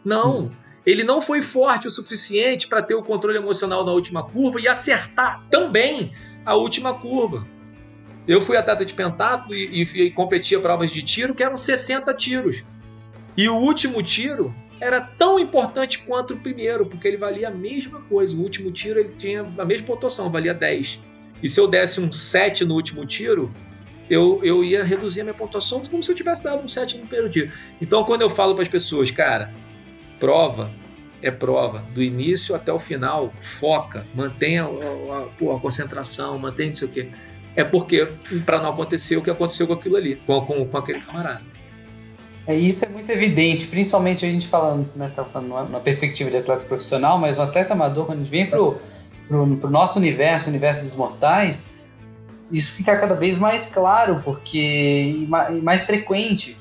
Não. 0.03 0.51
Ele 0.85 1.01
não 1.01 1.21
foi 1.21 1.41
forte 1.41 1.87
o 1.87 1.89
suficiente 1.89 2.67
para 2.67 2.81
ter 2.81 2.93
o 2.93 3.01
controle 3.01 3.37
emocional 3.37 3.85
na 3.85 3.93
última 3.93 4.23
curva 4.23 4.59
e 4.59 4.67
acertar 4.67 5.41
também 5.49 6.11
a 6.45 6.53
última 6.55 6.93
curva. 6.93 7.47
Eu 8.27 8.41
fui 8.41 8.57
atleta 8.57 8.83
de 8.83 8.93
pentatlo 8.93 9.55
e, 9.55 9.83
e, 9.83 10.01
e 10.03 10.11
competia 10.11 10.59
provas 10.59 10.91
de 10.91 11.01
tiro 11.01 11.33
que 11.33 11.43
eram 11.43 11.55
60 11.55 12.13
tiros. 12.13 12.61
E 13.37 13.47
o 13.47 13.55
último 13.55 14.03
tiro 14.03 14.53
era 14.81 14.99
tão 14.99 15.39
importante 15.39 15.99
quanto 15.99 16.33
o 16.33 16.37
primeiro, 16.37 16.85
porque 16.85 17.07
ele 17.07 17.15
valia 17.15 17.47
a 17.47 17.51
mesma 17.51 18.01
coisa. 18.01 18.35
O 18.35 18.41
último 18.41 18.69
tiro 18.69 18.99
ele 18.99 19.13
tinha 19.17 19.45
a 19.57 19.63
mesma 19.63 19.87
pontuação, 19.87 20.29
valia 20.29 20.53
10. 20.53 21.14
E 21.41 21.49
se 21.49 21.59
eu 21.59 21.67
desse 21.67 21.99
um 22.01 22.11
7 22.11 22.65
no 22.65 22.75
último 22.75 23.05
tiro, 23.05 23.53
eu, 24.09 24.39
eu 24.43 24.63
ia 24.63 24.83
reduzir 24.83 25.21
a 25.21 25.23
minha 25.23 25.33
pontuação 25.33 25.81
como 25.89 26.03
se 26.03 26.11
eu 26.11 26.15
tivesse 26.15 26.43
dado 26.43 26.63
um 26.63 26.67
7 26.67 26.97
no 26.97 27.07
primeiro 27.07 27.29
tiro. 27.29 27.51
Então, 27.81 28.03
quando 28.03 28.21
eu 28.21 28.29
falo 28.29 28.53
para 28.53 28.63
as 28.63 28.69
pessoas, 28.69 29.11
cara, 29.11 29.53
prova 30.19 30.71
é 31.21 31.31
prova, 31.31 31.79
do 31.93 32.03
início 32.03 32.53
até 32.53 32.71
o 32.71 32.77
final, 32.77 33.33
foca, 33.39 34.05
mantenha 34.13 34.63
a, 34.63 34.67
a, 34.67 35.55
a, 35.55 35.59
concentração, 35.59 36.37
mantenha 36.37 36.69
não 36.69 36.75
sei 36.75 36.87
o 36.87 36.91
quê 36.91 37.09
é 37.55 37.63
porque 37.63 38.07
para 38.45 38.61
não 38.61 38.69
acontecer 38.69 39.15
o 39.15 39.21
que 39.21 39.29
aconteceu 39.29 39.65
com 39.65 39.73
aquilo 39.73 39.95
ali, 39.95 40.17
com, 40.27 40.41
com, 40.41 40.65
com 40.65 40.77
aquele 40.77 40.99
camarada. 40.99 41.43
É, 42.45 42.55
isso 42.55 42.85
é 42.85 42.89
muito 42.89 43.09
evidente, 43.11 43.65
principalmente 43.65 44.23
a 44.23 44.29
gente 44.29 44.47
falando, 44.47 44.87
né, 44.95 45.11
tá 45.15 45.23
falando 45.23 45.71
na 45.71 45.79
perspectiva 45.79 46.29
de 46.29 46.37
atleta 46.37 46.65
profissional, 46.65 47.17
mas 47.17 47.39
o 47.39 47.41
atleta 47.41 47.73
amador, 47.73 48.05
quando 48.05 48.19
a 48.19 48.21
gente 48.21 48.29
vem 48.29 48.45
pro, 48.45 48.77
pro, 49.27 49.57
pro 49.57 49.69
nosso 49.69 49.97
universo, 49.99 50.47
o 50.47 50.49
universo 50.49 50.81
dos 50.81 50.95
mortais, 50.95 51.71
isso 52.51 52.73
fica 52.73 52.95
cada 52.97 53.15
vez 53.15 53.35
mais 53.35 53.65
claro, 53.65 54.21
porque 54.23 55.15
e 55.17 55.61
mais 55.61 55.83
frequente. 55.83 56.57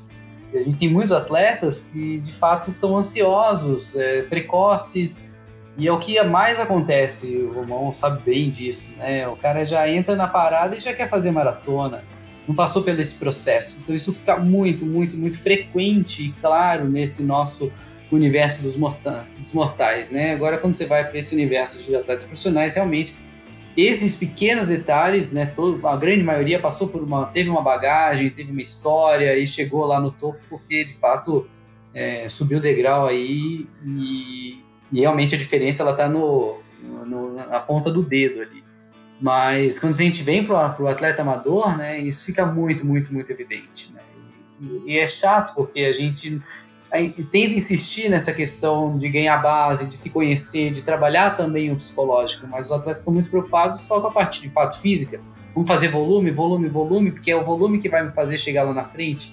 A 0.52 0.58
gente 0.58 0.76
tem 0.76 0.88
muitos 0.88 1.12
atletas 1.12 1.90
que 1.92 2.20
de 2.20 2.32
fato 2.32 2.70
são 2.70 2.96
ansiosos, 2.96 3.96
é, 3.96 4.22
precoces, 4.22 5.34
e 5.76 5.88
é 5.88 5.92
o 5.92 5.98
que 5.98 6.22
mais 6.22 6.60
acontece, 6.60 7.36
o 7.38 7.52
Romão 7.52 7.92
sabe 7.92 8.22
bem 8.24 8.48
disso, 8.48 8.96
né? 8.96 9.26
O 9.26 9.36
cara 9.36 9.64
já 9.64 9.88
entra 9.88 10.14
na 10.14 10.28
parada 10.28 10.76
e 10.76 10.80
já 10.80 10.92
quer 10.92 11.08
fazer 11.08 11.32
maratona. 11.32 12.04
Não 12.46 12.54
passou 12.54 12.82
pelo 12.82 13.00
esse 13.00 13.16
processo. 13.16 13.78
Então 13.82 13.94
isso 13.94 14.12
fica 14.12 14.36
muito, 14.36 14.86
muito, 14.86 15.16
muito 15.16 15.36
frequente 15.36 16.26
e 16.26 16.32
claro 16.40 16.88
nesse 16.88 17.24
nosso 17.24 17.72
universo 18.14 18.62
dos, 18.62 18.76
morta 18.76 19.26
dos 19.38 19.52
mortais, 19.52 20.10
né? 20.10 20.32
Agora 20.32 20.58
quando 20.58 20.74
você 20.74 20.86
vai 20.86 21.08
para 21.08 21.18
esse 21.18 21.34
universo 21.34 21.82
de 21.82 21.94
atletas 21.94 22.24
profissionais, 22.24 22.74
realmente 22.74 23.14
esses 23.76 24.14
pequenos 24.14 24.68
detalhes, 24.68 25.32
né? 25.32 25.46
Todo, 25.46 25.86
a 25.86 25.96
grande 25.96 26.22
maioria 26.22 26.60
passou 26.60 26.88
por 26.88 27.02
uma, 27.02 27.26
teve 27.26 27.48
uma 27.48 27.62
bagagem, 27.62 28.30
teve 28.30 28.52
uma 28.52 28.62
história 28.62 29.36
e 29.36 29.46
chegou 29.46 29.84
lá 29.84 30.00
no 30.00 30.10
topo 30.10 30.38
porque 30.48 30.84
de 30.84 30.94
fato 30.94 31.46
é, 31.92 32.28
subiu 32.28 32.58
o 32.58 32.60
degrau 32.60 33.06
aí 33.06 33.66
e 33.84 34.64
e 34.94 35.00
realmente 35.00 35.34
a 35.34 35.38
diferença 35.38 35.82
ela 35.82 35.90
está 35.90 36.08
no, 36.08 36.60
no, 37.04 37.34
na 37.34 37.58
ponta 37.58 37.90
do 37.90 38.00
dedo 38.00 38.40
ali. 38.40 38.62
Mas 39.20 39.78
quando 39.80 39.92
a 39.94 39.96
gente 39.96 40.22
vem 40.22 40.44
para 40.44 40.80
o 40.80 40.86
atleta 40.86 41.22
amador, 41.22 41.76
né, 41.76 41.98
isso 41.98 42.24
fica 42.24 42.46
muito, 42.46 42.86
muito, 42.86 43.12
muito 43.12 43.30
evidente. 43.30 43.92
Né? 43.92 44.00
E, 44.60 44.92
e 44.92 44.98
é 44.98 45.06
chato 45.08 45.52
porque 45.54 45.80
a 45.80 45.92
gente 45.92 46.40
tenta 47.02 47.54
insistir 47.54 48.08
nessa 48.08 48.32
questão 48.32 48.96
de 48.96 49.08
ganhar 49.08 49.36
base, 49.38 49.88
de 49.88 49.96
se 49.96 50.10
conhecer, 50.10 50.70
de 50.70 50.82
trabalhar 50.82 51.36
também 51.36 51.72
o 51.72 51.76
psicológico, 51.76 52.46
mas 52.46 52.66
os 52.66 52.72
atletas 52.72 53.00
estão 53.00 53.12
muito 53.12 53.30
preocupados 53.30 53.80
só 53.80 54.00
com 54.00 54.06
a 54.06 54.12
parte 54.12 54.40
de 54.40 54.48
fato 54.48 54.78
física. 54.78 55.20
Vamos 55.54 55.68
fazer 55.68 55.88
volume, 55.88 56.30
volume, 56.30 56.68
volume, 56.68 57.12
porque 57.12 57.30
é 57.30 57.36
o 57.36 57.44
volume 57.44 57.78
que 57.80 57.88
vai 57.88 58.04
me 58.04 58.10
fazer 58.10 58.38
chegar 58.38 58.62
lá 58.64 58.72
na 58.72 58.84
frente. 58.84 59.32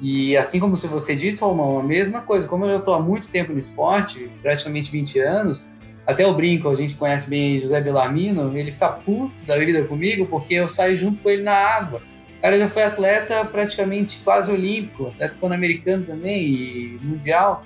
E 0.00 0.36
assim 0.36 0.60
como 0.60 0.76
você 0.76 1.16
disse, 1.16 1.40
Romão, 1.40 1.78
a 1.78 1.82
mesma 1.82 2.20
coisa. 2.20 2.46
Como 2.46 2.66
eu 2.66 2.76
estou 2.76 2.94
há 2.94 3.00
muito 3.00 3.28
tempo 3.28 3.52
no 3.52 3.58
esporte, 3.58 4.30
praticamente 4.42 4.90
20 4.90 5.18
anos, 5.20 5.64
até 6.06 6.26
o 6.26 6.34
brinco, 6.34 6.68
a 6.68 6.74
gente 6.74 6.94
conhece 6.94 7.28
bem 7.28 7.58
José 7.58 7.80
Belarmino, 7.80 8.56
ele 8.56 8.70
fica 8.70 8.88
puto 8.88 9.42
da 9.44 9.58
vida 9.58 9.82
comigo 9.84 10.26
porque 10.26 10.54
eu 10.54 10.68
saio 10.68 10.96
junto 10.96 11.22
com 11.22 11.30
ele 11.30 11.42
na 11.42 11.54
água. 11.54 12.00
Cara 12.46 12.60
já 12.60 12.68
foi 12.68 12.84
atleta 12.84 13.44
praticamente 13.44 14.18
quase 14.18 14.52
olímpico, 14.52 15.08
atleta 15.08 15.36
pan-americano 15.40 16.06
também 16.06 16.44
e 16.44 17.00
mundial. 17.02 17.64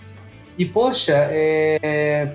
E, 0.56 0.64
poxa, 0.64 1.12
é... 1.30 2.32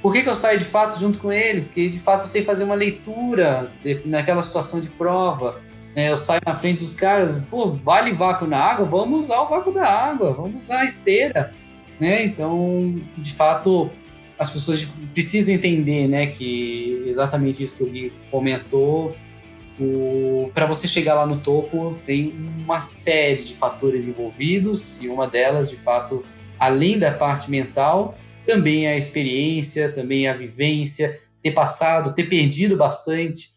por 0.00 0.10
que, 0.10 0.22
que 0.22 0.28
eu 0.30 0.34
saio 0.34 0.58
de 0.58 0.64
fato 0.64 0.98
junto 0.98 1.18
com 1.18 1.30
ele? 1.30 1.60
Porque 1.60 1.90
de 1.90 1.98
fato 1.98 2.22
eu 2.22 2.26
sei 2.26 2.42
fazer 2.42 2.64
uma 2.64 2.74
leitura 2.74 3.70
de, 3.82 4.00
naquela 4.06 4.42
situação 4.42 4.80
de 4.80 4.88
prova. 4.88 5.60
Né? 5.94 6.08
Eu 6.10 6.16
saio 6.16 6.40
na 6.46 6.54
frente 6.54 6.78
dos 6.78 6.94
caras, 6.94 7.44
pô, 7.50 7.72
vale 7.72 8.12
vácuo 8.12 8.46
na 8.46 8.56
água? 8.56 8.86
Vamos 8.86 9.20
usar 9.20 9.42
o 9.42 9.48
vácuo 9.50 9.70
da 9.70 9.86
água, 9.86 10.32
vamos 10.32 10.64
usar 10.64 10.78
a 10.78 10.84
esteira. 10.86 11.52
Né? 12.00 12.24
Então, 12.24 12.96
de 13.18 13.34
fato, 13.34 13.90
as 14.38 14.48
pessoas 14.48 14.88
precisam 15.12 15.54
entender, 15.54 16.08
né, 16.08 16.28
que 16.28 17.04
exatamente 17.06 17.62
isso 17.62 17.76
que 17.76 17.84
o 17.84 17.90
Gui 17.90 18.12
comentou, 18.30 19.14
para 20.52 20.66
você 20.66 20.86
chegar 20.86 21.14
lá 21.14 21.26
no 21.26 21.38
topo 21.38 21.98
tem 22.06 22.32
uma 22.64 22.80
série 22.80 23.42
de 23.42 23.54
fatores 23.54 24.06
envolvidos 24.06 25.02
e 25.02 25.08
uma 25.08 25.26
delas, 25.26 25.70
de 25.70 25.76
fato, 25.76 26.24
além 26.58 26.98
da 26.98 27.12
parte 27.12 27.50
mental, 27.50 28.16
também 28.46 28.86
a 28.86 28.96
experiência, 28.96 29.90
também 29.90 30.28
a 30.28 30.34
vivência, 30.34 31.18
ter 31.42 31.52
passado, 31.52 32.14
ter 32.14 32.24
perdido 32.24 32.76
bastante, 32.76 33.50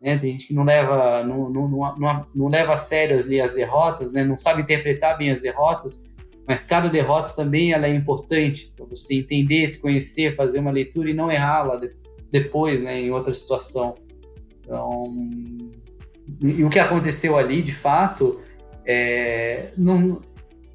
né? 0.00 0.18
Tem 0.18 0.30
gente 0.30 0.48
que 0.48 0.54
não 0.54 0.64
leva, 0.64 1.22
não, 1.24 1.50
não, 1.50 1.68
não, 1.68 2.26
não 2.34 2.48
leva 2.48 2.74
a 2.74 2.76
sério 2.76 3.16
as, 3.16 3.30
as 3.30 3.54
derrotas, 3.54 4.12
né? 4.12 4.24
Não 4.24 4.36
sabe 4.36 4.62
interpretar 4.62 5.16
bem 5.16 5.30
as 5.30 5.42
derrotas 5.42 6.10
mas 6.50 6.64
cada 6.64 6.88
derrota 6.88 7.32
também 7.36 7.72
ela 7.72 7.86
é 7.86 7.94
importante 7.94 8.72
para 8.74 8.84
você 8.84 9.20
entender, 9.20 9.68
se 9.68 9.80
conhecer, 9.80 10.34
fazer 10.34 10.58
uma 10.58 10.72
leitura 10.72 11.08
e 11.08 11.14
não 11.14 11.30
errá-la 11.30 11.76
de, 11.76 11.92
depois, 12.28 12.82
né, 12.82 13.00
em 13.00 13.12
outra 13.12 13.32
situação. 13.32 13.96
Então, 14.70 15.12
e 16.40 16.62
o 16.62 16.70
que 16.70 16.78
aconteceu 16.78 17.36
ali, 17.36 17.60
de 17.60 17.72
fato, 17.72 18.40
é, 18.86 19.72
não, 19.76 20.20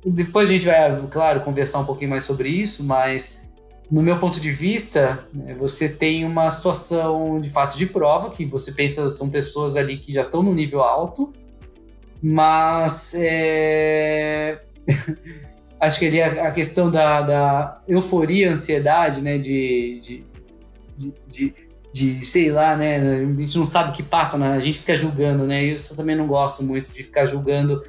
depois 0.05 0.49
a 0.49 0.51
gente 0.51 0.65
vai, 0.65 1.07
claro, 1.09 1.39
conversar 1.39 1.79
um 1.79 1.85
pouquinho 1.85 2.09
mais 2.09 2.25
sobre 2.25 2.49
isso, 2.49 2.83
mas 2.83 3.47
no 3.89 4.01
meu 4.01 4.19
ponto 4.19 4.37
de 4.41 4.51
vista, 4.51 5.25
né, 5.33 5.55
você 5.57 5.87
tem 5.87 6.25
uma 6.25 6.51
situação 6.51 7.39
de 7.39 7.49
fato 7.49 7.77
de 7.77 7.85
prova, 7.85 8.31
que 8.31 8.45
você 8.45 8.73
pensa 8.73 9.09
são 9.09 9.29
pessoas 9.29 9.77
ali 9.77 9.97
que 9.97 10.11
já 10.11 10.21
estão 10.21 10.43
no 10.43 10.53
nível 10.53 10.81
alto, 10.81 11.31
mas 12.21 13.13
é... 13.15 14.61
acho 15.79 15.99
que 15.99 16.07
ali 16.07 16.21
a, 16.21 16.49
a 16.49 16.51
questão 16.51 16.91
da, 16.91 17.21
da, 17.21 17.81
euforia, 17.87 18.51
ansiedade, 18.51 19.21
né, 19.21 19.37
de, 19.37 20.01
de, 20.01 20.23
de, 20.97 21.13
de, 21.29 21.64
de, 21.95 22.25
sei 22.25 22.51
lá, 22.51 22.75
né, 22.75 22.97
a 22.97 23.39
gente 23.39 23.57
não 23.57 23.63
sabe 23.63 23.91
o 23.91 23.93
que 23.93 24.03
passa, 24.03 24.37
né, 24.37 24.51
a 24.51 24.59
gente 24.59 24.79
fica 24.79 24.97
julgando, 24.97 25.45
né, 25.45 25.63
isso 25.63 25.93
eu 25.93 25.97
também 25.97 26.13
não 26.13 26.27
gosto 26.27 26.61
muito 26.61 26.91
de 26.91 27.01
ficar 27.01 27.25
julgando 27.25 27.81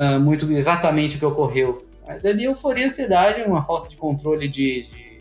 uh, 0.00 0.18
muito 0.18 0.50
exatamente 0.50 1.16
o 1.16 1.18
que 1.18 1.26
ocorreu. 1.26 1.86
Mas 2.06 2.24
ali 2.24 2.44
euforia, 2.44 2.86
ansiedade, 2.86 3.42
uma 3.42 3.62
falta 3.62 3.86
de 3.86 3.96
controle 3.96 4.48
de, 4.48 4.88
de 4.88 5.20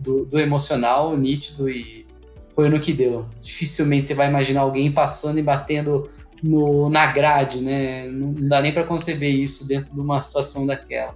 do, 0.00 0.24
do 0.24 0.40
emocional 0.40 1.16
nítido 1.16 1.70
e 1.70 2.04
foi 2.52 2.68
no 2.68 2.80
que 2.80 2.92
deu. 2.92 3.26
Dificilmente 3.40 4.08
você 4.08 4.14
vai 4.14 4.28
imaginar 4.28 4.62
alguém 4.62 4.90
passando 4.90 5.38
e 5.38 5.42
batendo 5.42 6.10
no, 6.42 6.90
na 6.90 7.06
grade, 7.06 7.60
né? 7.60 8.08
Não 8.08 8.34
dá 8.34 8.60
nem 8.60 8.72
para 8.72 8.82
conceber 8.82 9.32
isso 9.32 9.66
dentro 9.66 9.94
de 9.94 10.00
uma 10.00 10.20
situação 10.20 10.66
daquela. 10.66 11.14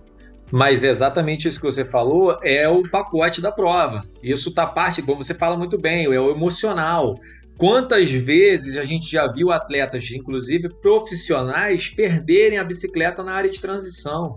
Mas 0.51 0.83
exatamente 0.83 1.47
isso 1.47 1.61
que 1.61 1.67
você 1.67 1.85
falou 1.85 2.39
é 2.43 2.69
o 2.69 2.89
pacote 2.89 3.41
da 3.41 3.53
prova. 3.53 4.03
Isso 4.23 4.53
tá 4.53 4.67
parte, 4.67 5.03
como 5.03 5.23
você 5.23 5.35
fala 5.35 5.57
muito 5.57 5.79
bem, 5.79 6.07
é 6.07 6.21
o 6.21 6.31
emocional. 6.31 7.19
Quantas 7.57 8.11
vezes 8.11 8.77
a 8.77 8.85
gente 8.85 9.11
já 9.11 9.31
viu 9.31 9.53
atletas, 9.53 10.11
inclusive 10.11 10.69
profissionais, 10.81 11.89
perderem 11.89 12.59
a 12.59 12.65
bicicleta 12.65 13.23
na 13.23 13.33
área 13.33 13.51
de 13.51 13.61
transição? 13.61 14.37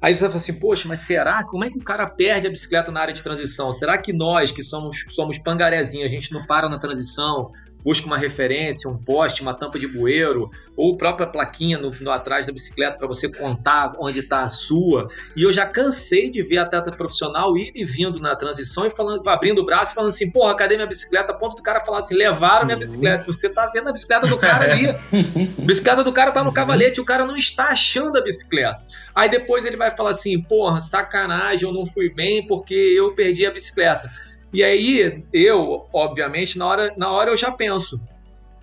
Aí 0.00 0.14
você 0.14 0.26
fala 0.26 0.36
assim, 0.36 0.54
poxa, 0.54 0.88
mas 0.88 1.00
será? 1.00 1.44
Como 1.44 1.64
é 1.64 1.70
que 1.70 1.78
o 1.78 1.82
cara 1.82 2.06
perde 2.06 2.46
a 2.46 2.50
bicicleta 2.50 2.90
na 2.90 3.00
área 3.00 3.14
de 3.14 3.22
transição? 3.22 3.72
Será 3.72 3.98
que 3.98 4.12
nós, 4.12 4.50
que 4.50 4.62
somos, 4.62 5.04
somos 5.10 5.38
pangarezinhos, 5.38 6.06
a 6.06 6.14
gente 6.14 6.32
não 6.32 6.46
para 6.46 6.68
na 6.68 6.78
transição? 6.78 7.50
Busca 7.86 8.04
uma 8.04 8.18
referência, 8.18 8.90
um 8.90 8.98
poste, 8.98 9.42
uma 9.42 9.54
tampa 9.54 9.78
de 9.78 9.86
bueiro, 9.86 10.50
ou 10.76 10.96
própria 10.96 11.24
plaquinha 11.24 11.78
no, 11.78 11.92
no 12.00 12.10
atrás 12.10 12.44
da 12.44 12.52
bicicleta 12.52 12.98
para 12.98 13.06
você 13.06 13.28
contar 13.28 13.94
onde 14.00 14.18
está 14.18 14.40
a 14.40 14.48
sua. 14.48 15.06
E 15.36 15.44
eu 15.44 15.52
já 15.52 15.64
cansei 15.64 16.28
de 16.28 16.42
ver 16.42 16.58
atleta 16.58 16.90
profissional 16.90 17.56
ir 17.56 17.70
e 17.76 17.84
vindo 17.84 18.18
na 18.18 18.34
transição 18.34 18.84
e 18.86 18.90
falando, 18.90 19.26
abrindo 19.28 19.60
o 19.60 19.64
braço 19.64 19.92
e 19.92 19.94
falando 19.94 20.08
assim, 20.08 20.28
porra, 20.28 20.56
cadê 20.56 20.74
minha 20.74 20.88
bicicleta? 20.88 21.30
A 21.30 21.36
ponto 21.36 21.54
do 21.54 21.62
cara 21.62 21.78
falar 21.78 21.98
assim, 21.98 22.16
levaram 22.16 22.66
minha 22.66 22.76
bicicleta. 22.76 23.24
Você 23.26 23.48
tá 23.48 23.66
vendo 23.66 23.88
a 23.88 23.92
bicicleta 23.92 24.26
do 24.26 24.36
cara 24.36 24.72
ali. 24.72 24.88
a 24.88 24.96
bicicleta 25.62 26.02
do 26.02 26.12
cara 26.12 26.32
tá 26.32 26.42
no 26.42 26.52
cavalete, 26.52 27.00
o 27.00 27.04
cara 27.04 27.24
não 27.24 27.36
está 27.36 27.68
achando 27.68 28.18
a 28.18 28.20
bicicleta. 28.20 28.84
Aí 29.14 29.30
depois 29.30 29.64
ele 29.64 29.76
vai 29.76 29.92
falar 29.92 30.10
assim, 30.10 30.42
porra, 30.42 30.80
sacanagem, 30.80 31.68
eu 31.68 31.72
não 31.72 31.86
fui 31.86 32.12
bem 32.12 32.44
porque 32.48 32.74
eu 32.74 33.14
perdi 33.14 33.46
a 33.46 33.52
bicicleta. 33.52 34.10
E 34.56 34.64
aí, 34.64 35.22
eu, 35.34 35.86
obviamente, 35.92 36.56
na 36.56 36.66
hora, 36.66 36.94
na 36.96 37.10
hora 37.10 37.30
eu 37.30 37.36
já 37.36 37.52
penso, 37.52 38.00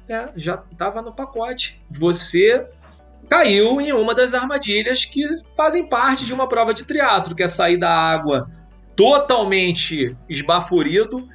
é, 0.10 0.30
já 0.36 0.60
estava 0.72 1.04
no 1.04 1.14
pacote. 1.14 1.80
Você 1.88 2.66
caiu 3.30 3.80
em 3.80 3.94
uma 3.94 4.16
das 4.16 4.34
armadilhas 4.34 5.06
que 5.06 5.24
fazem 5.56 5.88
parte 5.88 6.26
de 6.26 6.34
uma 6.34 6.48
prova 6.48 6.74
de 6.74 6.84
triatlo, 6.84 7.36
que 7.36 7.44
é 7.44 7.48
sair 7.48 7.78
da 7.78 7.92
água 7.92 8.50
totalmente 8.96 10.18
esbaforido, 10.28 11.30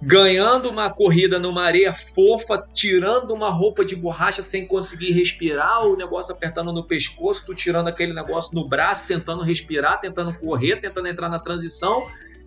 ganhando 0.00 0.70
uma 0.70 0.88
corrida 0.88 1.40
numa 1.40 1.64
areia 1.64 1.92
fofa, 1.92 2.64
tirando 2.72 3.34
uma 3.34 3.50
roupa 3.50 3.84
de 3.84 3.96
borracha 3.96 4.40
sem 4.40 4.68
conseguir 4.68 5.10
respirar, 5.10 5.84
o 5.84 5.96
negócio 5.96 6.32
apertando 6.32 6.72
no 6.72 6.84
pescoço, 6.84 7.44
tu 7.44 7.52
tirando 7.52 7.88
aquele 7.88 8.14
negócio 8.14 8.54
no 8.54 8.68
braço, 8.68 9.04
tentando 9.04 9.42
respirar, 9.42 10.00
tentando 10.00 10.32
correr, 10.38 10.76
tentando 10.76 11.08
entrar 11.08 11.28
na 11.28 11.40
transição 11.40 12.06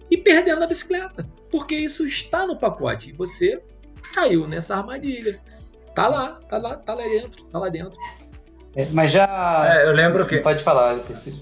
e 0.09 0.17
perdendo 0.17 0.63
a 0.63 0.67
bicicleta, 0.67 1.27
porque 1.51 1.75
isso 1.75 2.05
está 2.05 2.45
no 2.45 2.57
pacote. 2.57 3.09
E 3.09 3.13
você 3.13 3.61
caiu 4.13 4.47
nessa 4.47 4.75
armadilha. 4.75 5.39
Tá 5.93 6.07
lá, 6.07 6.39
tá 6.47 6.57
lá, 6.57 6.75
tá 6.75 6.93
lá 6.93 7.03
dentro, 7.03 7.43
tá 7.45 7.59
lá 7.59 7.69
dentro. 7.69 7.99
É, 8.75 8.87
mas 8.91 9.11
já. 9.11 9.67
É, 9.73 9.87
eu 9.87 9.91
lembro 9.91 10.25
que. 10.25 10.37
Pode 10.37 10.63
falar, 10.63 10.99
Terceiro. 10.99 11.39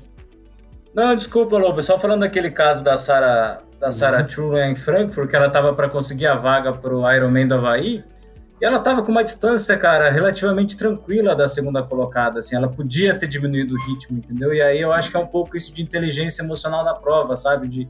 Não, 0.93 1.15
desculpa, 1.15 1.57
Lobo. 1.57 1.81
Só 1.83 1.99
falando 1.99 2.21
daquele 2.21 2.49
caso 2.49 2.81
da 2.81 2.95
Sarah, 2.95 3.61
da 3.79 3.91
Sarah 3.91 4.21
uhum. 4.21 4.27
True 4.27 4.59
em 4.61 4.75
Frankfurt, 4.75 5.29
que 5.29 5.35
ela 5.35 5.49
tava 5.49 5.73
para 5.73 5.89
conseguir 5.89 6.27
a 6.27 6.35
vaga 6.35 6.71
pro 6.71 7.03
Ironman 7.11 7.47
do 7.47 7.55
Havaí. 7.55 8.03
E 8.61 8.65
ela 8.65 8.79
tava 8.79 9.03
com 9.03 9.11
uma 9.11 9.23
distância, 9.23 9.77
cara, 9.77 10.09
relativamente 10.09 10.77
tranquila 10.77 11.35
da 11.35 11.45
segunda 11.45 11.83
colocada, 11.83 12.39
assim, 12.39 12.55
ela 12.55 12.69
podia 12.69 13.13
ter 13.19 13.27
diminuído 13.27 13.75
o 13.75 13.77
ritmo, 13.77 14.17
entendeu? 14.17 14.53
E 14.53 14.61
aí 14.61 14.79
eu 14.79 14.93
acho 14.93 15.11
que 15.11 15.17
é 15.17 15.19
um 15.19 15.27
pouco 15.27 15.57
isso 15.57 15.73
de 15.73 15.81
inteligência 15.81 16.41
emocional 16.41 16.85
da 16.85 16.93
prova, 16.93 17.35
sabe? 17.35 17.67
De 17.67 17.89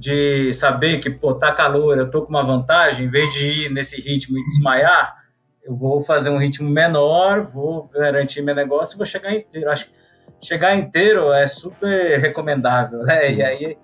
de 0.00 0.50
saber 0.54 0.98
que, 0.98 1.10
pô, 1.10 1.34
tá 1.34 1.52
calor, 1.52 1.98
eu 1.98 2.10
tô 2.10 2.22
com 2.22 2.30
uma 2.30 2.42
vantagem, 2.42 3.04
em 3.04 3.10
vez 3.10 3.28
de 3.34 3.66
ir 3.66 3.70
nesse 3.70 4.00
ritmo 4.00 4.38
e 4.38 4.44
desmaiar, 4.44 5.14
eu 5.62 5.76
vou 5.76 6.00
fazer 6.00 6.30
um 6.30 6.38
ritmo 6.38 6.70
menor, 6.70 7.46
vou 7.46 7.86
garantir 7.92 8.40
meu 8.40 8.54
negócio 8.54 8.94
e 8.94 8.96
vou 8.96 9.04
chegar 9.04 9.34
inteiro. 9.34 9.70
Acho 9.70 9.86
que 9.86 9.92
chegar 10.40 10.74
inteiro 10.74 11.30
é 11.34 11.46
super 11.46 12.18
recomendável, 12.18 13.00
né? 13.00 13.30
E 13.30 13.42
aí 13.42 13.76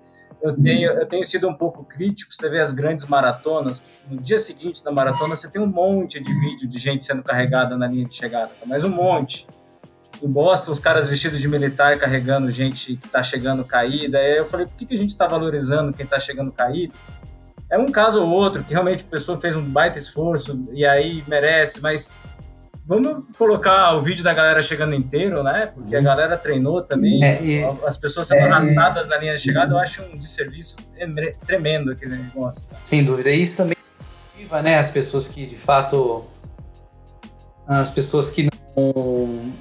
eu 0.42 0.58
tenho, 0.58 0.90
eu 0.92 1.04
tenho 1.04 1.22
sido 1.22 1.46
um 1.48 1.54
pouco 1.54 1.84
crítico, 1.84 2.32
você 2.32 2.48
vê 2.48 2.60
as 2.60 2.72
grandes 2.72 3.04
maratonas, 3.04 3.82
no 4.10 4.18
dia 4.18 4.38
seguinte 4.38 4.82
da 4.82 4.90
maratona 4.90 5.36
você 5.36 5.50
tem 5.50 5.60
um 5.60 5.66
monte 5.66 6.18
de 6.18 6.32
vídeo 6.32 6.66
de 6.66 6.78
gente 6.78 7.04
sendo 7.04 7.22
carregada 7.22 7.76
na 7.76 7.86
linha 7.86 8.06
de 8.06 8.14
chegada, 8.14 8.52
mas 8.64 8.84
um 8.84 8.90
monte 8.90 9.46
em 10.22 10.28
Boston, 10.28 10.70
os 10.70 10.78
caras 10.78 11.08
vestidos 11.08 11.40
de 11.40 11.48
militar 11.48 11.98
carregando 11.98 12.50
gente 12.50 12.96
que 12.96 13.06
está 13.06 13.22
chegando 13.22 13.64
caída. 13.64 14.18
Aí 14.18 14.38
eu 14.38 14.46
falei, 14.46 14.66
por 14.66 14.74
que, 14.76 14.86
que 14.86 14.94
a 14.94 14.98
gente 14.98 15.10
está 15.10 15.26
valorizando 15.26 15.92
quem 15.92 16.04
está 16.04 16.18
chegando 16.18 16.50
caído? 16.52 16.94
É 17.70 17.78
um 17.78 17.86
caso 17.86 18.22
ou 18.22 18.30
outro 18.30 18.62
que 18.62 18.72
realmente 18.72 19.04
a 19.06 19.10
pessoa 19.10 19.40
fez 19.40 19.56
um 19.56 19.62
baita 19.62 19.98
esforço 19.98 20.68
e 20.72 20.86
aí 20.86 21.24
merece, 21.26 21.80
mas 21.80 22.12
vamos 22.86 23.24
colocar 23.36 23.94
o 23.94 24.00
vídeo 24.00 24.22
da 24.22 24.32
galera 24.32 24.62
chegando 24.62 24.94
inteiro, 24.94 25.42
né? 25.42 25.72
Porque 25.74 25.96
a 25.96 26.00
galera 26.00 26.36
treinou 26.36 26.82
também. 26.82 27.24
É, 27.24 27.42
e, 27.42 27.64
as 27.84 27.96
pessoas 27.96 28.28
sendo 28.28 28.38
é, 28.38 28.42
arrastadas 28.44 29.08
na 29.08 29.18
linha 29.18 29.34
de 29.34 29.40
chegada, 29.40 29.74
eu 29.74 29.78
acho 29.78 30.02
um 30.02 30.16
desserviço 30.16 30.76
tremendo 31.44 31.90
aquele 31.90 32.16
negócio. 32.16 32.62
Sem 32.80 33.04
dúvida. 33.04 33.30
Isso 33.30 33.56
também 33.56 33.76
né? 34.62 34.78
As 34.78 34.90
pessoas 34.90 35.28
que 35.28 35.46
de 35.46 35.56
fato. 35.56 36.26
As 37.66 37.90
pessoas 37.90 38.30
que 38.30 38.48
não 38.76 39.52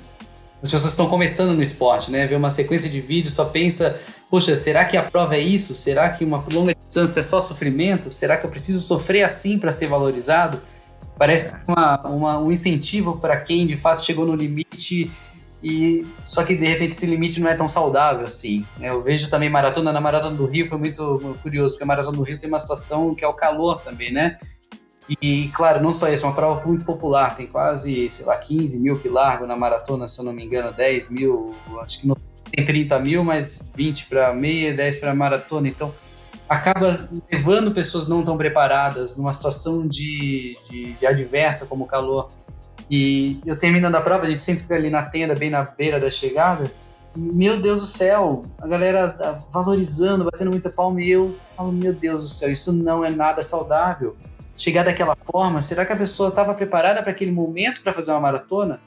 as 0.62 0.72
pessoas 0.72 0.92
estão 0.92 1.08
começando 1.08 1.56
no 1.56 1.62
esporte, 1.62 2.10
né? 2.12 2.26
Vê 2.26 2.36
uma 2.36 2.50
sequência 2.50 2.90
de 2.90 3.00
vídeos, 3.00 3.34
só 3.34 3.46
pensa, 3.46 4.00
poxa, 4.30 4.56
será 4.56 4.86
que 4.86 4.98
a 4.98 5.04
prova 5.04 5.36
é 5.36 5.40
isso? 5.40 5.76
Será 5.76 6.10
que 6.10 6.24
uma 6.24 6.44
longa 6.52 6.74
distância 6.74 7.20
é 7.20 7.24
só 7.24 7.40
sofrimento? 7.40 8.12
Será 8.12 8.38
que 8.38 8.46
eu 8.46 8.50
preciso 8.50 8.80
sofrer 8.80 9.24
assim 9.24 9.60
para 9.60 9.72
ser 9.72 9.88
valorizado? 9.88 10.62
Parece 11.18 11.54
uma, 11.68 12.08
uma, 12.08 12.40
um 12.40 12.52
incentivo 12.52 13.18
para 13.18 13.38
quem 13.38 13.66
de 13.66 13.78
fato 13.78 14.04
chegou 14.04 14.26
no 14.26 14.36
limite 14.36 15.10
E 15.64 16.06
só 16.26 16.44
que 16.44 16.56
de 16.56 16.66
repente 16.66 16.92
esse 16.92 17.06
limite 17.06 17.40
não 17.40 17.50
é 17.50 17.56
tão 17.56 17.68
saudável 17.68 18.26
assim. 18.26 18.66
Né? 18.78 18.90
Eu 18.90 19.02
vejo 19.02 19.30
também 19.30 19.50
maratona 19.50 19.94
na 19.94 20.02
maratona 20.02 20.36
do 20.36 20.46
Rio 20.46 20.68
foi 20.68 20.78
muito 20.78 21.38
curioso 21.42 21.76
porque 21.76 21.84
a 21.84 21.88
maratona 21.88 22.18
do 22.18 22.24
Rio 22.24 22.40
tem 22.40 22.50
uma 22.50 22.60
situação 22.60 23.16
que 23.16 23.24
é 23.24 23.28
o 23.28 23.34
calor 23.34 23.82
também, 23.82 24.12
né? 24.12 24.38
E 25.22 25.50
claro, 25.50 25.82
não 25.84 25.94
só 25.94 26.10
isso, 26.10 26.24
é 26.24 26.28
uma 26.28 26.36
prova 26.36 26.66
muito 26.66 26.84
popular. 26.84 27.36
Tem 27.36 27.48
quase, 27.48 28.10
sei 28.10 28.26
lá, 28.26 28.38
15 28.38 28.80
mil 28.80 29.00
que 29.00 29.08
largam 29.08 29.48
na 29.48 29.56
maratona, 29.56 30.08
se 30.08 30.20
eu 30.20 30.26
não 30.26 30.34
me 30.34 30.44
engano, 30.44 30.74
10 30.74 31.10
mil, 31.10 31.56
acho 31.82 32.00
que 32.02 32.08
não 32.08 32.16
tem 32.52 32.66
30 32.66 33.00
mil, 33.00 33.24
mas 33.24 33.72
20 33.76 34.08
para 34.08 34.34
meia, 34.34 34.74
10 34.74 34.96
para 34.96 35.14
maratona. 35.14 35.68
Então 35.68 35.94
acaba 36.50 37.08
levando 37.32 37.72
pessoas 37.72 38.08
não 38.08 38.24
tão 38.24 38.38
preparadas 38.38 39.18
numa 39.18 39.34
situação 39.34 39.88
de, 39.88 40.58
de, 40.70 40.94
de 40.94 41.06
adversa 41.06 41.66
como 41.66 41.86
o 41.86 41.88
calor 41.88 42.30
e 42.90 43.40
eu 43.46 43.58
terminando 43.58 43.96
a 43.96 44.02
prova, 44.02 44.26
a 44.26 44.30
gente 44.30 44.44
sempre 44.44 44.62
fica 44.62 44.76
ali 44.76 44.90
na 44.90 45.04
tenda, 45.04 45.36
bem 45.36 45.50
na 45.50 45.64
beira 45.64 46.00
da 46.00 46.10
chegada. 46.10 46.72
Meu 47.16 47.60
Deus 47.60 47.82
do 47.82 47.88
céu, 47.88 48.42
a 48.60 48.68
galera 48.68 49.40
valorizando, 49.50 50.26
batendo 50.26 50.52
muita 50.52 50.70
palma, 50.70 51.02
e 51.02 51.10
eu 51.10 51.34
falo, 51.56 51.72
meu 51.72 51.94
Deus 51.94 52.24
do 52.24 52.30
céu, 52.30 52.52
isso 52.52 52.74
não 52.74 53.04
é 53.04 53.10
nada 53.10 53.42
saudável. 53.42 54.16
Chegar 54.58 54.84
daquela 54.84 55.16
forma, 55.16 55.62
será 55.62 55.86
que 55.86 55.92
a 55.92 55.98
pessoa 55.98 56.30
estava 56.30 56.54
preparada 56.54 57.02
para 57.02 57.12
aquele 57.12 57.32
momento 57.32 57.82
para 57.82 57.92
fazer 57.92 58.12
uma 58.12 58.22
maratona? 58.22 58.80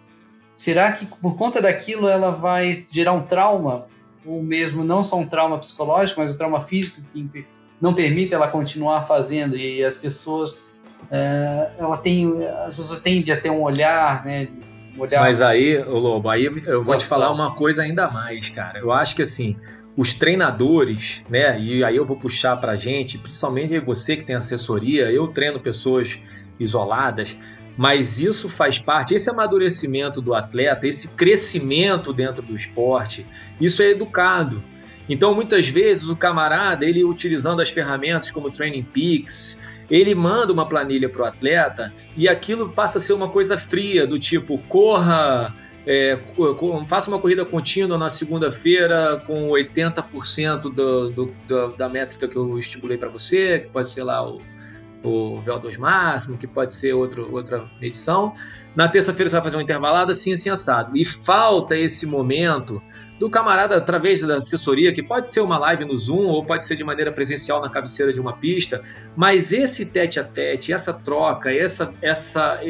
Será 0.54 0.90
que 0.92 1.06
por 1.06 1.36
conta 1.36 1.60
daquilo 1.60 2.08
ela 2.08 2.30
vai 2.30 2.84
gerar 2.90 3.12
um 3.12 3.22
trauma? 3.22 3.86
Ou 4.24 4.42
mesmo 4.42 4.82
não 4.82 5.04
só 5.04 5.16
um 5.16 5.26
trauma 5.26 5.58
psicológico, 5.58 6.20
mas 6.20 6.32
um 6.32 6.36
trauma 6.36 6.60
físico 6.60 7.02
que 7.12 7.46
não 7.80 7.94
permite 7.94 8.34
ela 8.34 8.48
continuar 8.48 9.02
fazendo 9.02 9.56
e 9.56 9.84
as 9.84 9.96
pessoas 9.96 10.68
é, 11.10 11.70
ela 11.78 11.96
tem, 11.96 12.44
as 12.66 12.74
pessoas 12.74 13.00
tendem 13.00 13.32
a 13.32 13.40
ter 13.40 13.50
um 13.50 13.62
olhar, 13.62 14.24
né? 14.24 14.48
Um 14.96 15.00
olhar 15.00 15.20
Mas 15.22 15.40
aí, 15.40 15.78
Lobo, 15.84 16.28
aí 16.28 16.46
eu 16.46 16.84
vou 16.84 16.96
te 16.96 17.06
falar 17.06 17.30
uma 17.30 17.54
coisa 17.54 17.82
ainda 17.82 18.10
mais, 18.10 18.50
cara. 18.50 18.78
Eu 18.80 18.90
acho 18.90 19.14
que 19.14 19.22
assim, 19.22 19.56
os 19.98 20.12
treinadores, 20.12 21.24
né? 21.28 21.60
E 21.60 21.82
aí 21.82 21.96
eu 21.96 22.06
vou 22.06 22.16
puxar 22.16 22.56
pra 22.58 22.76
gente, 22.76 23.18
principalmente 23.18 23.80
você 23.80 24.16
que 24.16 24.22
tem 24.22 24.36
assessoria, 24.36 25.10
eu 25.10 25.26
treino 25.26 25.58
pessoas 25.58 26.20
isoladas, 26.56 27.36
mas 27.76 28.20
isso 28.20 28.48
faz 28.48 28.78
parte, 28.78 29.16
esse 29.16 29.28
amadurecimento 29.28 30.22
do 30.22 30.34
atleta, 30.34 30.86
esse 30.86 31.08
crescimento 31.08 32.12
dentro 32.12 32.44
do 32.44 32.54
esporte, 32.54 33.26
isso 33.60 33.82
é 33.82 33.90
educado. 33.90 34.62
Então, 35.08 35.34
muitas 35.34 35.66
vezes, 35.68 36.08
o 36.08 36.14
camarada, 36.14 36.84
ele 36.84 37.02
utilizando 37.02 37.60
as 37.60 37.70
ferramentas 37.70 38.30
como 38.30 38.52
Training 38.52 38.84
Peaks, 38.84 39.58
ele 39.90 40.14
manda 40.14 40.52
uma 40.52 40.68
planilha 40.68 41.08
para 41.08 41.22
o 41.22 41.24
atleta 41.24 41.92
e 42.16 42.28
aquilo 42.28 42.68
passa 42.68 42.98
a 42.98 43.00
ser 43.00 43.14
uma 43.14 43.30
coisa 43.30 43.58
fria, 43.58 44.06
do 44.06 44.16
tipo, 44.16 44.58
corra, 44.68 45.52
é, 45.90 46.18
faça 46.86 47.10
uma 47.10 47.18
corrida 47.18 47.46
contínua 47.46 47.96
na 47.96 48.10
segunda-feira 48.10 49.22
com 49.26 49.48
80% 49.48 50.60
do, 50.60 51.08
do, 51.08 51.34
do, 51.48 51.68
da 51.68 51.88
métrica 51.88 52.28
que 52.28 52.36
eu 52.36 52.58
estimulei 52.58 52.98
para 52.98 53.08
você, 53.08 53.60
que 53.60 53.68
pode 53.68 53.90
ser 53.90 54.02
lá 54.02 54.22
o, 54.22 54.38
o 55.02 55.40
VO2 55.40 55.78
máximo, 55.78 56.36
que 56.36 56.46
pode 56.46 56.74
ser 56.74 56.92
outro, 56.92 57.34
outra 57.34 57.64
medição. 57.80 58.34
Na 58.76 58.86
terça-feira 58.86 59.30
você 59.30 59.36
vai 59.36 59.42
fazer 59.44 59.56
um 59.56 59.62
intervalado 59.62 60.12
assim, 60.12 60.34
assim, 60.34 60.50
assado. 60.50 60.94
E 60.94 61.06
falta 61.06 61.74
esse 61.74 62.06
momento 62.06 62.82
do 63.18 63.30
camarada 63.30 63.74
através 63.74 64.20
da 64.20 64.36
assessoria, 64.36 64.92
que 64.92 65.02
pode 65.02 65.26
ser 65.26 65.40
uma 65.40 65.56
live 65.56 65.86
no 65.86 65.96
Zoom 65.96 66.26
ou 66.26 66.44
pode 66.44 66.64
ser 66.64 66.76
de 66.76 66.84
maneira 66.84 67.10
presencial 67.10 67.62
na 67.62 67.70
cabeceira 67.70 68.12
de 68.12 68.20
uma 68.20 68.34
pista, 68.34 68.82
mas 69.16 69.54
esse 69.54 69.86
tete 69.86 70.20
a 70.20 70.24
tete, 70.24 70.70
essa 70.70 70.92
troca, 70.92 71.50
essa, 71.50 71.94
essa, 72.02 72.60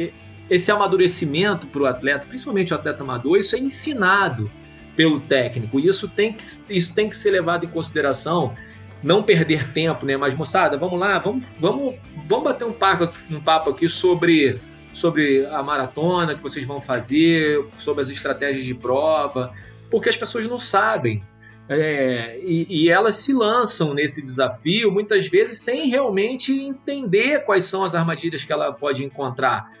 esse 0.49 0.71
amadurecimento 0.71 1.67
para 1.67 1.81
o 1.81 1.85
atleta, 1.85 2.27
principalmente 2.27 2.73
o 2.73 2.75
atleta 2.75 3.03
amador, 3.03 3.37
isso 3.37 3.55
é 3.55 3.59
ensinado 3.59 4.49
pelo 4.95 5.19
técnico 5.19 5.79
e 5.79 5.87
isso 5.87 6.07
tem 6.09 6.33
que, 6.33 6.43
isso 6.69 6.93
tem 6.93 7.09
que 7.09 7.15
ser 7.15 7.31
levado 7.31 7.65
em 7.65 7.69
consideração. 7.69 8.53
Não 9.01 9.23
perder 9.23 9.65
tempo, 9.71 10.05
né? 10.05 10.17
Mas 10.17 10.35
moçada, 10.35 10.75
vamos 10.75 10.99
lá, 10.99 11.17
vamos, 11.19 11.45
vamos, 11.57 11.95
vamos 12.27 12.43
bater 12.43 12.65
um 12.65 12.73
papo, 12.73 13.09
um 13.31 13.39
papo 13.39 13.69
aqui 13.69 13.87
sobre 13.87 14.59
sobre 14.91 15.45
a 15.45 15.63
maratona 15.63 16.35
que 16.35 16.41
vocês 16.41 16.65
vão 16.65 16.81
fazer, 16.81 17.63
sobre 17.75 18.01
as 18.01 18.09
estratégias 18.09 18.65
de 18.65 18.73
prova, 18.73 19.53
porque 19.89 20.09
as 20.09 20.17
pessoas 20.17 20.45
não 20.47 20.57
sabem. 20.57 21.23
É, 21.69 22.39
e, 22.41 22.65
e, 22.67 22.89
elas 22.89 23.15
se 23.17 23.31
lançam 23.31 23.93
nesse 23.93 24.23
desafio 24.23 24.91
muitas 24.91 25.27
vezes 25.27 25.59
sem 25.59 25.87
realmente 25.87 26.51
entender 26.51 27.45
quais 27.45 27.65
são 27.65 27.83
as 27.83 27.93
armadilhas 27.93 28.43
que 28.43 28.51
ela 28.51 28.73
pode 28.73 29.05
encontrar. 29.05 29.71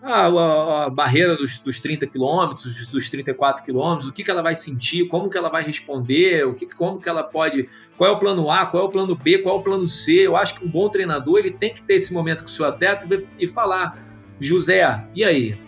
Ah, 0.00 0.26
a, 0.26 0.84
a, 0.84 0.90
barreira 0.90 1.36
dos, 1.36 1.58
dos 1.58 1.80
30 1.80 2.06
quilômetros, 2.06 2.86
dos 2.86 3.08
34 3.08 3.64
quilômetros, 3.64 4.08
o 4.08 4.12
que, 4.12 4.22
que 4.22 4.30
ela 4.30 4.42
vai 4.42 4.54
sentir, 4.54 5.08
como 5.08 5.28
que 5.28 5.36
ela 5.36 5.48
vai 5.48 5.62
responder, 5.62 6.46
o 6.46 6.54
que, 6.54 6.66
como 6.66 7.00
que 7.00 7.08
ela 7.08 7.24
pode, 7.24 7.68
qual 7.96 8.10
é 8.10 8.12
o 8.12 8.18
plano 8.18 8.48
A, 8.48 8.64
qual 8.66 8.84
é 8.84 8.86
o 8.86 8.90
plano 8.90 9.16
B, 9.16 9.38
qual 9.38 9.56
é 9.56 9.58
o 9.58 9.62
plano 9.62 9.88
C. 9.88 10.12
Eu 10.12 10.36
acho 10.36 10.54
que 10.54 10.64
um 10.64 10.68
bom 10.68 10.88
treinador 10.88 11.38
ele 11.38 11.50
tem 11.50 11.74
que 11.74 11.82
ter 11.82 11.94
esse 11.94 12.14
momento 12.14 12.44
com 12.44 12.48
o 12.48 12.52
seu 12.52 12.64
atleta 12.64 13.06
e 13.38 13.46
falar, 13.46 13.98
José, 14.40 15.04
e 15.14 15.24
aí? 15.24 15.58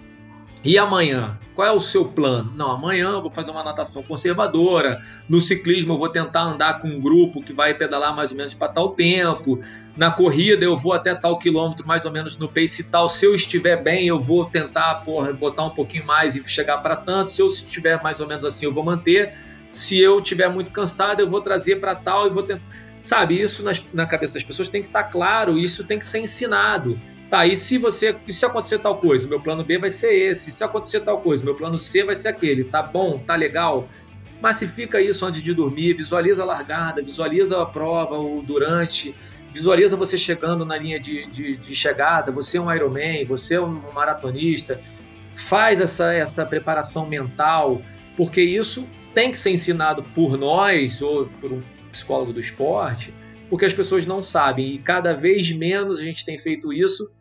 E 0.63 0.77
amanhã? 0.77 1.39
Qual 1.55 1.67
é 1.67 1.73
o 1.73 1.81
seu 1.81 2.05
plano? 2.05 2.53
Não, 2.55 2.71
amanhã 2.71 3.11
eu 3.11 3.23
vou 3.23 3.31
fazer 3.31 3.51
uma 3.51 3.65
natação 3.65 4.03
conservadora. 4.03 5.03
No 5.29 5.41
ciclismo 5.41 5.95
eu 5.95 5.99
vou 5.99 6.09
tentar 6.09 6.43
andar 6.43 6.81
com 6.81 6.89
um 6.89 7.01
grupo 7.01 7.43
que 7.43 7.53
vai 7.53 7.75
pedalar 7.75 8.15
mais 8.15 8.31
ou 8.31 8.37
menos 8.37 8.55
para 8.55 8.69
tal 8.69 8.91
tempo. 8.91 9.59
Na 10.01 10.11
corrida 10.11 10.65
eu 10.65 10.79
vou 10.79 10.95
até 10.95 11.15
tal 11.15 11.39
quilômetro 11.39 11.87
mais 11.87 12.07
ou 12.07 12.11
menos 12.11 12.35
no 12.39 12.49
pace 12.49 12.85
tal. 12.85 13.07
Se 13.07 13.27
eu 13.27 13.35
estiver 13.35 13.83
bem, 13.83 14.07
eu 14.07 14.19
vou 14.19 14.47
tentar 14.47 14.95
porra, 15.05 15.31
botar 15.31 15.65
um 15.65 15.69
pouquinho 15.69 16.07
mais 16.07 16.35
e 16.35 16.49
chegar 16.49 16.79
para 16.79 16.97
tanto. 16.97 17.31
Se 17.31 17.43
eu 17.43 17.47
estiver 17.47 18.03
mais 18.03 18.19
ou 18.19 18.27
menos 18.27 18.43
assim, 18.43 18.65
eu 18.65 18.73
vou 18.73 18.83
manter. 18.83 19.35
Se 19.71 19.99
eu 19.99 20.19
estiver 20.19 20.49
muito 20.49 20.73
cansado, 20.73 21.21
eu 21.21 21.29
vou 21.29 21.43
trazer 21.43 21.81
para 21.81 21.95
tal 21.95 22.27
e 22.27 22.31
vou 22.31 22.43
tentar. 22.43 22.63
Sabe, 23.03 23.39
isso 23.39 23.63
na 23.93 24.07
cabeça 24.07 24.33
das 24.33 24.43
pessoas 24.43 24.71
tem 24.71 24.81
que 24.81 24.89
estar 24.89 25.03
tá 25.03 25.11
claro, 25.11 25.59
isso 25.59 25.85
tem 25.85 25.99
que 25.99 26.07
ser 26.07 26.21
ensinado. 26.21 26.99
Tá, 27.29 27.45
e 27.45 27.55
se 27.55 27.77
você. 27.77 28.17
E 28.27 28.33
se 28.33 28.47
acontecer 28.47 28.79
tal 28.79 28.97
coisa? 28.97 29.29
Meu 29.29 29.39
plano 29.39 29.63
B 29.63 29.77
vai 29.77 29.91
ser 29.91 30.15
esse. 30.15 30.49
E 30.49 30.53
se 30.53 30.65
acontecer 30.65 31.01
tal 31.01 31.21
coisa, 31.21 31.45
meu 31.45 31.55
plano 31.55 31.79
C 31.79 32.05
vai 32.05 32.15
ser 32.15 32.29
aquele. 32.29 32.65
Tá 32.65 32.83
bom, 32.83 33.19
tá 33.19 33.37
legal. 33.37 33.87
Massifica 34.41 34.99
isso 34.99 35.27
antes 35.27 35.43
de 35.43 35.53
dormir, 35.53 35.93
visualiza 35.93 36.43
a 36.43 36.47
largada, 36.47 37.03
visualiza 37.03 37.61
a 37.61 37.67
prova, 37.67 38.19
o 38.19 38.43
durante, 38.43 39.15
visualiza 39.53 39.97
você 39.97 40.17
chegando 40.17 40.65
na 40.65 40.77
linha 40.77 40.99
de, 40.99 41.27
de, 41.27 41.57
de 41.57 41.75
chegada, 41.75 42.31
você 42.31 42.59
é 42.59 42.61
um 42.61 42.73
Ironman, 42.73 43.25
você 43.25 43.55
é 43.55 43.61
um 43.61 43.93
maratonista. 43.93 44.81
Faz 45.35 45.81
essa, 45.81 46.13
essa 46.13 46.45
preparação 46.45 47.07
mental, 47.07 47.81
porque 48.17 48.41
isso 48.41 48.89
tem 49.15 49.31
que 49.31 49.39
ser 49.39 49.51
ensinado 49.51 50.03
por 50.03 50.37
nós 50.37 51.03
ou 51.03 51.27
por 51.41 51.53
um 51.53 51.63
psicólogo 51.91 52.33
do 52.33 52.41
esporte, 52.41 53.13
porque 53.49 53.65
as 53.65 53.75
pessoas 53.75 54.07
não 54.07 54.23
sabem 54.23 54.75
e 54.75 54.79
cada 54.79 55.13
vez 55.13 55.51
menos 55.51 55.99
a 55.99 56.05
gente 56.05 56.25
tem 56.25 56.39
feito 56.39 56.73
isso 56.73 57.13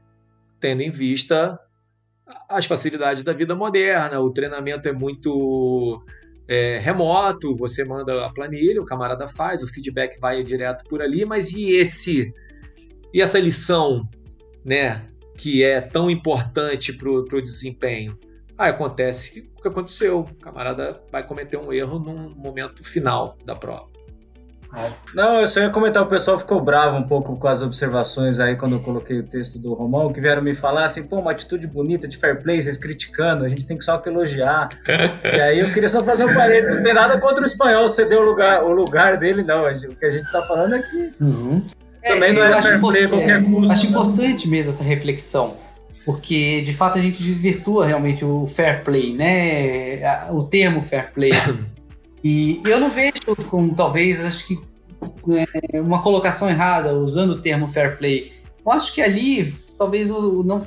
tendo 0.59 0.81
em 0.81 0.91
vista 0.91 1.59
as 2.47 2.65
facilidades 2.65 3.23
da 3.23 3.33
vida 3.33 3.55
moderna. 3.55 4.19
O 4.19 4.31
treinamento 4.31 4.87
é 4.87 4.91
muito 4.91 6.03
é, 6.49 6.79
remoto, 6.79 7.55
você 7.55 7.85
manda 7.85 8.25
a 8.25 8.33
planilha, 8.33 8.81
o 8.81 8.85
camarada 8.85 9.27
faz, 9.27 9.61
o 9.61 9.67
feedback 9.67 10.19
vai 10.19 10.41
direto 10.41 10.83
por 10.89 10.99
ali, 10.99 11.23
mas 11.23 11.53
e 11.53 11.75
esse 11.75 12.33
e 13.13 13.21
essa 13.21 13.39
lição, 13.39 14.07
né, 14.65 15.05
que 15.37 15.63
é 15.63 15.79
tão 15.79 16.09
importante 16.09 16.91
para 16.91 17.09
o 17.09 17.41
desempenho? 17.41 18.17
Ah, 18.57 18.69
acontece 18.69 19.51
o 19.57 19.61
que 19.61 19.67
aconteceu, 19.67 20.21
o 20.21 20.35
camarada 20.35 21.01
vai 21.11 21.25
cometer 21.25 21.57
um 21.57 21.71
erro 21.71 21.99
num 21.99 22.35
momento 22.35 22.83
final 22.83 23.37
da 23.45 23.55
prova. 23.55 23.98
É. 24.75 24.91
Não, 25.15 25.39
eu 25.39 25.47
só 25.47 25.61
ia 25.61 25.69
comentar, 25.69 26.03
o 26.03 26.05
pessoal 26.05 26.37
ficou 26.37 26.61
bravo 26.61 26.95
um 26.97 27.03
pouco 27.03 27.35
com 27.35 27.47
as 27.47 27.61
observações 27.61 28.39
aí 28.39 28.55
quando 28.55 28.73
eu 28.73 28.79
coloquei 28.79 29.19
o 29.19 29.23
texto 29.23 29.57
do 29.57 29.73
Romão, 29.73 30.13
que 30.13 30.21
vieram 30.21 30.43
me 30.43 30.53
falar 30.53 30.85
assim, 30.85 31.03
pô, 31.03 31.17
uma 31.17 31.31
atitude 31.31 31.65
bonita 31.65 32.07
de 32.07 32.17
fair 32.17 32.41
play, 32.41 32.61
vocês 32.61 32.77
criticando, 32.77 33.43
a 33.43 33.47
gente 33.47 33.65
tem 33.65 33.77
que 33.77 33.83
só 33.83 33.97
que 33.97 34.09
elogiar. 34.09 34.69
e 35.25 35.41
aí 35.41 35.59
eu 35.59 35.71
queria 35.71 35.89
só 35.89 36.03
fazer 36.03 36.25
um 36.25 36.33
parênteses, 36.33 36.75
não 36.75 36.83
tem 36.83 36.93
nada 36.93 37.19
contra 37.19 37.41
o 37.41 37.45
espanhol 37.45 37.87
ceder 37.87 38.19
o 38.19 38.23
lugar, 38.23 38.63
o 38.63 38.71
lugar 38.71 39.17
dele, 39.17 39.43
não. 39.43 39.63
O 39.65 39.95
que 39.95 40.05
a 40.05 40.11
gente 40.11 40.31
tá 40.31 40.41
falando 40.43 40.75
é 40.75 40.81
que 40.83 41.13
uhum. 41.19 41.65
também 42.03 42.29
é, 42.29 42.33
não 42.33 42.43
é 42.43 42.61
fair 42.61 42.79
play 42.79 43.05
a 43.05 43.09
qualquer 43.09 43.43
custo. 43.43 43.73
Acho 43.73 43.83
né? 43.85 43.89
importante 43.89 44.47
mesmo 44.47 44.71
essa 44.71 44.83
reflexão 44.83 45.57
porque 46.05 46.61
de 46.61 46.73
fato 46.73 46.97
a 46.97 47.01
gente 47.01 47.21
desvirtua 47.21 47.85
realmente 47.85 48.25
o 48.25 48.47
fair 48.47 48.83
play, 48.83 49.13
né? 49.13 50.31
O 50.31 50.43
termo 50.43 50.81
fair 50.81 51.11
play. 51.11 51.31
E 52.23 52.61
eu 52.65 52.79
não 52.79 52.89
vejo 52.89 53.13
como, 53.49 53.73
talvez, 53.73 54.23
acho 54.23 54.47
que 54.47 54.59
é, 55.73 55.81
uma 55.81 56.01
colocação 56.01 56.49
errada 56.49 56.93
usando 56.93 57.31
o 57.31 57.41
termo 57.41 57.67
fair 57.67 57.97
play. 57.97 58.31
Eu 58.65 58.71
acho 58.71 58.93
que 58.93 59.01
ali, 59.01 59.53
talvez 59.77 60.11
o 60.11 60.43
não, 60.43 60.61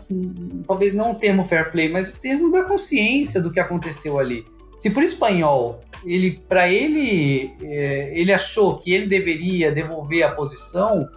talvez 0.67 0.95
não 0.95 1.13
o 1.13 1.15
termo 1.15 1.45
fair 1.45 1.71
play, 1.71 1.91
mas 1.91 2.15
o 2.15 2.21
termo 2.21 2.51
da 2.51 2.65
consciência 2.65 3.41
do 3.41 3.53
que 3.53 3.61
aconteceu 3.61 4.19
ali. 4.19 4.45
Se 4.77 4.91
por 4.91 5.03
espanhol, 5.03 5.81
ele, 6.05 6.43
para 6.49 6.69
ele, 6.69 7.55
é, 7.63 8.19
ele 8.19 8.33
achou 8.33 8.79
que 8.79 8.93
ele 8.93 9.07
deveria 9.07 9.71
devolver 9.71 10.23
a 10.23 10.35
posição, 10.35 11.09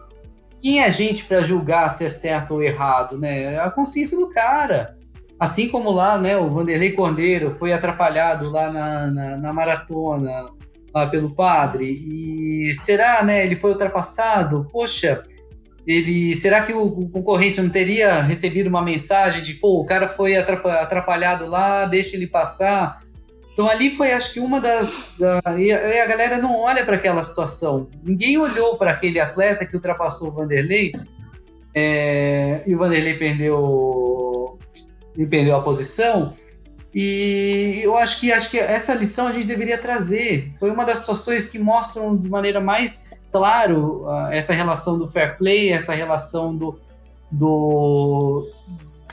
quem 0.61 0.81
é 0.81 0.85
a 0.85 0.89
gente 0.89 1.23
para 1.25 1.43
julgar 1.43 1.89
se 1.89 2.03
é 2.03 2.09
certo 2.09 2.55
ou 2.55 2.63
errado, 2.63 3.17
né? 3.17 3.53
É 3.53 3.59
a 3.59 3.69
consciência 3.69 4.17
do 4.17 4.29
cara. 4.29 4.97
Assim 5.39 5.67
como 5.67 5.91
lá, 5.91 6.17
né, 6.17 6.37
o 6.37 6.49
Vanderlei 6.49 6.91
Cordeiro 6.91 7.51
foi 7.51 7.73
atrapalhado 7.73 8.49
lá 8.51 8.71
na, 8.71 9.07
na, 9.07 9.37
na 9.37 9.53
maratona, 9.53 10.29
lá 10.93 11.07
pelo 11.07 11.35
padre, 11.35 11.85
e 11.85 12.71
será, 12.71 13.21
né, 13.21 13.45
ele 13.45 13.55
foi 13.55 13.71
ultrapassado? 13.71 14.67
Poxa, 14.71 15.23
ele 15.85 16.33
será 16.33 16.61
que 16.61 16.73
o, 16.73 17.09
concorrente 17.09 17.61
não 17.61 17.69
teria 17.69 18.21
recebido 18.21 18.67
uma 18.67 18.81
mensagem 18.81 19.41
de 19.41 19.53
pô, 19.53 19.81
o 19.81 19.85
cara 19.85 20.07
foi 20.07 20.35
atrapalhado 20.35 21.45
lá, 21.47 21.85
deixa 21.85 22.15
ele 22.15 22.27
passar? 22.27 23.03
Então 23.53 23.69
ali 23.69 23.89
foi, 23.89 24.11
acho 24.11 24.33
que 24.33 24.39
uma 24.39 24.59
das. 24.59 25.15
Da, 25.17 25.41
e, 25.57 25.71
a, 25.71 25.95
e, 25.95 25.99
a, 25.99 26.05
galera 26.05 26.37
não 26.37 26.59
olha 26.59 26.83
para 26.83 26.95
aquela 26.95 27.23
situação. 27.23 27.89
Ninguém 28.03 28.37
olhou 28.37 28.77
para 28.77 28.91
aquele 28.91 29.19
atleta 29.19 29.65
que 29.65 29.75
ultrapassou 29.75 30.27
o 30.27 30.31
Vanderlei 30.31 30.91
é, 31.73 32.63
e 32.65 32.75
o 32.75 32.77
Vanderlei 32.77 33.13
perdeu, 33.13 34.57
perdeu 35.15 35.55
a 35.55 35.61
posição. 35.61 36.33
E 36.93 37.81
eu 37.83 37.97
acho 37.97 38.21
que 38.21 38.31
acho 38.31 38.49
que 38.49 38.57
essa 38.57 38.93
lição 38.95 39.27
a 39.27 39.31
gente 39.33 39.45
deveria 39.45 39.77
trazer. 39.77 40.53
Foi 40.57 40.71
uma 40.71 40.85
das 40.85 40.99
situações 40.99 41.47
que 41.47 41.59
mostram 41.59 42.15
de 42.15 42.29
maneira 42.29 42.61
mais 42.61 43.11
claro 43.33 44.05
essa 44.31 44.53
relação 44.53 44.97
do 44.97 45.05
fair 45.05 45.37
play, 45.37 45.73
essa 45.73 45.93
relação 45.93 46.55
do, 46.55 46.79
do 47.29 48.49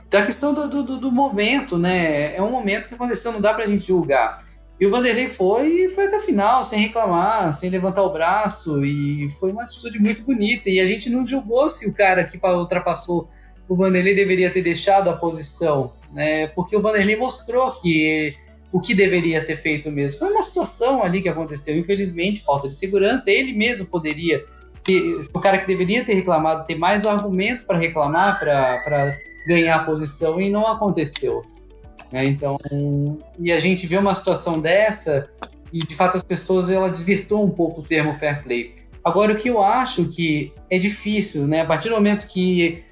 da 0.09 0.25
questão 0.25 0.55
do, 0.55 0.69
do, 0.69 1.01
do, 1.01 1.11
momento, 1.11 1.77
né? 1.77 2.37
É 2.37 2.41
um 2.41 2.53
momento 2.53 2.87
que 2.87 2.95
aconteceu, 2.95 3.33
não 3.33 3.41
dá 3.41 3.53
pra 3.53 3.67
gente 3.67 3.85
julgar. 3.85 4.45
E 4.79 4.87
o 4.87 4.91
Vanderlei 4.91 5.27
foi 5.27 5.89
foi 5.89 6.07
até 6.07 6.19
o 6.19 6.21
final, 6.21 6.63
sem 6.63 6.79
reclamar, 6.79 7.53
sem 7.53 7.69
levantar 7.69 8.05
o 8.05 8.13
braço, 8.13 8.85
e 8.85 9.29
foi 9.41 9.51
uma 9.51 9.65
atitude 9.65 9.99
muito 9.99 10.23
bonita. 10.23 10.71
E 10.71 10.79
a 10.79 10.87
gente 10.87 11.11
não 11.11 11.27
julgou 11.27 11.69
se 11.69 11.89
o 11.89 11.95
cara 11.95 12.23
que 12.23 12.39
ultrapassou 12.47 13.29
o 13.73 13.77
Vanderlei 13.77 14.15
deveria 14.15 14.51
ter 14.51 14.61
deixado 14.61 15.09
a 15.09 15.17
posição, 15.17 15.95
né? 16.13 16.49
Porque 16.49 16.77
o 16.77 16.83
Vanderlei 16.83 17.17
mostrou 17.17 17.71
que 17.71 18.35
o 18.71 18.79
que 18.79 18.95
deveria 18.95 19.41
ser 19.41 19.57
feito 19.57 19.91
mesmo. 19.91 20.19
Foi 20.19 20.31
uma 20.31 20.43
situação 20.43 21.03
ali 21.03 21.23
que 21.23 21.29
aconteceu, 21.29 21.75
infelizmente, 21.79 22.43
falta 22.43 22.69
de 22.69 22.75
segurança. 22.75 23.31
Ele 23.31 23.55
mesmo 23.55 23.87
poderia 23.87 24.45
ter, 24.85 25.19
o 25.33 25.41
cara 25.41 25.57
que 25.57 25.67
deveria 25.67 26.05
ter 26.05 26.13
reclamado, 26.13 26.67
ter 26.67 26.75
mais 26.75 27.07
argumento 27.07 27.65
para 27.65 27.79
reclamar, 27.79 28.39
para 28.41 29.17
ganhar 29.47 29.77
a 29.77 29.85
posição, 29.85 30.39
e 30.39 30.51
não 30.51 30.67
aconteceu. 30.67 31.43
Né? 32.13 32.25
Então, 32.25 32.59
e 33.39 33.51
a 33.51 33.59
gente 33.59 33.87
vê 33.87 33.97
uma 33.97 34.15
situação 34.15 34.61
dessa, 34.61 35.31
e 35.73 35.79
de 35.79 35.95
fato 35.95 36.19
as 36.19 36.23
pessoas 36.23 36.69
ela 36.69 36.91
desvirtuam 36.91 37.45
um 37.45 37.51
pouco 37.51 37.81
o 37.81 37.85
termo 37.85 38.13
fair 38.13 38.43
play. 38.43 38.75
Agora, 39.03 39.33
o 39.33 39.37
que 39.37 39.49
eu 39.49 39.63
acho 39.63 40.05
que 40.11 40.53
é 40.71 40.79
difícil, 40.79 41.47
né? 41.47 41.63
A 41.63 41.67
partir 41.67 41.89
do 41.89 41.95
momento 41.95 42.29
que 42.29 42.85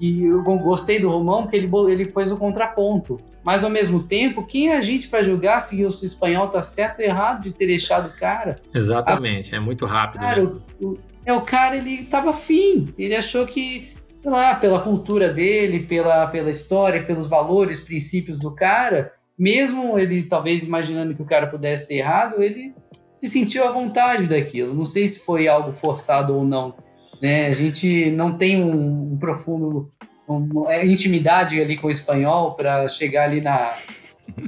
e 0.00 0.24
eu 0.24 0.42
gostei 0.42 0.98
do 0.98 1.10
Romão 1.10 1.42
porque 1.42 1.58
ele, 1.58 1.70
ele 1.90 2.06
pôs 2.06 2.32
o 2.32 2.38
contraponto. 2.38 3.20
Mas 3.44 3.62
ao 3.62 3.68
mesmo 3.68 4.02
tempo, 4.02 4.46
quem 4.46 4.68
é 4.68 4.78
a 4.78 4.80
gente 4.80 5.08
para 5.08 5.22
julgar 5.22 5.60
se 5.60 5.84
o 5.84 5.88
espanhol 5.88 6.48
tá 6.48 6.62
certo 6.62 7.00
ou 7.00 7.04
errado 7.04 7.42
de 7.42 7.52
ter 7.52 7.66
deixado 7.66 8.08
o 8.08 8.18
cara? 8.18 8.56
Exatamente, 8.74 9.54
a, 9.54 9.58
é 9.58 9.60
muito 9.60 9.84
rápido. 9.84 10.22
Cara, 10.22 10.42
né? 10.42 10.50
o, 10.80 10.86
o, 10.86 10.98
é, 11.26 11.34
o 11.34 11.42
cara 11.42 11.76
ele 11.76 12.04
tava 12.04 12.30
afim, 12.30 12.94
ele 12.96 13.14
achou 13.14 13.46
que, 13.46 13.92
sei 14.16 14.30
lá, 14.30 14.54
pela 14.54 14.80
cultura 14.80 15.28
dele, 15.30 15.80
pela, 15.80 16.26
pela 16.28 16.50
história, 16.50 17.04
pelos 17.04 17.28
valores, 17.28 17.80
princípios 17.80 18.38
do 18.38 18.54
cara, 18.54 19.12
mesmo 19.38 19.98
ele 19.98 20.22
talvez 20.22 20.64
imaginando 20.64 21.14
que 21.14 21.20
o 21.20 21.26
cara 21.26 21.46
pudesse 21.46 21.88
ter 21.88 21.96
errado, 21.96 22.42
ele 22.42 22.74
se 23.14 23.26
sentiu 23.26 23.68
à 23.68 23.70
vontade 23.70 24.26
daquilo. 24.26 24.72
Não 24.72 24.86
sei 24.86 25.06
se 25.06 25.18
foi 25.26 25.46
algo 25.46 25.74
forçado 25.74 26.34
ou 26.34 26.42
não 26.42 26.74
né? 27.20 27.46
A 27.46 27.52
gente 27.52 28.10
não 28.10 28.36
tem 28.36 28.62
um, 28.62 29.12
um 29.12 29.18
profundo 29.18 29.90
uma 30.26 30.72
é, 30.72 30.86
intimidade 30.86 31.60
ali 31.60 31.76
com 31.76 31.88
o 31.88 31.90
espanhol 31.90 32.54
para 32.54 32.86
chegar 32.88 33.24
ali 33.24 33.40
na 33.40 33.74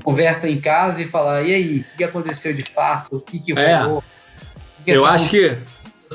conversa 0.04 0.48
em 0.48 0.60
casa 0.60 1.02
e 1.02 1.06
falar 1.06 1.42
e 1.42 1.52
aí, 1.52 1.80
o 1.80 1.96
que 1.96 2.04
aconteceu 2.04 2.54
de 2.54 2.62
fato? 2.62 3.16
O 3.16 3.20
que, 3.20 3.38
que 3.38 3.52
é. 3.58 3.76
rolou? 3.76 4.04
É. 4.80 4.84
Que 4.84 4.90
eu 4.92 5.06
acho 5.06 5.30
que 5.30 5.58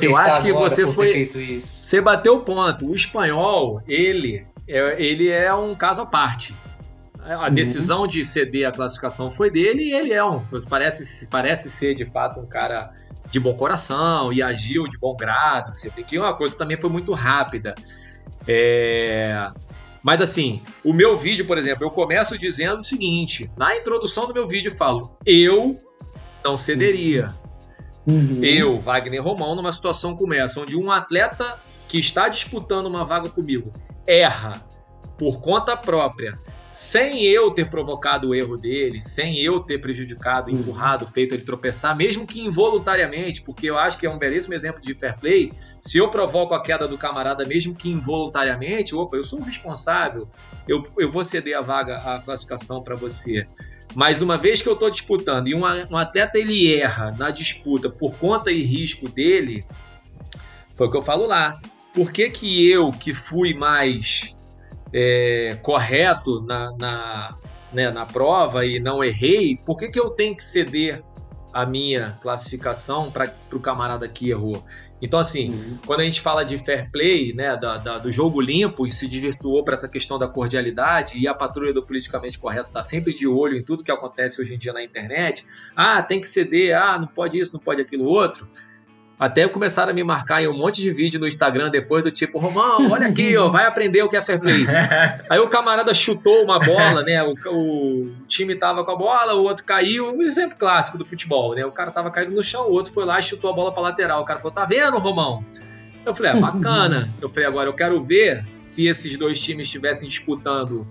eu 0.01 0.15
acho 0.15 0.41
que 0.41 0.53
você 0.53 0.85
foi 0.91 1.29
você 1.59 2.01
bateu 2.01 2.35
o 2.35 2.41
ponto. 2.41 2.89
O 2.89 2.93
espanhol, 2.95 3.81
ele 3.87 4.45
é, 4.67 5.01
ele 5.01 5.29
é 5.29 5.53
um 5.53 5.75
caso 5.75 6.01
à 6.01 6.05
parte. 6.05 6.55
A 7.23 7.47
uhum. 7.47 7.53
decisão 7.53 8.01
uhum. 8.01 8.07
de 8.07 8.23
ceder 8.23 8.67
a 8.67 8.71
classificação 8.71 9.29
foi 9.29 9.49
dele 9.49 9.83
e 9.83 9.93
ele 9.93 10.13
é 10.13 10.23
um 10.23 10.41
parece 10.69 11.27
parece 11.27 11.69
ser 11.69 11.93
de 11.93 12.05
fato 12.05 12.39
um 12.39 12.45
cara 12.45 12.91
de 13.29 13.39
bom 13.39 13.53
coração 13.53 14.31
e 14.31 14.41
agiu 14.41 14.87
de 14.87 14.97
bom 14.97 15.15
grado, 15.15 15.71
sempre 15.73 16.03
que 16.03 16.17
uma 16.17 16.33
coisa 16.33 16.57
também 16.57 16.79
foi 16.79 16.89
muito 16.89 17.13
rápida. 17.13 17.75
É... 18.47 19.49
Mas 20.01 20.21
assim, 20.21 20.61
o 20.83 20.93
meu 20.93 21.17
vídeo, 21.17 21.45
por 21.45 21.57
exemplo, 21.57 21.83
eu 21.85 21.91
começo 21.91 22.37
dizendo 22.37 22.79
o 22.79 22.83
seguinte: 22.83 23.51
na 23.57 23.75
introdução 23.75 24.27
do 24.27 24.33
meu 24.33 24.47
vídeo 24.47 24.71
eu 24.71 24.75
falo, 24.75 25.17
eu 25.25 25.77
não 26.43 26.55
cederia. 26.55 27.35
Uhum. 28.05 28.39
Eu, 28.41 28.79
Wagner 28.79 29.21
Romão, 29.21 29.53
numa 29.53 29.71
situação 29.71 30.15
como 30.15 30.33
essa, 30.33 30.61
onde 30.61 30.77
um 30.77 30.89
atleta 30.89 31.59
que 31.89 31.99
está 31.99 32.29
disputando 32.29 32.85
uma 32.85 33.03
vaga 33.03 33.29
comigo 33.29 33.71
erra 34.07 34.65
por 35.17 35.41
conta 35.41 35.75
própria, 35.75 36.37
sem 36.77 37.23
eu 37.23 37.49
ter 37.49 37.71
provocado 37.71 38.29
o 38.29 38.35
erro 38.35 38.55
dele, 38.55 39.01
sem 39.01 39.39
eu 39.39 39.59
ter 39.59 39.79
prejudicado, 39.79 40.51
uhum. 40.51 40.59
empurrado, 40.59 41.07
feito 41.07 41.33
ele 41.33 41.41
tropeçar, 41.41 41.97
mesmo 41.97 42.27
que 42.27 42.39
involuntariamente, 42.39 43.41
porque 43.41 43.67
eu 43.67 43.79
acho 43.79 43.97
que 43.97 44.05
é 44.05 44.09
um 44.09 44.19
belíssimo 44.19 44.53
exemplo 44.53 44.79
de 44.79 44.93
fair 44.93 45.19
play. 45.19 45.51
Se 45.81 45.97
eu 45.97 46.07
provoco 46.09 46.53
a 46.53 46.61
queda 46.61 46.87
do 46.87 46.95
camarada, 46.95 47.43
mesmo 47.45 47.73
que 47.73 47.89
involuntariamente, 47.89 48.93
opa, 48.93 49.17
eu 49.17 49.23
sou 49.23 49.39
o 49.39 49.43
responsável, 49.43 50.29
eu, 50.67 50.85
eu 50.99 51.09
vou 51.09 51.23
ceder 51.23 51.57
a 51.57 51.61
vaga, 51.61 51.97
a 51.97 52.19
classificação 52.19 52.83
para 52.83 52.95
você. 52.95 53.47
Mas 53.95 54.21
uma 54.21 54.37
vez 54.37 54.61
que 54.61 54.69
eu 54.69 54.73
estou 54.73 54.91
disputando 54.91 55.47
e 55.47 55.55
um, 55.55 55.61
um 55.61 55.97
atleta 55.97 56.37
ele 56.37 56.71
erra 56.71 57.11
na 57.17 57.31
disputa 57.31 57.89
por 57.89 58.13
conta 58.17 58.51
e 58.51 58.61
risco 58.61 59.09
dele, 59.09 59.65
foi 60.75 60.85
o 60.85 60.91
que 60.91 60.97
eu 60.97 61.01
falo 61.01 61.25
lá. 61.25 61.59
Por 61.91 62.11
que, 62.11 62.29
que 62.29 62.69
eu, 62.69 62.91
que 62.91 63.15
fui 63.15 63.55
mais 63.55 64.36
é, 64.93 65.57
correto 65.61 66.41
na, 66.41 66.71
na, 66.77 67.35
né, 67.73 67.91
na 67.91 68.05
prova 68.05 68.65
e 68.65 68.79
não 68.79 69.03
errei, 69.03 69.57
por 69.65 69.77
que, 69.77 69.89
que 69.89 69.99
eu 69.99 70.09
tenho 70.09 70.35
que 70.35 70.43
ceder 70.43 71.03
a 71.53 71.65
minha 71.65 72.15
classificação 72.21 73.09
para 73.09 73.33
o 73.51 73.59
camarada 73.59 74.07
que 74.07 74.29
errou? 74.29 74.63
Então, 75.01 75.19
assim, 75.19 75.51
uhum. 75.51 75.77
quando 75.85 75.99
a 75.99 76.03
gente 76.03 76.21
fala 76.21 76.43
de 76.43 76.57
fair 76.57 76.89
play, 76.91 77.31
né, 77.33 77.55
da, 77.55 77.77
da, 77.77 77.97
do 77.99 78.09
jogo 78.09 78.41
limpo 78.41 78.87
e 78.87 78.91
se 78.91 79.07
desvirtuou 79.07 79.63
para 79.63 79.75
essa 79.75 79.87
questão 79.87 80.17
da 80.17 80.27
cordialidade 80.27 81.19
e 81.19 81.27
a 81.27 81.33
patrulha 81.33 81.71
do 81.71 81.83
politicamente 81.83 82.39
correto 82.39 82.67
está 82.67 82.81
sempre 82.81 83.13
de 83.13 83.27
olho 83.27 83.55
em 83.55 83.63
tudo 83.63 83.83
que 83.83 83.91
acontece 83.91 84.41
hoje 84.41 84.55
em 84.55 84.57
dia 84.57 84.73
na 84.73 84.83
internet, 84.83 85.45
ah, 85.75 86.01
tem 86.01 86.19
que 86.19 86.27
ceder, 86.27 86.75
ah, 86.75 86.97
não 86.97 87.07
pode 87.07 87.37
isso, 87.37 87.53
não 87.53 87.59
pode 87.59 87.81
aquilo 87.81 88.05
outro. 88.05 88.47
Até 89.19 89.47
começaram 89.47 89.89
a 89.89 89.93
me 89.95 90.03
marcar 90.03 90.43
em 90.43 90.47
um 90.47 90.55
monte 90.55 90.79
de 90.79 90.91
vídeo 90.91 91.19
no 91.19 91.27
Instagram 91.27 91.71
depois 91.71 92.03
do 92.03 92.11
tipo, 92.11 92.37
Romão, 92.37 92.91
olha 92.91 93.07
aqui, 93.07 93.35
ó, 93.35 93.49
vai 93.49 93.65
aprender 93.65 94.03
o 94.03 94.07
que 94.07 94.15
é 94.15 94.21
fair 94.21 94.39
play. 94.39 94.67
Aí 95.27 95.39
o 95.39 95.49
camarada 95.49 95.91
chutou 95.91 96.43
uma 96.43 96.59
bola, 96.59 97.01
né? 97.01 97.23
O, 97.23 97.33
o, 97.47 98.11
time 98.27 98.53
tava 98.53 98.85
com 98.85 98.91
a 98.91 98.95
bola, 98.95 99.33
o 99.33 99.41
outro 99.41 99.65
caiu. 99.65 100.15
Um 100.15 100.21
exemplo 100.21 100.55
clássico 100.55 100.99
do 100.99 101.05
futebol, 101.05 101.55
né? 101.55 101.65
O 101.65 101.71
cara 101.71 101.89
tava 101.89 102.11
caído 102.11 102.31
no 102.31 102.43
chão, 102.43 102.67
o 102.67 102.73
outro 102.73 102.93
foi 102.93 103.05
lá 103.05 103.19
e 103.19 103.23
chutou 103.23 103.49
a 103.49 103.53
bola 103.53 103.71
pra 103.71 103.81
lateral. 103.81 104.21
O 104.21 104.25
cara 104.25 104.39
falou, 104.39 104.53
tá 104.53 104.65
vendo, 104.65 104.99
Romão? 104.99 105.43
Eu 106.05 106.13
falei, 106.13 106.33
é 106.33 106.35
bacana. 106.35 107.09
Eu 107.19 107.27
falei, 107.27 107.47
agora 107.47 107.67
eu 107.67 107.73
quero 107.73 107.99
ver 108.03 108.45
se 108.55 108.85
esses 108.85 109.17
dois 109.17 109.41
times 109.41 109.65
estivessem 109.65 110.07
disputando 110.07 110.85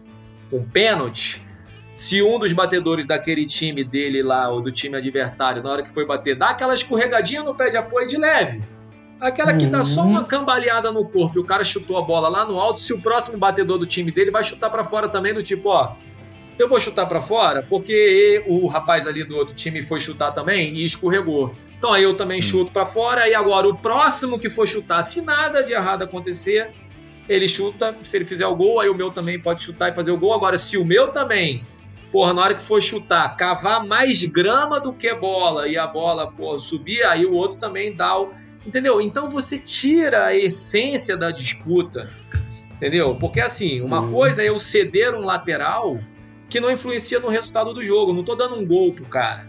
um 0.53 0.65
pênalti 0.65 1.46
se 1.97 2.23
um 2.23 2.39
dos 2.39 2.53
batedores 2.53 3.07
daquele 3.07 3.47
time 3.47 3.83
dele 3.83 4.23
lá, 4.23 4.51
ou 4.51 4.61
do 4.61 4.71
time 4.71 4.99
adversário, 4.99 5.63
na 5.63 5.71
hora 5.71 5.83
que 5.83 5.89
foi 5.89 6.05
bater, 6.05 6.37
dá 6.37 6.51
aquela 6.51 6.75
escorregadinha 6.75 7.43
no 7.43 7.55
pé 7.55 7.71
de 7.71 7.79
apoio 7.79 8.07
de 8.07 8.19
leve. 8.19 8.63
Aquela 9.19 9.55
que 9.55 9.67
dá 9.67 9.83
só 9.83 10.03
uma 10.03 10.21
uhum. 10.21 10.27
cambaleada 10.27 10.93
no 10.93 11.09
corpo 11.09 11.39
e 11.39 11.41
o 11.41 11.45
cara 11.45 11.65
chutou 11.65 11.97
a 11.97 12.03
bola 12.03 12.29
lá 12.29 12.45
no 12.45 12.61
alto, 12.61 12.81
se 12.81 12.93
o 12.93 13.01
próximo 13.01 13.39
batedor 13.39 13.79
do 13.79 13.87
time 13.87 14.13
dele 14.13 14.31
vai 14.31 14.45
chutar 14.45 14.69
para 14.69 14.85
fora 14.85 15.09
também, 15.09 15.33
do 15.33 15.43
tipo, 15.43 15.71
ó, 15.71 15.95
eu 16.59 16.69
vou 16.69 16.79
chutar 16.79 17.07
para 17.07 17.23
fora 17.23 17.63
porque 17.67 18.45
o 18.47 18.67
rapaz 18.67 19.07
ali 19.07 19.25
do 19.25 19.35
outro 19.35 19.55
time 19.55 19.81
foi 19.81 19.99
chutar 19.99 20.33
também 20.33 20.75
e 20.75 20.85
escorregou. 20.85 21.55
Então 21.79 21.95
aí 21.95 22.03
eu 22.03 22.15
também 22.15 22.41
hum. 22.41 22.43
chuto 22.43 22.73
para 22.73 22.85
fora 22.85 23.27
e 23.27 23.35
agora 23.35 23.67
o 23.67 23.75
próximo 23.75 24.39
que 24.39 24.51
for 24.51 24.69
chutar, 24.69 25.03
se 25.03 25.23
nada 25.23 25.65
de 25.65 25.73
errado 25.73 26.03
acontecer, 26.03 26.73
ele 27.27 27.49
chuta, 27.49 27.97
se 28.03 28.15
ele 28.19 28.27
fizer 28.27 28.47
o 28.47 28.55
gol, 28.55 28.81
aí 28.81 28.91
o 28.91 28.95
meu 28.95 29.11
também 29.11 29.41
pode 29.41 29.63
chutar 29.63 29.91
e 29.91 29.95
fazer 29.95 30.11
o 30.11 30.19
gol. 30.19 30.35
Agora 30.35 30.59
se 30.59 30.77
o 30.77 30.85
meu 30.85 31.09
também 31.09 31.65
porra, 32.17 32.33
na 32.33 32.41
hora 32.41 32.55
que 32.55 32.63
for 32.63 32.81
chutar, 32.81 33.37
cavar 33.37 33.87
mais 33.87 34.25
grama 34.25 34.81
do 34.81 34.91
que 34.91 35.13
bola 35.13 35.69
e 35.69 35.77
a 35.77 35.87
bola 35.87 36.33
porra, 36.33 36.59
subir, 36.59 37.05
aí 37.05 37.27
o 37.27 37.35
outro 37.35 37.59
também 37.59 37.95
dá 37.95 38.19
o. 38.19 38.33
Entendeu? 38.67 39.03
Então 39.03 39.29
você 39.29 39.59
tira 39.59 40.25
a 40.25 40.35
essência 40.35 41.15
da 41.15 41.31
disputa. 41.31 42.09
Entendeu? 42.75 43.15
Porque 43.17 43.39
assim, 43.39 43.83
uma 43.83 44.01
uhum. 44.01 44.13
coisa 44.13 44.43
é 44.43 44.49
eu 44.49 44.59
ceder 44.59 45.15
um 45.15 45.27
lateral 45.27 46.01
que 46.49 46.59
não 46.59 46.71
influencia 46.71 47.21
no 47.21 47.29
resultado 47.29 47.75
do 47.75 47.85
jogo. 47.85 48.15
Não 48.15 48.25
tô 48.25 48.35
dando 48.35 48.57
um 48.57 48.65
gol 48.65 48.95
pro 48.95 49.05
cara. 49.05 49.47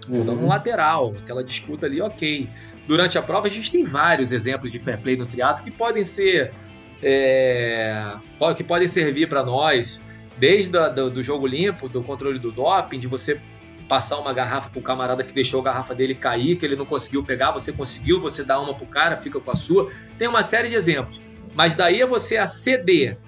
Tô 0.00 0.14
uhum. 0.14 0.24
dando 0.24 0.40
um 0.44 0.48
lateral. 0.48 1.14
Aquela 1.22 1.44
disputa 1.44 1.84
ali, 1.84 2.00
ok. 2.00 2.48
Durante 2.86 3.18
a 3.18 3.22
prova, 3.22 3.48
a 3.48 3.50
gente 3.50 3.70
tem 3.70 3.84
vários 3.84 4.32
exemplos 4.32 4.72
de 4.72 4.78
fair 4.78 4.98
play 4.98 5.14
no 5.14 5.26
triatlo 5.26 5.62
que 5.62 5.70
podem 5.70 6.02
ser. 6.02 6.54
É, 7.02 8.14
que 8.56 8.64
podem 8.64 8.88
servir 8.88 9.28
para 9.28 9.44
nós 9.44 10.00
Desde 10.38 10.76
a, 10.76 10.88
do, 10.88 11.10
do 11.10 11.22
jogo 11.22 11.46
limpo, 11.46 11.88
do 11.88 12.02
controle 12.02 12.38
do 12.38 12.50
doping, 12.50 12.98
de 12.98 13.06
você 13.06 13.40
passar 13.88 14.18
uma 14.18 14.32
garrafa 14.32 14.68
pro 14.68 14.82
camarada 14.82 15.24
que 15.24 15.32
deixou 15.32 15.60
a 15.60 15.64
garrafa 15.64 15.94
dele 15.94 16.14
cair, 16.14 16.56
que 16.56 16.66
ele 16.66 16.76
não 16.76 16.84
conseguiu 16.84 17.24
pegar, 17.24 17.50
você 17.50 17.72
conseguiu, 17.72 18.20
você 18.20 18.44
dá 18.44 18.60
uma 18.60 18.74
pro 18.74 18.86
cara, 18.86 19.16
fica 19.16 19.40
com 19.40 19.50
a 19.50 19.56
sua. 19.56 19.90
Tem 20.18 20.28
uma 20.28 20.42
série 20.42 20.68
de 20.68 20.74
exemplos. 20.74 21.20
Mas 21.54 21.74
daí 21.74 22.00
é 22.00 22.06
você 22.06 22.36
aceder 22.36 23.18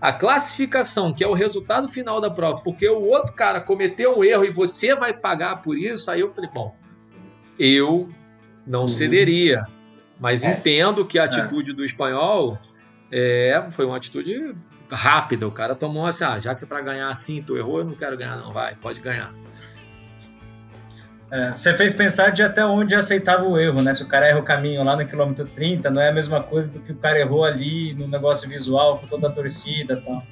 a 0.00 0.12
classificação, 0.12 1.12
que 1.12 1.24
é 1.24 1.26
o 1.26 1.32
resultado 1.32 1.88
final 1.88 2.20
da 2.20 2.30
prova, 2.30 2.60
porque 2.60 2.88
o 2.88 3.02
outro 3.02 3.32
cara 3.32 3.60
cometeu 3.60 4.18
um 4.18 4.24
erro 4.24 4.44
e 4.44 4.50
você 4.50 4.94
vai 4.94 5.12
pagar 5.12 5.62
por 5.62 5.76
isso, 5.76 6.10
aí 6.10 6.20
eu 6.20 6.30
falei, 6.30 6.50
bom, 6.52 6.74
eu 7.58 8.08
não 8.66 8.82
uhum. 8.82 8.88
cederia. 8.88 9.66
Mas 10.20 10.44
é. 10.44 10.52
entendo 10.52 11.04
que 11.04 11.18
a 11.18 11.22
é. 11.22 11.26
atitude 11.26 11.70
é. 11.70 11.74
do 11.74 11.84
espanhol 11.84 12.58
é, 13.10 13.66
foi 13.70 13.86
uma 13.86 13.96
atitude 13.96 14.54
rápida. 14.90 15.46
O 15.46 15.52
cara 15.52 15.74
tomou 15.74 16.06
assim, 16.06 16.24
ah, 16.24 16.38
já 16.38 16.54
que 16.54 16.64
é 16.64 16.66
para 16.66 16.80
ganhar 16.80 17.08
assim, 17.08 17.42
tu 17.42 17.56
errou, 17.56 17.78
eu 17.78 17.84
não 17.84 17.94
quero 17.94 18.16
ganhar, 18.16 18.36
não, 18.36 18.52
vai, 18.52 18.74
pode 18.74 19.00
ganhar. 19.00 19.32
É, 21.30 21.50
você 21.50 21.74
fez 21.74 21.92
pensar 21.92 22.30
de 22.30 22.42
até 22.42 22.64
onde 22.64 22.94
aceitava 22.94 23.44
o 23.44 23.58
erro, 23.58 23.82
né? 23.82 23.92
Se 23.92 24.02
o 24.02 24.06
cara 24.06 24.26
erra 24.26 24.38
o 24.38 24.42
caminho 24.42 24.82
lá 24.82 24.96
no 24.96 25.06
quilômetro 25.06 25.46
30, 25.46 25.90
não 25.90 26.00
é 26.00 26.08
a 26.08 26.12
mesma 26.12 26.42
coisa 26.42 26.68
do 26.68 26.80
que 26.80 26.92
o 26.92 26.96
cara 26.96 27.18
errou 27.18 27.44
ali 27.44 27.92
no 27.94 28.08
negócio 28.08 28.48
visual 28.48 28.98
com 28.98 29.06
toda 29.06 29.28
a 29.28 29.30
torcida 29.30 29.94
e 29.94 30.00
tal. 30.00 30.22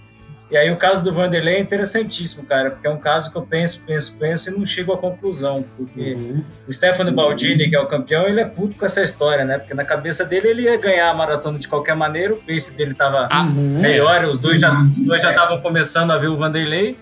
E 0.50 0.56
aí 0.56 0.70
o 0.70 0.76
caso 0.76 1.02
do 1.02 1.12
Vanderlei 1.12 1.56
é 1.56 1.60
interessantíssimo, 1.60 2.44
cara, 2.46 2.70
porque 2.70 2.86
é 2.86 2.90
um 2.90 2.98
caso 2.98 3.32
que 3.32 3.36
eu 3.36 3.42
penso, 3.42 3.82
penso, 3.84 4.16
penso 4.16 4.48
e 4.48 4.52
não 4.52 4.64
chego 4.64 4.92
à 4.92 4.96
conclusão, 4.96 5.64
porque 5.76 6.14
uhum. 6.14 6.44
o 6.68 6.72
Stefano 6.72 7.10
Baldini, 7.10 7.68
que 7.68 7.74
é 7.74 7.80
o 7.80 7.86
campeão, 7.86 8.28
ele 8.28 8.40
é 8.40 8.44
puto 8.44 8.76
com 8.76 8.86
essa 8.86 9.02
história, 9.02 9.44
né? 9.44 9.58
Porque 9.58 9.74
na 9.74 9.84
cabeça 9.84 10.24
dele 10.24 10.48
ele 10.48 10.62
ia 10.62 10.76
ganhar 10.76 11.10
a 11.10 11.14
maratona 11.14 11.58
de 11.58 11.66
qualquer 11.66 11.96
maneira, 11.96 12.34
o 12.34 12.36
pace 12.36 12.76
dele 12.76 12.94
tava 12.94 13.28
uhum. 13.32 13.80
melhor, 13.80 14.24
os 14.24 14.38
dois 14.38 14.60
já 14.60 14.72
os 14.82 15.00
dois 15.00 15.20
já 15.20 15.30
estavam 15.30 15.60
começando 15.60 16.12
a 16.12 16.16
ver 16.16 16.28
o 16.28 16.36
Vanderlei 16.36 16.96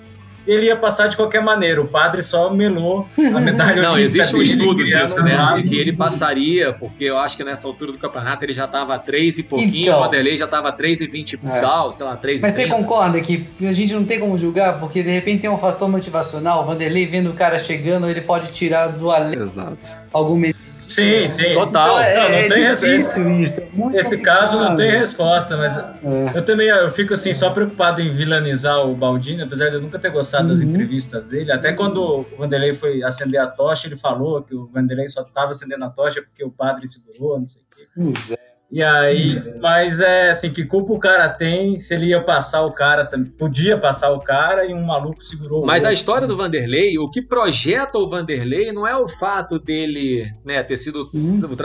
ele 0.47 0.67
ia 0.67 0.77
passar 0.77 1.09
de 1.09 1.17
qualquer 1.17 1.43
maneira. 1.43 1.81
O 1.81 1.87
padre 1.87 2.23
só 2.23 2.53
melou 2.53 3.07
a 3.19 3.41
medalha 3.41 3.81
Não, 3.83 3.99
existe 3.99 4.35
um 4.37 4.43
estudo 4.43 4.85
disso, 4.85 5.23
né? 5.23 5.37
De 5.55 5.63
que 5.63 5.77
ele 5.77 5.93
passaria, 5.93 6.73
porque 6.73 7.05
eu 7.05 7.19
acho 7.19 7.37
que 7.37 7.45
nessa 7.45 7.67
altura 7.67 7.93
do 7.93 7.99
campeonato 7.99 8.45
ele 8.45 8.53
já 8.53 8.65
estava 8.65 8.99
3 8.99 9.39
e 9.39 9.43
pouquinho, 9.43 9.83
então, 9.83 9.99
o 9.99 10.05
Vanderlei 10.05 10.37
já 10.37 10.45
estava 10.45 10.73
3 10.73 11.01
e 11.03 11.07
20 11.07 11.33
e 11.33 11.39
é. 11.47 11.61
tal, 11.61 11.93
sei 11.93 12.07
lá, 12.07 12.17
3 12.17 12.41
Mas 12.41 12.53
você 12.53 12.67
concorda 12.67 13.21
que 13.21 13.47
a 13.63 13.73
gente 13.73 13.93
não 13.93 14.05
tem 14.05 14.19
como 14.19 14.37
julgar, 14.37 14.79
porque 14.81 15.03
de 15.03 15.11
repente 15.11 15.43
tem 15.43 15.51
um 15.51 15.57
fator 15.57 15.89
motivacional, 15.89 16.63
o 16.63 16.65
Vanderlei 16.65 17.07
vendo 17.07 17.31
o 17.31 17.35
cara 17.35 17.59
chegando, 17.59 18.09
ele 18.09 18.21
pode 18.21 18.53
tirar 18.53 18.89
do 18.89 19.11
além 19.11 19.39
Exato. 19.39 19.97
algum 20.13 20.37
Sim, 20.89 21.27
sim. 21.27 21.53
Total. 21.53 21.87
Então, 21.87 22.01
é, 22.01 22.15
não, 22.15 22.29
não 22.29 22.37
é 22.37 22.49
tem 22.49 22.71
difícil 22.71 23.31
isso. 23.41 23.61
É 23.61 24.01
esse 24.01 24.19
caso 24.19 24.59
não 24.59 24.77
tem 24.77 24.91
resposta, 24.91 25.57
mas 25.57 25.77
é. 25.77 25.85
eu 26.35 26.45
também 26.45 26.69
eu 26.69 26.91
fico 26.91 27.15
assim 27.15 27.33
só 27.33 27.51
preocupado 27.51 28.01
em 28.01 28.13
vilanizar 28.13 28.79
o 28.87 28.95
Baldini, 28.95 29.43
apesar 29.43 29.69
de 29.69 29.77
eu 29.77 29.81
nunca 29.81 29.99
ter 29.99 30.11
gostado 30.11 30.45
uhum. 30.45 30.51
das 30.51 30.61
entrevistas 30.61 31.25
dele. 31.27 31.53
Até 31.53 31.73
quando 31.73 32.03
o 32.03 32.23
Vanderlei 32.39 32.75
foi 32.75 33.03
acender 33.03 33.41
a 33.41 33.47
tocha, 33.47 33.87
ele 33.87 33.97
falou 33.97 34.43
que 34.43 34.55
o 34.55 34.67
Vanderlei 34.67 35.09
só 35.09 35.23
estava 35.23 35.51
acendendo 35.51 35.85
a 35.85 35.91
tocha 35.91 36.23
porque 36.23 36.45
o 36.45 36.51
padre 36.51 36.87
segurou, 36.87 37.39
não 37.39 37.47
sei 37.47 37.63
o 37.63 37.77
quê. 37.77 37.89
Pois 37.95 38.31
é. 38.31 38.54
E 38.75 38.83
aí, 38.83 39.41
mas 39.63 40.01
é 40.01 40.31
assim, 40.31 40.53
que 40.53 40.65
culpa 40.65 40.93
o 40.93 40.99
cara 40.99 41.29
tem 41.29 41.79
se 41.79 41.95
ele 41.95 42.07
ia 42.07 42.21
passar 42.21 42.63
o 42.63 42.73
cara, 42.73 43.09
podia 43.39 43.79
passar 43.79 44.11
o 44.11 44.19
cara 44.19 44.67
e 44.67 44.75
um 44.75 44.85
maluco 44.85 45.23
segurou 45.23 45.65
Mas 45.65 45.85
a 45.85 45.93
história 45.93 46.27
do 46.27 46.37
Vanderlei, 46.37 46.99
o 46.99 47.09
que 47.09 47.23
projeta 47.23 47.99
o 47.99 48.11
Vanderlei 48.11 48.73
não 48.73 48.85
é 48.85 48.97
o 48.97 49.07
fato 49.07 49.61
dele 49.61 50.29
né, 50.45 50.61
ter 50.65 50.77
sido 50.77 51.09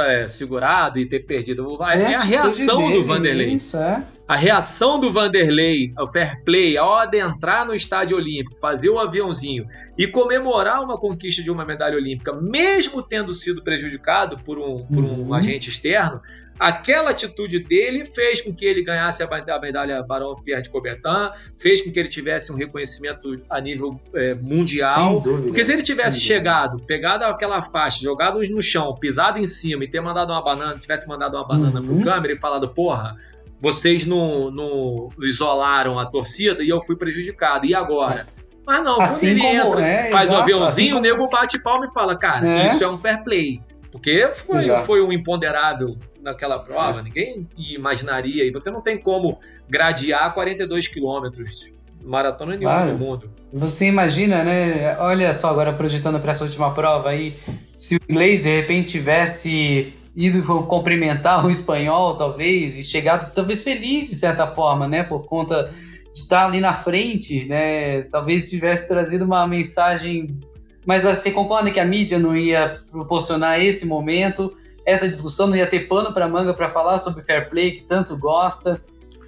é, 0.02 0.28
segurado 0.28 1.00
e 1.00 1.06
ter 1.08 1.22
perdido, 1.22 1.80
é, 1.82 2.00
é 2.00 2.16
a 2.16 2.20
reação 2.20 2.78
dele, 2.78 2.94
do 2.94 3.04
Vanderlei. 3.06 3.54
Isso, 3.56 3.76
é. 3.78 4.04
A 4.28 4.36
reação 4.36 5.00
do 5.00 5.12
Vanderlei, 5.12 5.92
o 5.98 6.06
fair 6.06 6.44
play, 6.44 6.78
ao 6.78 6.94
adentrar 6.94 7.66
no 7.66 7.74
estádio 7.74 8.16
olímpico, 8.16 8.60
fazer 8.60 8.88
o 8.88 9.00
aviãozinho 9.00 9.66
e 9.98 10.06
comemorar 10.06 10.84
uma 10.84 11.00
conquista 11.00 11.42
de 11.42 11.50
uma 11.50 11.66
medalha 11.66 11.98
olímpica, 11.98 12.32
mesmo 12.34 13.02
tendo 13.02 13.34
sido 13.34 13.64
prejudicado 13.64 14.38
por 14.46 14.60
um, 14.60 14.86
por 14.86 15.04
um 15.04 15.22
uhum. 15.22 15.34
agente 15.34 15.70
externo, 15.70 16.22
aquela 16.60 17.12
atitude 17.12 17.60
dele 17.60 18.04
fez 18.04 18.42
com 18.42 18.54
que 18.54 18.66
ele 18.66 18.84
ganhasse 18.84 19.24
a 19.24 19.60
medalha 19.60 20.04
Barão 20.04 20.36
Pierre 20.36 20.62
de 20.62 20.70
Coubertin, 20.70 21.32
fez 21.58 21.82
com 21.82 21.92
que 21.92 22.00
ele 22.00 22.10
tivesse 22.10 22.52
um 22.52 22.56
reconhecimento 22.56 23.42
a 23.50 23.62
nível 23.62 24.00
é, 24.14 24.36
mundial. 24.36 25.22
Dúvida, 25.22 25.48
porque 25.48 25.64
se 25.64 25.72
ele 25.72 25.82
tivesse 25.82 26.20
chegado, 26.20 26.84
pegado 26.86 27.24
aquela 27.24 27.62
faixa, 27.62 28.02
jogado 28.02 28.42
no 28.42 28.62
chão, 28.62 28.94
pisado 28.96 29.40
em 29.40 29.48
cima 29.48 29.86
e 29.86 29.88
ter 29.88 30.02
mandado 30.02 30.32
uma 30.34 30.44
banana, 30.44 30.78
tivesse 30.78 31.08
mandado 31.08 31.38
uma 31.38 31.48
banana 31.48 31.80
uhum. 31.80 32.02
pro 32.02 32.04
câmera 32.04 32.34
e 32.34 32.36
falado, 32.36 32.68
porra, 32.70 33.16
vocês 33.60 34.06
não, 34.06 34.52
não 34.52 35.10
isolaram 35.22 35.98
a 35.98 36.06
torcida 36.06 36.64
e 36.64 36.70
eu 36.70 36.82
fui 36.82 36.96
prejudicado. 36.96 37.66
E 37.66 37.74
agora? 37.74 38.28
Mas 38.66 38.84
não, 38.84 39.02
assim 39.02 39.36
quando 39.36 39.46
ele 39.46 39.60
como, 39.60 39.72
entra, 39.72 39.88
é, 39.88 40.12
faz 40.12 40.26
exato, 40.26 40.40
o 40.40 40.44
aviãozinho, 40.44 40.68
assim 40.68 40.88
como... 40.90 41.00
o 41.00 41.02
nego 41.02 41.28
bate 41.30 41.64
palma 41.64 41.86
e 41.86 41.94
fala, 41.94 42.18
cara, 42.18 42.48
é. 42.48 42.68
isso 42.68 42.84
é 42.84 42.90
um 42.90 42.98
fair 42.98 43.24
play. 43.24 43.62
Porque 43.92 44.30
foi, 44.34 44.70
foi 44.86 45.02
um 45.02 45.12
imponderável 45.12 45.98
naquela 46.22 46.60
prova, 46.60 47.02
ninguém 47.02 47.48
imaginaria. 47.58 48.46
E 48.46 48.52
você 48.52 48.70
não 48.70 48.82
tem 48.82 48.98
como 48.98 49.40
gradear 49.70 50.34
42 50.34 50.88
quilômetros 50.88 51.74
maratona 52.04 52.56
nenhuma 52.56 52.76
claro. 52.76 52.92
no 52.94 52.98
mundo. 52.98 53.32
Você 53.52 53.86
imagina, 53.86 54.44
né? 54.44 54.98
Olha 55.00 55.34
só, 55.34 55.50
agora 55.50 55.74
projetando 55.74 56.20
para 56.20 56.32
essa 56.32 56.44
última 56.44 56.74
prova 56.74 57.10
aí, 57.10 57.36
se 57.78 57.96
o 57.96 58.00
inglês 58.10 58.44
de 58.44 58.56
repente 58.56 58.92
tivesse 58.92 59.94
ido 60.16 60.44
cumprimentar 60.68 61.46
o 61.46 61.50
espanhol, 61.50 62.16
talvez, 62.16 62.76
e 62.76 62.84
chegado 62.84 63.34
talvez 63.34 63.64
feliz 63.64 64.10
de 64.10 64.16
certa 64.16 64.48
forma, 64.48 64.88
né? 64.88 65.04
Por 65.04 65.26
conta 65.26 65.72
de 66.14 66.20
estar 66.20 66.46
ali 66.46 66.60
na 66.60 66.74
frente, 66.74 67.46
né? 67.46 68.04
Talvez 68.04 68.50
tivesse 68.50 68.88
trazido 68.88 69.26
uma 69.26 69.48
mensagem. 69.48 70.38
Mas 70.86 71.04
você 71.04 71.32
concorda 71.32 71.72
que 71.72 71.80
a 71.80 71.86
mídia 71.86 72.18
não 72.18 72.36
ia 72.36 72.82
proporcionar 72.92 73.62
esse 73.62 73.86
momento? 73.86 74.54
Essa 74.86 75.08
discussão, 75.08 75.48
não 75.48 75.56
ia 75.56 75.68
ter 75.68 75.88
pano 75.88 76.14
para 76.14 76.28
manga 76.28 76.54
para 76.54 76.70
falar 76.70 76.98
sobre 77.00 77.24
fair 77.24 77.50
play, 77.50 77.72
que 77.72 77.84
tanto 77.84 78.18
gosta. 78.18 78.82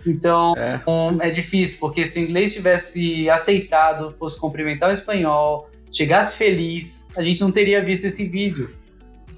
Então, 0.06 0.54
é. 0.58 0.82
Um, 0.88 1.22
é 1.22 1.30
difícil, 1.30 1.78
porque 1.80 2.08
se 2.08 2.20
o 2.20 2.24
inglês 2.24 2.54
tivesse 2.54 3.30
aceitado, 3.30 4.12
fosse 4.12 4.40
cumprimentar 4.40 4.90
o 4.90 4.94
espanhol, 4.94 5.70
chegasse 5.92 6.38
feliz, 6.38 7.10
a 7.16 7.22
gente 7.22 7.42
não 7.42 7.52
teria 7.52 7.84
visto 7.84 8.06
esse 8.06 8.28
vídeo, 8.28 8.72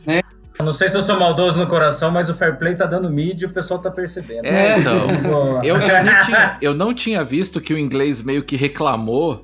né? 0.05 0.21
não 0.61 0.71
sei 0.71 0.87
se 0.87 0.95
eu 0.95 1.01
sou 1.01 1.19
maldoso 1.19 1.59
no 1.59 1.67
coração, 1.67 2.11
mas 2.11 2.29
o 2.29 2.33
fair 2.33 2.57
play 2.57 2.75
tá 2.75 2.85
dando 2.85 3.09
mídia 3.09 3.45
e 3.45 3.49
o 3.49 3.53
pessoal 3.53 3.79
tá 3.79 3.91
percebendo. 3.91 4.45
É, 4.45 4.79
então. 4.79 5.61
eu, 5.63 5.77
eu, 5.77 6.03
não 6.03 6.19
tinha, 6.25 6.57
eu 6.61 6.73
não 6.73 6.93
tinha 6.93 7.23
visto 7.23 7.59
que 7.59 7.73
o 7.73 7.77
inglês 7.77 8.21
meio 8.21 8.43
que 8.43 8.55
reclamou, 8.55 9.43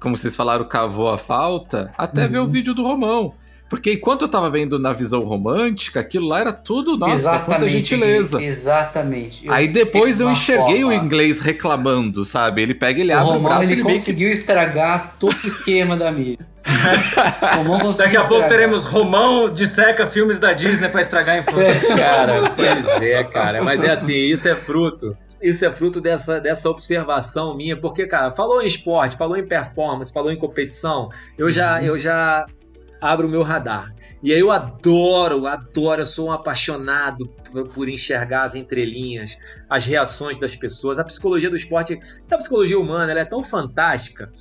como 0.00 0.16
vocês 0.16 0.34
falaram, 0.34 0.66
cavou 0.66 1.08
a 1.08 1.18
falta, 1.18 1.92
até 1.96 2.24
uhum. 2.24 2.28
ver 2.28 2.38
o 2.38 2.46
vídeo 2.46 2.74
do 2.74 2.82
Romão. 2.82 3.34
Porque 3.68 3.92
enquanto 3.92 4.22
eu 4.22 4.28
tava 4.28 4.48
vendo 4.48 4.78
na 4.78 4.92
visão 4.92 5.24
romântica, 5.24 5.98
aquilo 6.00 6.28
lá 6.28 6.40
era 6.40 6.52
tudo, 6.52 6.96
nossa, 6.96 7.14
exatamente, 7.14 7.46
quanta 7.46 7.68
gentileza. 7.68 8.42
Exatamente. 8.42 9.46
Eu 9.46 9.52
Aí 9.52 9.66
depois 9.66 10.20
eu 10.20 10.30
enxerguei 10.30 10.82
forma. 10.82 11.00
o 11.00 11.04
inglês 11.04 11.40
reclamando, 11.40 12.24
sabe? 12.24 12.62
Ele 12.62 12.74
pega, 12.74 13.00
ele 13.00 13.12
o 13.12 13.18
abre 13.18 13.32
Romão, 13.32 13.40
o 13.40 13.54
braço 13.54 13.72
ele, 13.72 13.80
ele 13.80 13.82
conseguiu 13.82 14.28
que... 14.28 14.34
estragar 14.36 15.16
todo 15.18 15.34
o 15.34 15.46
esquema 15.46 15.96
da 15.96 16.12
mídia. 16.12 16.46
Daqui 17.98 18.16
a 18.16 18.24
pouco 18.24 18.48
teremos 18.48 18.84
Romão 18.84 19.50
de 19.50 19.66
seca 19.66 20.06
filmes 20.06 20.38
da 20.38 20.52
Disney 20.52 20.88
para 20.88 21.00
estragar 21.00 21.36
a 21.36 21.38
infância. 21.38 21.80
cara, 21.96 22.50
pois 22.50 23.02
é, 23.02 23.24
cara. 23.24 23.62
Mas 23.62 23.82
é 23.82 23.90
assim, 23.90 24.14
isso 24.14 24.48
é 24.48 24.54
fruto 24.54 25.16
isso 25.42 25.64
é 25.64 25.72
fruto 25.72 26.00
dessa, 26.00 26.40
dessa 26.40 26.68
observação 26.68 27.54
minha, 27.54 27.76
porque, 27.78 28.06
cara, 28.06 28.30
falou 28.30 28.62
em 28.62 28.66
esporte, 28.66 29.16
falou 29.16 29.36
em 29.36 29.46
performance, 29.46 30.12
falou 30.12 30.32
em 30.32 30.36
competição, 30.36 31.10
eu 31.36 31.50
já, 31.50 31.78
uhum. 31.78 31.84
eu 31.84 31.98
já 31.98 32.46
abro 33.00 33.26
o 33.26 33.30
meu 33.30 33.42
radar. 33.42 33.94
E 34.22 34.32
aí 34.32 34.40
eu 34.40 34.50
adoro, 34.50 35.46
adoro, 35.46 36.02
eu 36.02 36.06
sou 36.06 36.28
um 36.28 36.32
apaixonado 36.32 37.28
por, 37.28 37.68
por, 37.68 37.88
enxergar 37.88 38.44
as 38.44 38.54
entrelinhas, 38.54 39.38
as 39.68 39.86
reações 39.86 40.38
das 40.38 40.56
pessoas. 40.56 40.98
A 40.98 41.04
psicologia 41.04 41.50
do 41.50 41.56
esporte, 41.56 41.98
a 42.30 42.38
psicologia 42.38 42.78
humana, 42.78 43.10
ela 43.12 43.20
é 43.20 43.24
tão 43.24 43.42
fantástica 43.42 44.32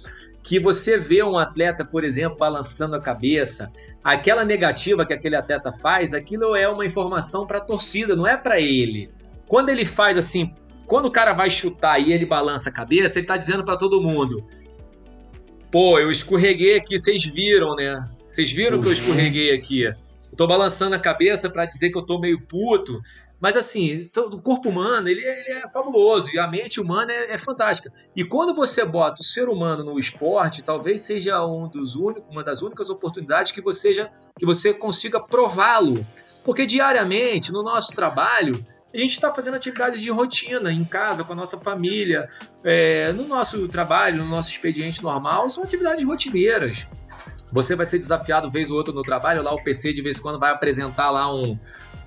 que 0.42 0.60
você 0.60 0.98
vê 0.98 1.24
um 1.24 1.38
atleta, 1.38 1.84
por 1.84 2.04
exemplo, 2.04 2.38
balançando 2.38 2.96
a 2.96 3.02
cabeça, 3.02 3.72
aquela 4.04 4.46
negativa 4.46 5.06
que 5.06 5.14
aquele 5.14 5.36
atleta 5.36 5.72
faz, 5.72 6.14
aquilo 6.14 6.56
é 6.56 6.70
uma 6.70 6.86
informação 6.86 7.48
para 7.48 7.58
a 7.58 7.62
torcida, 7.62 8.16
não 8.16 8.28
é 8.28 8.38
para 8.38 8.60
ele. 8.60 9.10
Quando 9.48 9.70
ele 9.70 9.84
faz 9.84 10.18
assim, 10.18 10.54
quando 10.86 11.08
o 11.08 11.12
cara 11.12 11.34
vai 11.34 11.50
chutar 11.50 12.00
e 12.00 12.14
ele 12.14 12.26
balança 12.26 12.70
a 12.70 12.72
cabeça, 12.72 13.18
ele 13.18 13.24
está 13.24 13.38
dizendo 13.38 13.64
para 13.64 13.76
todo 13.76 14.02
mundo: 14.02 14.46
pô, 15.72 16.00
eu 16.00 16.12
escorreguei 16.12 16.78
aqui, 16.78 17.00
vocês 17.00 17.26
viram, 17.26 17.76
né? 17.76 18.08
Vocês 18.28 18.52
viram 18.52 18.82
que 18.82 18.88
eu 18.88 18.94
escorreguei 18.94 19.54
aqui? 19.54 19.84
Eu 19.84 19.96
tô 20.38 20.48
balançando 20.48 20.96
a 20.96 21.00
cabeça 21.00 21.50
para 21.50 21.66
dizer 21.66 21.90
que 21.90 21.98
eu 21.98 22.06
tô 22.06 22.20
meio 22.20 22.42
puto. 22.42 23.02
Mas 23.40 23.58
assim, 23.58 24.10
o 24.18 24.42
corpo 24.42 24.70
humano 24.70 25.10
ele 25.10 25.22
é, 25.22 25.40
ele 25.42 25.60
é 25.60 25.70
fabuloso 25.70 26.34
e 26.34 26.40
a 26.40 26.48
mente 26.48 26.80
humana 26.80 27.12
é, 27.12 27.34
é, 27.34 27.38
fantástica. 27.38 27.92
E 28.16 28.24
quando 28.24 28.56
você 28.56 28.84
bota 28.84 29.22
o 29.22 29.26
ser 29.26 29.50
humano 29.50 29.84
no 29.84 30.00
esporte, 30.00 30.64
talvez 30.64 31.02
seja 31.02 31.46
um 31.46 31.68
dos 31.68 31.96
únicos, 31.96 32.24
uma 32.32 32.44
das 32.44 32.62
únicas 32.62 32.90
oportunidades 32.90 33.52
que 33.52 33.62
você, 33.62 33.92
já, 33.94 34.10
que 34.40 34.46
você 34.46 34.74
consiga 34.74 35.20
prová-lo. 35.20 36.06
Porque 36.44 36.66
diariamente, 36.66 37.52
no 37.52 37.62
nosso 37.62 37.94
trabalho, 37.94 38.64
A 38.96 38.98
gente 38.98 39.12
está 39.12 39.34
fazendo 39.34 39.56
atividades 39.56 40.02
de 40.02 40.10
rotina 40.10 40.72
em 40.72 40.86
casa, 40.86 41.26
com 41.26 41.34
a 41.34 41.36
nossa 41.36 41.58
família, 41.58 42.30
é, 42.64 43.12
no 43.12 43.28
nosso 43.28 43.68
trabalho, 43.68 44.24
no 44.24 44.30
nosso 44.30 44.50
expediente 44.52 45.04
normal, 45.04 45.50
são 45.50 45.66
atividades 45.66 46.06
rotineiras. 46.06 46.88
Você 47.56 47.74
vai 47.74 47.86
ser 47.86 47.98
desafiado 47.98 48.52
vez 48.52 48.70
ou 48.70 48.76
outra 48.76 48.94
no 48.94 49.02
trabalho, 49.02 49.42
lá 49.42 49.54
o 49.54 49.64
PC 49.64 49.94
de 49.94 50.02
vez 50.02 50.18
em 50.18 50.22
quando 50.22 50.38
vai 50.38 50.52
apresentar 50.52 51.10
lá 51.10 51.34
um, 51.34 51.58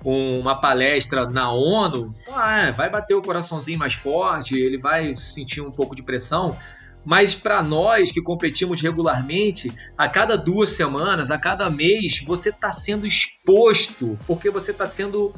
um, 0.05 0.41
uma 0.41 0.61
palestra 0.61 1.25
na 1.25 1.51
ONU, 1.51 2.15
ah, 2.31 2.71
vai 2.71 2.91
bater 2.91 3.15
o 3.15 3.23
coraçãozinho 3.23 3.79
mais 3.79 3.95
forte, 3.95 4.61
ele 4.61 4.77
vai 4.77 5.15
sentir 5.15 5.63
um 5.63 5.71
pouco 5.71 5.97
de 5.97 6.03
pressão. 6.03 6.55
Mas 7.03 7.35
para 7.35 7.63
nós 7.63 8.13
que 8.13 8.21
competimos 8.21 8.83
regularmente, 8.83 9.73
a 9.97 10.07
cada 10.07 10.37
duas 10.37 10.69
semanas, 10.69 11.31
a 11.31 11.39
cada 11.39 11.71
mês, 11.71 12.23
você 12.27 12.51
está 12.51 12.71
sendo 12.71 13.07
exposto, 13.07 14.19
porque 14.27 14.51
você 14.51 14.73
está 14.73 14.85
sendo 14.85 15.33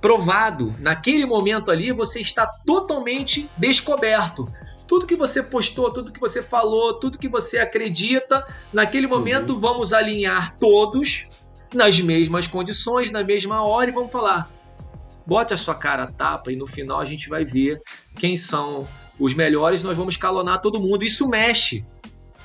provado. 0.00 0.74
Naquele 0.78 1.26
momento 1.26 1.70
ali, 1.70 1.92
você 1.92 2.18
está 2.18 2.46
totalmente 2.64 3.46
descoberto. 3.58 4.50
Tudo 4.86 5.06
que 5.06 5.16
você 5.16 5.42
postou, 5.42 5.92
tudo 5.92 6.12
que 6.12 6.20
você 6.20 6.42
falou, 6.42 6.94
tudo 6.94 7.18
que 7.18 7.28
você 7.28 7.58
acredita, 7.58 8.46
naquele 8.72 9.06
momento 9.06 9.54
uhum. 9.54 9.60
vamos 9.60 9.92
alinhar 9.92 10.56
todos 10.56 11.28
nas 11.74 12.00
mesmas 12.00 12.46
condições, 12.46 13.10
na 13.10 13.24
mesma 13.24 13.64
hora 13.64 13.90
e 13.90 13.92
vamos 13.92 14.12
falar. 14.12 14.48
Bote 15.26 15.54
a 15.54 15.56
sua 15.56 15.74
cara 15.74 16.04
a 16.04 16.12
tapa 16.12 16.52
e 16.52 16.56
no 16.56 16.66
final 16.66 17.00
a 17.00 17.04
gente 17.04 17.28
vai 17.28 17.44
ver 17.44 17.80
quem 18.16 18.36
são 18.36 18.86
os 19.18 19.32
melhores, 19.32 19.82
nós 19.82 19.96
vamos 19.96 20.14
escalonar 20.14 20.60
todo 20.60 20.80
mundo. 20.80 21.04
Isso 21.04 21.28
mexe. 21.28 21.84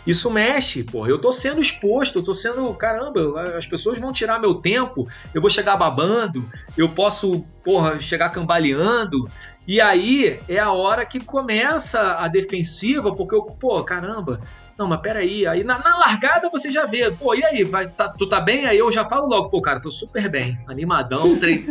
Isso 0.07 0.31
mexe, 0.31 0.83
porra. 0.83 1.09
Eu 1.09 1.19
tô 1.19 1.31
sendo 1.31 1.61
exposto, 1.61 2.19
eu 2.19 2.23
tô 2.23 2.33
sendo. 2.33 2.73
Caramba, 2.73 3.57
as 3.57 3.67
pessoas 3.67 3.99
vão 3.99 4.11
tirar 4.11 4.39
meu 4.39 4.55
tempo, 4.55 5.07
eu 5.33 5.41
vou 5.41 5.49
chegar 5.49 5.75
babando, 5.75 6.43
eu 6.77 6.89
posso, 6.89 7.45
porra, 7.63 7.99
chegar 7.99 8.29
cambaleando. 8.29 9.29
E 9.69 9.79
aí 9.79 10.39
é 10.49 10.57
a 10.57 10.71
hora 10.71 11.05
que 11.05 11.19
começa 11.19 12.15
a 12.15 12.27
defensiva, 12.27 13.15
porque 13.15 13.35
eu, 13.35 13.43
pô, 13.43 13.83
caramba, 13.83 14.41
não, 14.75 14.87
mas 14.87 14.99
peraí. 14.99 15.45
Aí 15.45 15.63
na, 15.63 15.77
na 15.77 15.95
largada 15.95 16.49
você 16.49 16.71
já 16.71 16.87
vê, 16.87 17.11
pô, 17.11 17.35
e 17.35 17.45
aí, 17.45 17.63
vai, 17.63 17.87
tá, 17.87 18.09
tu 18.09 18.27
tá 18.27 18.41
bem? 18.41 18.65
Aí 18.65 18.79
eu 18.79 18.91
já 18.91 19.05
falo 19.05 19.27
logo, 19.27 19.47
pô, 19.47 19.61
cara, 19.61 19.79
tô 19.79 19.91
super 19.91 20.27
bem, 20.27 20.59
animadão, 20.67 21.37
trein... 21.37 21.67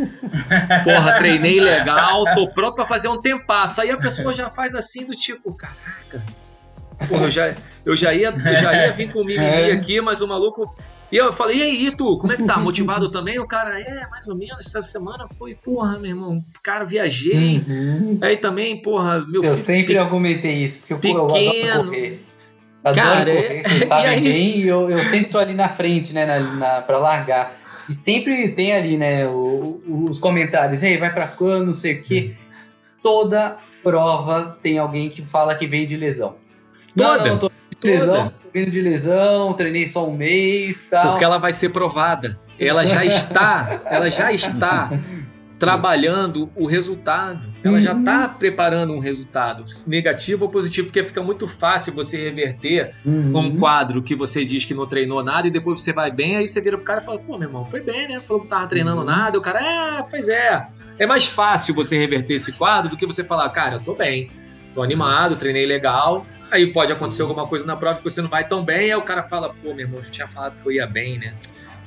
porra, 0.85 1.17
treinei 1.17 1.59
legal, 1.59 2.23
tô 2.35 2.47
pronto 2.47 2.75
pra 2.75 2.85
fazer 2.85 3.09
um 3.09 3.19
tempasso. 3.19 3.81
Aí 3.81 3.91
a 3.91 3.97
pessoa 3.97 4.33
já 4.33 4.49
faz 4.49 4.73
assim 4.73 5.03
do 5.03 5.13
tipo, 5.13 5.53
caraca. 5.53 6.23
Porra, 7.05 7.25
eu 7.25 7.31
já, 7.31 7.53
eu 7.85 7.97
já, 7.97 8.13
ia, 8.13 8.29
eu 8.29 8.55
já 8.55 8.73
ia 8.75 8.93
vir 8.93 9.11
com 9.11 9.19
o 9.19 9.25
mimimi 9.25 9.43
é. 9.43 9.73
aqui, 9.73 9.99
mas 9.99 10.21
o 10.21 10.27
maluco. 10.27 10.73
E 11.11 11.17
eu 11.17 11.33
falei, 11.33 11.57
e 11.57 11.63
aí, 11.63 11.91
tu, 11.91 12.17
como 12.17 12.31
é 12.31 12.37
que 12.37 12.43
tá? 12.43 12.57
Motivado 12.59 13.09
também? 13.09 13.39
O 13.39 13.47
cara, 13.47 13.79
é, 13.79 14.07
mais 14.09 14.27
ou 14.27 14.35
menos, 14.35 14.65
essa 14.65 14.81
semana 14.83 15.27
foi, 15.37 15.55
porra, 15.55 15.97
meu 15.97 16.11
irmão, 16.11 16.43
cara, 16.63 16.83
viajei. 16.83 17.63
Uhum. 17.67 18.19
Aí 18.21 18.37
também, 18.37 18.81
porra, 18.81 19.25
meu 19.27 19.43
Eu 19.43 19.55
sempre 19.55 19.93
pe... 19.93 19.97
argumentei 19.97 20.63
isso, 20.63 20.79
porque 20.79 20.95
pequeno, 20.95 21.19
eu 21.19 21.25
adoro 21.25 21.85
correr. 21.85 22.25
Adoro 22.83 23.07
Cara, 23.07 23.25
correr, 23.25 23.57
é... 23.57 23.63
vocês 23.63 23.83
sabem 23.89 24.23
bem, 24.23 24.57
e 24.59 24.67
eu, 24.67 24.89
eu 24.89 25.01
sempre 25.01 25.31
tô 25.31 25.39
ali 25.39 25.53
na 25.53 25.67
frente, 25.67 26.13
né, 26.13 26.25
na, 26.25 26.39
na, 26.39 26.81
pra 26.81 26.97
largar. 26.97 27.53
E 27.89 27.93
sempre 27.93 28.49
tem 28.49 28.73
ali, 28.73 28.97
né, 28.97 29.27
o, 29.27 29.81
os 30.09 30.19
comentários, 30.19 30.83
ei, 30.83 30.95
vai 30.97 31.11
pra 31.11 31.27
quando, 31.27 31.65
não 31.65 31.73
sei 31.73 31.95
o 31.95 32.03
quê. 32.03 32.31
Toda 33.01 33.57
prova 33.83 34.57
tem 34.61 34.77
alguém 34.77 35.09
que 35.09 35.23
fala 35.23 35.55
que 35.55 35.65
veio 35.65 35.87
de 35.87 35.97
lesão. 35.97 36.35
Toda, 36.95 37.17
não, 37.17 37.25
não, 37.25 37.37
tô 37.37 37.49
de 37.49 37.87
lesão, 37.87 38.27
tô 38.29 38.48
vindo 38.59 38.71
de 38.71 38.81
lesão, 38.81 39.53
treinei 39.53 39.87
só 39.87 40.07
um 40.07 40.15
mês, 40.15 40.89
tal. 40.89 41.11
Porque 41.11 41.23
ela 41.23 41.37
vai 41.37 41.53
ser 41.53 41.69
provada. 41.69 42.37
Ela 42.59 42.85
já 42.85 43.05
está, 43.05 43.81
ela 43.85 44.09
já 44.09 44.31
está 44.31 44.91
trabalhando 45.57 46.49
o 46.55 46.65
resultado. 46.65 47.45
Ela 47.63 47.75
uhum. 47.75 47.81
já 47.81 47.93
está 47.93 48.27
preparando 48.29 48.93
um 48.93 48.99
resultado, 48.99 49.65
negativo 49.85 50.45
ou 50.45 50.51
positivo, 50.51 50.87
porque 50.87 51.03
fica 51.03 51.21
muito 51.21 51.47
fácil 51.47 51.93
você 51.93 52.17
reverter 52.17 52.93
uhum. 53.05 53.37
um 53.37 53.57
quadro 53.57 54.01
que 54.01 54.15
você 54.15 54.45
diz 54.45 54.63
que 54.63 54.73
não 54.73 54.87
treinou 54.87 55.21
nada 55.21 55.47
e 55.47 55.51
depois 55.51 55.81
você 55.81 55.91
vai 55.91 56.11
bem, 56.11 56.37
aí 56.37 56.47
você 56.47 56.61
vira 56.61 56.77
pro 56.77 56.85
cara 56.85 57.01
e 57.01 57.05
fala, 57.05 57.19
pô, 57.19 57.37
meu 57.37 57.49
irmão, 57.49 57.65
foi 57.65 57.81
bem, 57.81 58.07
né? 58.07 58.19
Falou 58.21 58.43
que 58.43 58.47
tava 58.47 58.67
treinando 58.67 58.99
uhum. 58.99 59.05
nada, 59.05 59.35
e 59.35 59.39
o 59.39 59.41
cara, 59.41 59.59
é, 59.59 60.03
pois 60.03 60.29
é. 60.29 60.65
É 60.97 61.05
mais 61.05 61.27
fácil 61.27 61.73
você 61.73 61.97
reverter 61.97 62.33
esse 62.33 62.53
quadro 62.53 62.89
do 62.89 62.97
que 62.97 63.05
você 63.05 63.23
falar, 63.23 63.49
cara, 63.49 63.75
eu 63.75 63.79
tô 63.79 63.93
bem, 63.93 64.29
tô 64.79 64.83
animado, 64.83 65.35
treinei 65.35 65.65
legal. 65.65 66.25
Aí 66.49 66.67
pode 66.67 66.91
acontecer 66.91 67.21
alguma 67.21 67.45
coisa 67.45 67.65
na 67.65 67.75
prova 67.75 67.97
que 67.97 68.03
você 68.03 68.21
não 68.21 68.29
vai 68.29 68.47
tão 68.47 68.63
bem, 68.63 68.91
aí 68.91 68.95
o 68.95 69.01
cara 69.01 69.23
fala, 69.23 69.49
pô, 69.49 69.73
meu 69.73 69.81
irmão, 69.81 69.99
eu 69.99 70.09
tinha 70.09 70.27
falado 70.27 70.55
que 70.61 70.65
eu 70.65 70.71
ia 70.71 70.87
bem, 70.87 71.19
né? 71.19 71.33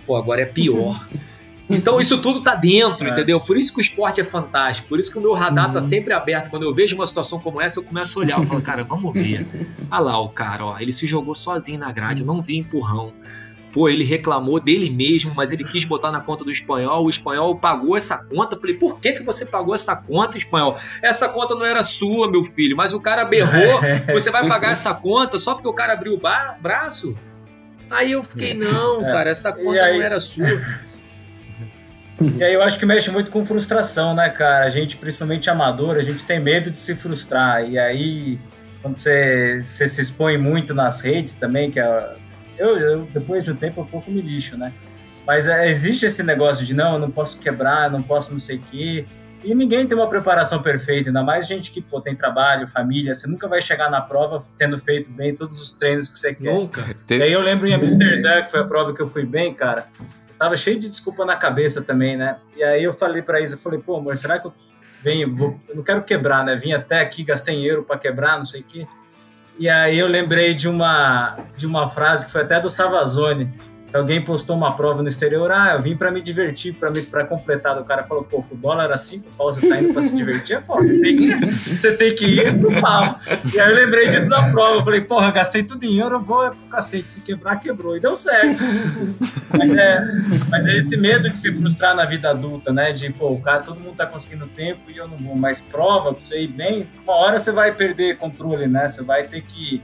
Pô, 0.06 0.16
agora 0.16 0.42
é 0.42 0.46
pior. 0.46 1.04
Então 1.70 1.98
isso 1.98 2.20
tudo 2.20 2.42
tá 2.42 2.54
dentro, 2.54 3.06
é. 3.06 3.10
entendeu? 3.12 3.40
Por 3.40 3.56
isso 3.56 3.72
que 3.72 3.78
o 3.78 3.80
esporte 3.80 4.20
é 4.20 4.24
fantástico, 4.24 4.88
por 4.88 4.98
isso 4.98 5.10
que 5.10 5.16
o 5.16 5.22
meu 5.22 5.32
radar 5.32 5.66
tá 5.66 5.68
uhum. 5.68 5.74
tá 5.76 5.80
sempre 5.80 6.12
aberto. 6.12 6.50
Quando 6.50 6.64
eu 6.64 6.74
vejo 6.74 6.94
uma 6.94 7.06
situação 7.06 7.38
como 7.38 7.62
essa, 7.62 7.78
eu 7.78 7.82
começo 7.82 8.18
a 8.18 8.22
olhar, 8.22 8.38
eu 8.38 8.46
falo, 8.46 8.60
cara, 8.60 8.84
vamos 8.84 9.14
ver. 9.14 9.46
Olha 9.90 10.00
lá 10.00 10.20
o 10.20 10.28
cara, 10.28 10.66
ó, 10.66 10.78
ele 10.78 10.92
se 10.92 11.06
jogou 11.06 11.34
sozinho 11.34 11.78
na 11.78 11.90
grade, 11.90 12.20
eu 12.20 12.26
não 12.26 12.42
vi 12.42 12.58
empurrão. 12.58 13.14
Pô, 13.72 13.88
ele 13.88 14.04
reclamou 14.04 14.60
dele 14.60 14.90
mesmo, 14.90 15.32
mas 15.34 15.50
ele 15.50 15.64
quis 15.64 15.84
botar 15.84 16.12
na 16.12 16.20
conta 16.20 16.44
do 16.44 16.50
espanhol. 16.50 17.04
O 17.04 17.08
espanhol 17.08 17.56
pagou 17.56 17.96
essa 17.96 18.18
conta. 18.18 18.56
Falei, 18.56 18.76
por 18.76 19.00
que, 19.00 19.12
que 19.12 19.22
você 19.22 19.46
pagou 19.46 19.74
essa 19.74 19.96
conta, 19.96 20.36
espanhol? 20.36 20.78
Essa 21.00 21.28
conta 21.28 21.54
não 21.54 21.64
era 21.64 21.82
sua, 21.82 22.30
meu 22.30 22.44
filho, 22.44 22.76
mas 22.76 22.92
o 22.92 23.00
cara 23.00 23.24
berrou. 23.24 23.80
Você 24.12 24.30
vai 24.30 24.46
pagar 24.46 24.72
essa 24.72 24.92
conta 24.94 25.38
só 25.38 25.54
porque 25.54 25.68
o 25.68 25.72
cara 25.72 25.94
abriu 25.94 26.14
o 26.14 26.20
braço? 26.60 27.16
Aí 27.90 28.12
eu 28.12 28.22
fiquei, 28.22 28.54
não, 28.54 29.06
é. 29.06 29.10
cara, 29.10 29.30
essa 29.30 29.52
conta 29.52 29.92
não 29.92 30.02
era 30.02 30.20
sua. 30.20 30.46
E 32.38 32.44
aí 32.44 32.54
eu 32.54 32.62
acho 32.62 32.78
que 32.78 32.86
mexe 32.86 33.10
muito 33.10 33.32
com 33.32 33.44
frustração, 33.44 34.14
né, 34.14 34.28
cara? 34.28 34.64
A 34.64 34.68
gente, 34.68 34.96
principalmente 34.96 35.50
amador, 35.50 35.96
a 35.96 36.02
gente 36.02 36.24
tem 36.24 36.38
medo 36.38 36.70
de 36.70 36.78
se 36.78 36.94
frustrar. 36.94 37.68
E 37.68 37.76
aí, 37.76 38.38
quando 38.80 38.96
você, 38.96 39.60
você 39.64 39.88
se 39.88 40.00
expõe 40.02 40.38
muito 40.38 40.72
nas 40.72 41.00
redes 41.00 41.34
também, 41.34 41.70
que 41.70 41.80
é, 41.80 42.14
eu, 42.62 42.78
eu, 42.78 43.08
depois 43.12 43.44
de 43.44 43.50
um 43.50 43.56
tempo, 43.56 43.82
um 43.82 43.86
pouco 43.86 44.10
me 44.10 44.20
lixo, 44.20 44.56
né? 44.56 44.72
Mas 45.26 45.46
é, 45.46 45.68
existe 45.68 46.06
esse 46.06 46.22
negócio 46.22 46.66
de 46.66 46.74
não, 46.74 46.94
eu 46.94 46.98
não 46.98 47.10
posso 47.10 47.38
quebrar, 47.38 47.90
não 47.90 48.02
posso 48.02 48.32
não 48.32 48.40
sei 48.40 48.56
o 48.56 48.62
quê. 48.70 49.06
E 49.44 49.54
ninguém 49.54 49.86
tem 49.86 49.98
uma 49.98 50.08
preparação 50.08 50.62
perfeita, 50.62 51.08
ainda 51.10 51.22
mais 51.22 51.46
gente 51.46 51.70
que 51.70 51.80
pô, 51.80 52.00
tem 52.00 52.14
trabalho, 52.14 52.68
família. 52.68 53.14
Você 53.14 53.26
nunca 53.26 53.48
vai 53.48 53.60
chegar 53.60 53.90
na 53.90 54.00
prova 54.00 54.44
tendo 54.56 54.78
feito 54.78 55.10
bem 55.10 55.34
todos 55.34 55.60
os 55.60 55.72
treinos 55.72 56.08
que 56.08 56.18
você 56.18 56.32
quer. 56.32 56.54
Nunca. 56.54 56.84
E 57.10 57.22
aí 57.22 57.32
eu 57.32 57.40
lembro 57.40 57.66
em 57.66 57.74
Amsterdã, 57.74 58.42
que 58.42 58.50
foi 58.50 58.60
a 58.60 58.64
prova 58.64 58.94
que 58.94 59.02
eu 59.02 59.06
fui 59.06 59.24
bem, 59.24 59.52
cara 59.52 59.88
tava 60.42 60.56
cheio 60.56 60.76
de 60.76 60.88
desculpa 60.88 61.24
na 61.24 61.36
cabeça 61.36 61.82
também, 61.82 62.16
né? 62.16 62.36
E 62.56 62.64
aí 62.64 62.82
eu 62.82 62.92
falei 62.92 63.22
para 63.22 63.40
Isa, 63.40 63.56
falei, 63.56 63.78
pô, 63.78 63.94
amor, 63.94 64.16
será 64.18 64.40
que 64.40 64.48
eu 64.48 64.52
venho, 65.00 65.36
vou, 65.36 65.60
eu 65.68 65.76
não 65.76 65.84
quero 65.84 66.02
quebrar, 66.02 66.44
né? 66.44 66.56
Vim 66.56 66.72
até 66.72 66.98
aqui, 66.98 67.22
gastei 67.22 67.64
euro 67.64 67.84
para 67.84 67.96
quebrar, 67.96 68.38
não 68.38 68.44
sei 68.44 68.60
o 68.60 68.64
quê. 68.64 68.84
E 69.58 69.68
aí 69.68 69.98
eu 69.98 70.08
lembrei 70.08 70.54
de 70.54 70.68
uma 70.68 71.38
de 71.56 71.66
uma 71.66 71.88
frase 71.88 72.26
que 72.26 72.32
foi 72.32 72.42
até 72.42 72.60
do 72.60 72.70
Savazone, 72.70 73.52
Alguém 73.92 74.22
postou 74.22 74.56
uma 74.56 74.74
prova 74.74 75.02
no 75.02 75.08
exterior, 75.08 75.50
ah, 75.52 75.74
eu 75.74 75.82
vim 75.82 75.96
para 75.96 76.10
me 76.10 76.22
divertir, 76.22 76.72
para 76.74 76.90
me 76.90 77.02
para 77.02 77.24
completar. 77.24 77.78
O 77.78 77.84
cara 77.84 78.04
falou, 78.04 78.24
pô, 78.24 78.44
o 78.50 78.56
dólar 78.56 78.84
era 78.84 78.96
5 78.96 79.30
pau, 79.36 79.52
você 79.52 79.68
tá 79.68 79.80
indo 79.80 79.92
para 79.92 80.02
se 80.02 80.14
divertir, 80.14 80.56
é 80.56 80.62
foda. 80.62 80.88
Tem 80.88 81.38
você 81.40 81.92
tem 81.92 82.14
que 82.14 82.26
ir 82.26 82.58
pro 82.58 82.80
pau. 82.80 83.20
E 83.52 83.60
aí 83.60 83.70
eu 83.70 83.76
lembrei 83.76 84.08
disso 84.08 84.28
na 84.28 84.50
prova. 84.50 84.76
Eu 84.76 84.84
falei, 84.84 85.00
porra, 85.02 85.30
gastei 85.30 85.62
tudo 85.62 85.84
em 85.84 85.98
euro, 85.98 86.16
eu 86.16 86.20
vou 86.20 86.46
é 86.46 86.50
pro 86.50 86.68
cacete. 86.70 87.10
Se 87.10 87.20
quebrar, 87.20 87.56
quebrou. 87.56 87.96
E 87.96 88.00
deu 88.00 88.16
certo. 88.16 88.62
Mas 89.56 89.74
é, 89.74 90.00
mas 90.48 90.66
é 90.66 90.76
esse 90.76 90.96
medo 90.96 91.28
de 91.28 91.36
se 91.36 91.52
frustrar 91.54 91.94
na 91.94 92.04
vida 92.04 92.30
adulta, 92.30 92.72
né? 92.72 92.92
De, 92.92 93.10
pô, 93.10 93.32
o 93.32 93.40
cara, 93.40 93.62
todo 93.62 93.78
mundo 93.78 93.96
tá 93.96 94.06
conseguindo 94.06 94.46
tempo 94.46 94.90
e 94.90 94.96
eu 94.96 95.06
não 95.06 95.18
vou. 95.18 95.36
Mas 95.36 95.60
prova, 95.60 96.12
pra 96.14 96.22
você 96.22 96.42
ir 96.42 96.48
bem, 96.48 96.86
uma 97.04 97.14
hora 97.14 97.38
você 97.38 97.52
vai 97.52 97.72
perder 97.72 98.16
controle, 98.16 98.66
né? 98.66 98.88
Você 98.88 99.02
vai 99.02 99.24
ter 99.24 99.42
que 99.42 99.82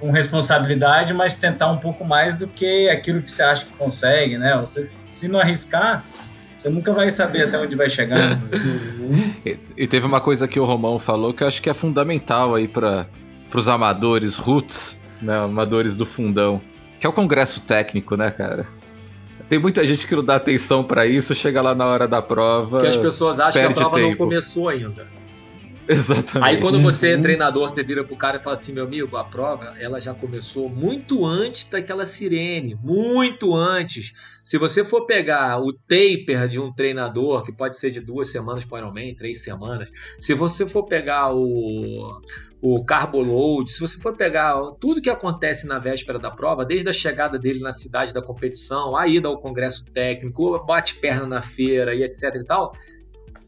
com 0.00 0.10
responsabilidade, 0.10 1.12
mas 1.12 1.34
tentar 1.34 1.70
um 1.70 1.78
pouco 1.78 2.04
mais 2.04 2.36
do 2.36 2.46
que 2.46 2.88
aquilo 2.88 3.22
que 3.22 3.30
você 3.30 3.42
acha 3.42 3.66
que 3.66 3.72
consegue, 3.72 4.38
né? 4.38 4.56
Você, 4.60 4.90
se 5.10 5.28
não 5.28 5.40
arriscar, 5.40 6.04
você 6.56 6.68
nunca 6.68 6.92
vai 6.92 7.10
saber 7.10 7.44
até 7.44 7.58
onde 7.58 7.76
vai 7.76 7.88
chegar. 7.88 8.38
e, 9.46 9.58
e, 9.76 9.86
teve 9.86 10.06
uma 10.06 10.20
coisa 10.20 10.46
que 10.46 10.58
o 10.58 10.64
Romão 10.64 10.98
falou 10.98 11.32
que 11.32 11.42
eu 11.42 11.48
acho 11.48 11.62
que 11.62 11.70
é 11.70 11.74
fundamental 11.74 12.54
aí 12.54 12.66
para 12.66 13.06
os 13.52 13.68
amadores 13.68 14.36
roots, 14.36 15.00
né, 15.20 15.36
amadores 15.36 15.94
do 15.94 16.06
fundão, 16.06 16.60
que 16.98 17.06
é 17.06 17.10
o 17.10 17.12
congresso 17.12 17.60
técnico, 17.60 18.16
né, 18.16 18.30
cara? 18.30 18.66
Tem 19.48 19.58
muita 19.58 19.84
gente 19.86 20.06
que 20.06 20.14
não 20.14 20.22
dá 20.22 20.34
atenção 20.34 20.84
para 20.84 21.06
isso, 21.06 21.34
chega 21.34 21.62
lá 21.62 21.74
na 21.74 21.86
hora 21.86 22.06
da 22.06 22.20
prova. 22.20 22.82
Que 22.82 22.88
as 22.88 22.96
pessoas 22.96 23.40
acham 23.40 23.62
que 23.62 23.72
a 23.72 23.74
prova 23.74 23.96
tempo. 23.96 24.10
não 24.10 24.16
começou 24.16 24.68
ainda. 24.68 25.06
Exatamente. 25.90 26.48
Aí 26.48 26.60
quando 26.60 26.78
você 26.80 27.12
é 27.12 27.16
uhum. 27.16 27.22
treinador, 27.22 27.68
você 27.68 27.82
vira 27.82 28.04
pro 28.04 28.14
cara 28.14 28.36
e 28.36 28.40
fala 28.40 28.52
assim, 28.52 28.72
meu 28.72 28.84
amigo, 28.84 29.16
a 29.16 29.24
prova 29.24 29.74
ela 29.80 29.98
já 29.98 30.12
começou 30.12 30.68
muito 30.68 31.24
antes 31.24 31.64
daquela 31.64 32.04
sirene, 32.04 32.78
muito 32.82 33.54
antes. 33.56 34.12
Se 34.44 34.58
você 34.58 34.84
for 34.84 35.06
pegar 35.06 35.60
o 35.60 35.72
taper 35.72 36.46
de 36.46 36.60
um 36.60 36.72
treinador, 36.72 37.42
que 37.42 37.52
pode 37.52 37.78
ser 37.78 37.90
de 37.90 38.00
duas 38.00 38.28
semanas 38.28 38.64
para 38.64 38.76
o 38.76 38.78
Ironman, 38.80 39.14
três 39.14 39.42
semanas, 39.42 39.90
se 40.18 40.34
você 40.34 40.66
for 40.66 40.84
pegar 40.84 41.34
o, 41.34 42.20
o 42.60 42.84
carbo 42.84 43.20
load, 43.20 43.70
se 43.70 43.80
você 43.80 43.98
for 43.98 44.14
pegar 44.14 44.54
tudo 44.78 45.00
que 45.00 45.10
acontece 45.10 45.66
na 45.66 45.78
véspera 45.78 46.18
da 46.18 46.30
prova, 46.30 46.66
desde 46.66 46.88
a 46.88 46.92
chegada 46.92 47.38
dele 47.38 47.60
na 47.60 47.72
cidade 47.72 48.12
da 48.12 48.20
competição, 48.20 48.94
a 48.94 49.08
ida 49.08 49.28
ao 49.28 49.38
congresso 49.38 49.86
técnico, 49.90 50.62
bate 50.66 50.96
perna 50.96 51.26
na 51.26 51.42
feira 51.42 51.94
e 51.94 52.02
etc 52.02 52.34
e 52.34 52.44
tal, 52.44 52.72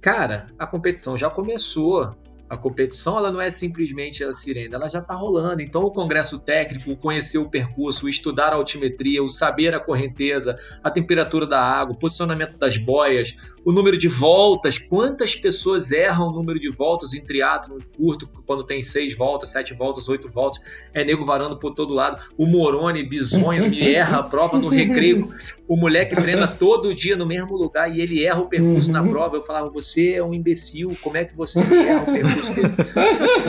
Cara, 0.01 0.47
a 0.59 0.66
competição 0.66 1.14
já 1.16 1.28
começou. 1.28 2.16
A 2.51 2.57
competição 2.57 3.16
ela 3.16 3.30
não 3.30 3.40
é 3.40 3.48
simplesmente 3.48 4.24
a 4.24 4.32
sirene, 4.32 4.74
ela 4.74 4.88
já 4.88 4.98
está 4.98 5.14
rolando. 5.14 5.62
Então, 5.62 5.82
o 5.82 5.92
congresso 5.92 6.36
técnico, 6.36 6.90
o 6.90 6.96
conhecer 6.96 7.38
o 7.38 7.48
percurso, 7.48 8.07
o 8.07 8.09
estudar 8.09 8.48
a 8.48 8.57
altimetria, 8.57 9.22
o 9.22 9.28
saber 9.28 9.72
a 9.72 9.78
correnteza, 9.78 10.59
a 10.82 10.90
temperatura 10.90 11.46
da 11.46 11.62
água, 11.62 11.94
o 11.94 11.98
posicionamento 11.98 12.59
das 12.59 12.76
boias, 12.76 13.36
o 13.64 13.72
número 13.72 13.96
de 13.96 14.08
voltas, 14.08 14.78
quantas 14.78 15.34
pessoas 15.34 15.92
erram 15.92 16.28
o 16.28 16.32
número 16.32 16.58
de 16.58 16.70
voltas 16.70 17.12
em 17.12 17.22
triatlo 17.22 17.78
curto, 17.96 18.28
quando 18.46 18.64
tem 18.64 18.80
seis 18.80 19.14
voltas, 19.14 19.50
sete 19.50 19.74
voltas, 19.74 20.08
oito 20.08 20.30
voltas, 20.30 20.62
é 20.94 21.04
nego 21.04 21.24
varando 21.24 21.56
por 21.56 21.74
todo 21.74 21.92
lado. 21.92 22.22
O 22.36 22.46
Moroni, 22.46 23.02
bizonho, 23.02 23.68
me 23.68 23.92
erra 23.92 24.18
a 24.18 24.22
prova 24.22 24.58
no 24.58 24.68
recreio. 24.68 25.30
O 25.68 25.76
moleque 25.76 26.16
treina 26.16 26.48
todo 26.48 26.94
dia 26.94 27.16
no 27.16 27.26
mesmo 27.26 27.56
lugar 27.56 27.94
e 27.94 28.00
ele 28.00 28.24
erra 28.24 28.40
o 28.40 28.48
percurso 28.48 28.90
na 28.90 29.02
prova. 29.06 29.36
Eu 29.36 29.42
falava, 29.42 29.68
você 29.68 30.14
é 30.14 30.24
um 30.24 30.32
imbecil, 30.32 30.96
como 31.02 31.16
é 31.16 31.24
que 31.24 31.36
você 31.36 31.61
erra 31.61 32.02
o 32.02 32.12
percurso? 32.12 32.61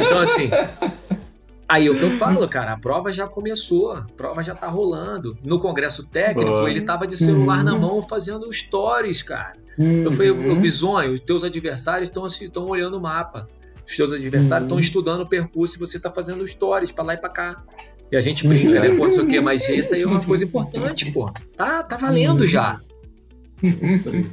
Então, 0.05 0.19
assim, 0.19 0.49
Aí 1.71 1.87
é 1.87 1.89
o 1.89 1.95
que 1.97 2.03
eu 2.03 2.11
falo, 2.17 2.45
cara, 2.49 2.73
a 2.73 2.77
prova 2.77 3.09
já 3.13 3.25
começou, 3.25 3.93
a 3.93 4.05
prova 4.17 4.43
já 4.43 4.53
tá 4.53 4.67
rolando. 4.67 5.37
No 5.41 5.57
congresso 5.57 6.05
técnico, 6.05 6.49
Boa. 6.49 6.69
ele 6.69 6.81
tava 6.81 7.07
de 7.07 7.15
celular 7.15 7.59
uhum. 7.59 7.63
na 7.63 7.77
mão 7.77 8.03
fazendo 8.03 8.51
stories, 8.51 9.21
cara. 9.21 9.55
Uhum. 9.77 10.03
Eu 10.03 10.11
falei, 10.11 10.31
o 10.31 10.59
Bisonho, 10.59 11.13
os 11.13 11.19
teus 11.19 11.43
adversários 11.43 12.09
estão 12.09 12.25
assim, 12.25 12.51
olhando 12.55 12.97
o 12.97 13.01
mapa. 13.01 13.47
Os 13.87 13.95
teus 13.95 14.11
adversários 14.11 14.65
estão 14.65 14.77
uhum. 14.77 14.83
estudando 14.83 15.21
o 15.21 15.25
percurso 15.27 15.75
e 15.75 15.79
você 15.79 15.99
tá 15.99 16.11
fazendo 16.11 16.45
stories 16.47 16.91
para 16.91 17.03
lá 17.03 17.13
e 17.13 17.17
para 17.17 17.29
cá. 17.29 17.63
E 18.11 18.17
a 18.17 18.21
gente 18.21 18.45
brinca, 18.45 18.79
né? 18.79 18.89
Pô, 18.89 19.05
não 19.05 19.11
sei 19.11 19.23
o 19.23 19.27
quê, 19.27 19.39
mas 19.39 19.67
isso 19.69 19.93
aí 19.93 20.01
é 20.01 20.07
uma 20.07 20.23
coisa 20.23 20.43
importante, 20.43 21.09
pô. 21.11 21.25
Tá, 21.55 21.81
tá 21.81 21.95
valendo 21.95 22.45
já. 22.45 22.79
Isso 23.63 24.09
aí. 24.09 24.29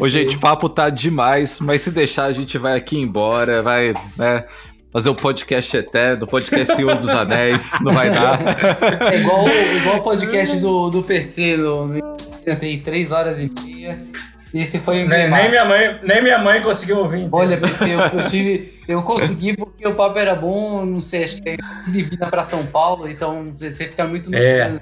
Ô, 0.00 0.08
gente, 0.08 0.36
o 0.36 0.40
papo 0.40 0.68
tá 0.68 0.88
demais, 0.88 1.58
mas 1.60 1.80
se 1.80 1.90
deixar, 1.90 2.26
a 2.26 2.32
gente 2.32 2.56
vai 2.58 2.76
aqui 2.76 2.96
embora, 2.96 3.62
vai, 3.62 3.92
né? 4.16 4.44
Fazer 4.92 5.08
o 5.10 5.12
um 5.12 5.16
podcast 5.16 5.76
eterno, 5.76 6.24
o 6.24 6.26
podcast 6.26 6.74
Senhor 6.74 6.96
dos 6.96 7.08
Anéis, 7.08 7.72
não 7.82 7.92
vai 7.92 8.10
dar. 8.10 8.38
É 9.12 9.20
igual, 9.20 9.44
igual 9.76 9.96
o 9.98 10.02
podcast 10.02 10.58
do, 10.60 10.88
do 10.88 11.02
PC, 11.02 11.56
no, 11.56 11.90
tem 12.58 12.80
três 12.80 13.12
horas 13.12 13.38
e 13.38 13.50
meia. 13.60 14.06
Esse 14.52 14.78
foi 14.78 15.04
o 15.04 15.08
nem, 15.08 15.30
nem 15.30 15.50
minha 15.50 15.64
mãe 15.64 15.98
Nem 16.02 16.22
minha 16.22 16.38
mãe 16.38 16.62
conseguiu 16.62 16.98
ouvir. 16.98 17.28
Olha, 17.30 17.58
PC, 17.58 17.90
eu, 17.90 18.00
eu, 18.18 18.28
tive, 18.28 18.80
eu 18.88 19.02
consegui 19.02 19.56
porque 19.56 19.86
o 19.86 19.94
papo 19.94 20.18
era 20.18 20.34
bom, 20.34 20.84
não 20.84 21.00
sei, 21.00 21.24
acho 21.24 21.42
que 21.42 21.50
é 21.50 21.56
de 21.90 22.02
vida 22.02 22.26
para 22.26 22.42
São 22.42 22.64
Paulo, 22.66 23.08
então 23.08 23.50
você 23.54 23.72
fica 23.72 24.04
muito... 24.04 24.34
É. 24.34 24.80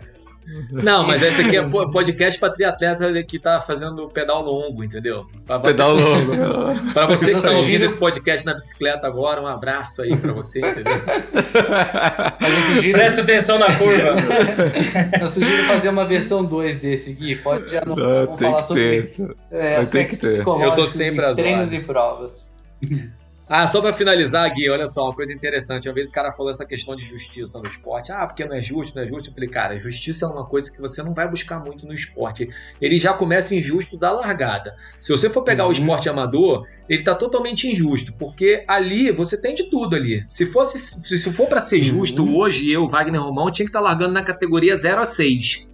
Não, 0.70 1.06
mas 1.06 1.22
esse 1.22 1.40
aqui 1.40 1.56
é 1.56 1.62
podcast 1.90 2.38
para 2.38 2.52
triatleta 2.52 3.22
que 3.24 3.38
tá 3.38 3.60
fazendo 3.60 4.08
pedal 4.08 4.42
longo, 4.42 4.84
entendeu? 4.84 5.26
Pra 5.44 5.58
pedal 5.58 5.94
longo. 5.94 6.32
para 6.94 7.06
você 7.06 7.26
que 7.26 7.30
está 7.32 7.50
ouvindo 7.50 7.84
esse 7.84 7.96
podcast 7.96 8.46
na 8.46 8.54
bicicleta 8.54 9.06
agora, 9.06 9.40
um 9.40 9.46
abraço 9.46 10.02
aí 10.02 10.16
para 10.16 10.32
você, 10.32 10.60
entendeu? 10.60 10.94
Sugiro... 12.66 12.98
Presta 12.98 13.22
atenção 13.22 13.58
na 13.58 13.66
curva. 13.76 14.14
eu 15.20 15.28
sugiro 15.28 15.64
fazer 15.64 15.88
uma 15.88 16.04
versão 16.04 16.44
2 16.44 16.76
desse 16.76 17.12
aqui. 17.12 17.36
Pode 17.36 17.70
já 17.70 17.84
não, 17.84 17.96
não 17.96 18.26
vamos 18.26 18.40
falar 18.40 18.62
sobre 18.62 19.12
é, 19.50 19.76
aspectos 19.76 20.18
psicológicos, 20.18 20.78
eu 20.78 20.84
tô 20.84 20.90
sempre 20.90 21.34
treinos 21.34 21.72
e 21.72 21.80
provas. 21.80 22.50
Ah, 23.48 23.64
só 23.68 23.80
para 23.80 23.92
finalizar, 23.92 24.52
Gui, 24.52 24.68
olha 24.68 24.88
só, 24.88 25.04
uma 25.04 25.14
coisa 25.14 25.32
interessante. 25.32 25.88
Uma 25.88 25.94
vez 25.94 26.08
o 26.08 26.12
cara 26.12 26.32
falou 26.32 26.50
essa 26.50 26.66
questão 26.66 26.96
de 26.96 27.04
justiça 27.04 27.60
no 27.60 27.68
esporte. 27.68 28.10
Ah, 28.10 28.26
porque 28.26 28.44
não 28.44 28.56
é 28.56 28.60
justo, 28.60 28.96
não 28.96 29.04
é 29.04 29.06
justo. 29.06 29.30
Eu 29.30 29.34
falei, 29.34 29.48
cara, 29.48 29.76
justiça 29.76 30.24
é 30.24 30.28
uma 30.28 30.44
coisa 30.44 30.70
que 30.70 30.80
você 30.80 31.00
não 31.00 31.14
vai 31.14 31.28
buscar 31.28 31.60
muito 31.60 31.86
no 31.86 31.94
esporte. 31.94 32.48
Ele 32.80 32.98
já 32.98 33.12
começa 33.12 33.54
injusto 33.54 33.96
da 33.96 34.10
largada. 34.10 34.74
Se 35.00 35.12
você 35.12 35.30
for 35.30 35.42
pegar 35.42 35.62
uhum. 35.62 35.68
o 35.68 35.72
esporte 35.72 36.08
amador, 36.08 36.66
ele 36.88 37.04
tá 37.04 37.14
totalmente 37.14 37.68
injusto, 37.68 38.12
porque 38.14 38.64
ali 38.66 39.12
você 39.12 39.40
tem 39.40 39.54
de 39.54 39.70
tudo 39.70 39.94
ali. 39.94 40.24
Se 40.26 40.46
fosse, 40.46 40.78
se 40.78 41.32
for 41.32 41.46
para 41.46 41.60
ser 41.60 41.80
justo, 41.80 42.24
uhum. 42.24 42.36
hoje 42.36 42.68
eu, 42.68 42.88
Wagner 42.88 43.22
Romão, 43.22 43.48
tinha 43.50 43.64
que 43.64 43.70
estar 43.70 43.78
tá 43.78 43.84
largando 43.84 44.12
na 44.12 44.24
categoria 44.24 44.76
0 44.76 45.00
a 45.00 45.04
6. 45.04 45.66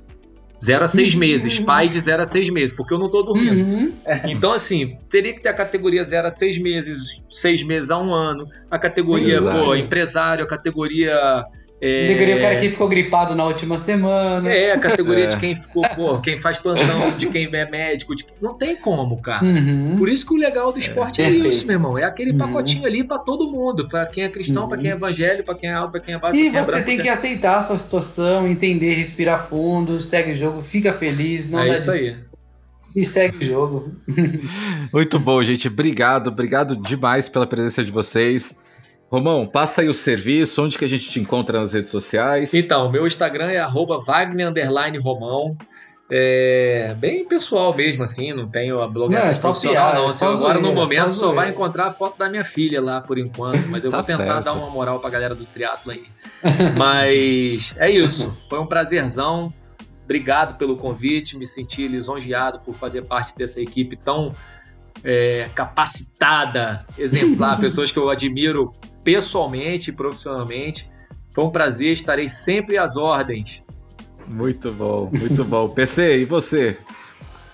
0 0.63 0.85
a 0.85 0.89
6 0.89 1.15
uhum. 1.15 1.21
meses, 1.21 1.59
pai 1.59 1.89
de 1.89 2.01
0 2.01 2.23
a 2.23 2.25
6 2.25 2.51
meses, 2.51 2.75
porque 2.75 2.95
eu 2.95 2.99
não 2.99 3.11
tô 3.11 3.23
dormindo. 3.23 3.75
Uhum. 3.75 3.93
Então, 4.29 4.53
assim, 4.53 4.97
teria 5.09 5.33
que 5.33 5.41
ter 5.41 5.49
a 5.49 5.55
categoria 5.55 6.05
0 6.05 6.29
a 6.29 6.31
6 6.31 6.59
meses, 6.59 7.23
6 7.29 7.65
meses 7.65 7.91
a 7.91 7.99
um 7.99 8.15
ano, 8.15 8.45
a 8.71 8.79
categoria 8.79 9.43
pô, 9.43 9.75
empresário, 9.75 10.45
a 10.45 10.47
categoria 10.47 11.45
é... 11.85 12.03
Categoria 12.07 12.37
o 12.37 12.41
cara 12.41 12.55
que 12.55 12.69
ficou 12.69 12.87
gripado 12.87 13.35
na 13.35 13.45
última 13.45 13.77
semana. 13.77 14.49
É, 14.49 14.71
a 14.71 14.79
categoria 14.79 15.25
é. 15.25 15.27
de 15.27 15.37
quem 15.37 15.53
ficou, 15.53 15.83
pô, 15.97 16.21
quem 16.21 16.39
faz 16.39 16.57
plantão, 16.57 17.11
de 17.11 17.27
quem 17.27 17.49
é 17.53 17.69
médico, 17.69 18.15
de... 18.15 18.25
não 18.41 18.55
tem 18.55 18.77
como, 18.77 19.21
cara. 19.21 19.45
Uhum. 19.45 19.97
Por 19.99 20.09
isso 20.09 20.25
que 20.25 20.33
o 20.33 20.37
legal 20.37 20.73
do 20.73 20.79
esporte 20.79 21.21
é, 21.21 21.25
é 21.25 21.31
isso, 21.31 21.67
meu 21.67 21.75
irmão. 21.75 21.99
É 21.99 22.05
aquele 22.05 22.31
uhum. 22.31 22.39
pacotinho 22.39 22.87
ali 22.87 23.03
para 23.03 23.19
todo 23.19 23.51
mundo, 23.51 23.89
para 23.89 24.07
quem 24.07 24.23
é 24.23 24.29
cristão, 24.29 24.63
uhum. 24.63 24.69
para 24.69 24.79
quem 24.79 24.91
é 24.93 24.95
evangélico, 24.95 25.45
para 25.45 25.55
quem 25.57 25.71
é 25.71 25.73
alto, 25.73 25.91
para 25.91 26.01
quem 26.01 26.15
é 26.15 26.19
baixo. 26.19 26.39
E 26.39 26.51
você 26.51 26.71
é 26.71 26.73
branco, 26.75 26.87
tem 26.87 26.99
que 26.99 27.09
aceitar 27.09 27.57
a 27.57 27.61
sua 27.61 27.77
situação, 27.77 28.47
entender, 28.47 28.95
respirar 28.95 29.49
fundo, 29.49 30.01
segue 30.01 30.33
o 30.33 30.37
jogo, 30.37 30.63
fica 30.63 30.93
feliz, 30.93 31.51
não 31.51 31.59
é 31.59 31.67
dá 31.67 31.73
isso 31.73 31.91
aí. 31.91 32.17
E 32.95 33.05
segue 33.05 33.39
o 33.39 33.45
jogo. 33.45 33.93
Muito 34.95 35.19
bom, 35.19 35.43
gente. 35.43 35.67
Obrigado, 35.67 36.29
obrigado 36.29 36.77
demais 36.77 37.29
pela 37.29 37.47
presença 37.47 37.83
de 37.83 37.91
vocês. 37.91 38.62
Romão, 39.13 39.47
passa 39.47 39.83
aí 39.83 39.91
o 39.91 39.95
serviço, 39.95 40.65
onde 40.65 40.79
que 40.79 40.87
a 40.87 40.89
gente 40.89 41.11
te 41.11 41.21
encontra 41.21 41.61
nas 41.61 41.75
redes 41.75 41.91
sociais? 41.91 42.55
Então, 42.55 42.91
meu 42.91 43.07
Instagram 43.07 43.51
é 43.51 43.63
@wagner_romão. 43.63 45.55
É 46.11 46.97
bem 46.99 47.27
pessoal 47.27 47.75
mesmo, 47.75 48.03
assim, 48.05 48.33
não 48.33 48.49
tenho 48.49 48.81
a 48.81 48.89
blog 48.89 49.13
não, 49.13 49.19
é 49.19 49.35
profissional, 49.35 49.95
não. 49.95 50.07
É 50.07 50.11
só 50.11 50.33
agora, 50.33 50.59
no 50.59 50.73
momento, 50.73 51.13
só, 51.13 51.27
só 51.27 51.33
vai 51.33 51.51
encontrar 51.51 51.89
a 51.89 51.91
foto 51.91 52.19
da 52.19 52.31
minha 52.31 52.43
filha 52.43 52.81
lá, 52.81 53.03
por 53.03 53.19
enquanto. 53.19 53.69
Mas 53.69 53.85
eu 53.85 53.91
tá 53.91 53.99
vou 53.99 54.07
tentar 54.07 54.43
certo. 54.43 54.45
dar 54.45 54.55
uma 54.55 54.71
moral 54.71 54.99
pra 54.99 55.11
galera 55.11 55.35
do 55.35 55.45
triatlo 55.45 55.93
aí. 55.93 56.05
mas 56.77 57.75
é 57.77 57.91
isso. 57.91 58.35
Foi 58.49 58.59
um 58.61 58.67
prazerzão. 58.67 59.53
Obrigado 60.05 60.57
pelo 60.57 60.77
convite. 60.77 61.37
Me 61.37 61.47
senti 61.47 61.87
lisonjeado 61.87 62.61
por 62.61 62.75
fazer 62.77 63.03
parte 63.03 63.37
dessa 63.37 63.61
equipe 63.61 63.95
tão 63.95 64.35
é, 65.05 65.51
capacitada, 65.55 66.85
exemplar, 66.99 67.59
pessoas 67.61 67.91
que 67.91 67.99
eu 67.99 68.09
admiro 68.09 68.73
pessoalmente 69.03 69.91
e 69.91 69.93
profissionalmente. 69.93 70.91
Foi 71.33 71.45
um 71.45 71.51
prazer, 71.51 71.93
estarei 71.93 72.29
sempre 72.29 72.77
às 72.79 72.97
ordens. 72.97 73.65
Muito 74.27 74.73
bom, 74.73 75.11
muito 75.13 75.45
bom. 75.45 75.69
PC, 75.75 76.19
e 76.19 76.25
você? 76.25 76.79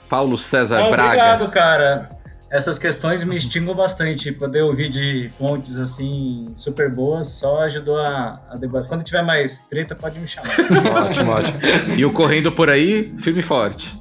Paulo 0.08 0.36
César 0.36 0.86
ah, 0.86 0.90
Braga. 0.90 1.08
Obrigado, 1.08 1.50
cara. 1.50 2.08
Essas 2.50 2.78
questões 2.78 3.22
me 3.24 3.36
instigam 3.36 3.74
bastante. 3.74 4.32
Poder 4.32 4.62
ouvir 4.62 4.88
de 4.88 5.30
fontes 5.38 5.78
assim 5.78 6.50
super 6.54 6.90
boas 6.90 7.28
só 7.28 7.60
ajudou 7.60 7.98
a, 7.98 8.40
a 8.48 8.56
debater. 8.56 8.88
Quando 8.88 9.04
tiver 9.04 9.22
mais 9.22 9.60
treta, 9.62 9.94
pode 9.94 10.18
me 10.18 10.26
chamar. 10.26 10.56
ótimo, 11.04 11.30
ótimo. 11.30 11.60
E 11.96 12.04
o 12.06 12.12
Correndo 12.12 12.50
por 12.50 12.70
aí, 12.70 13.14
firme 13.18 13.40
e 13.40 13.42
forte. 13.42 14.00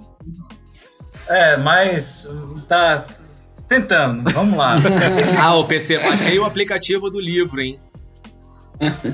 É, 1.27 1.57
mas 1.57 2.27
tá, 2.69 3.05
Tentando, 3.67 4.31
vamos 4.31 4.57
lá. 4.57 4.75
ah, 5.41 5.55
o 5.55 5.65
PC, 5.65 5.99
baixei 5.99 6.39
o 6.39 6.45
aplicativo 6.45 7.09
do 7.09 7.19
livro, 7.19 7.61
hein? 7.61 7.79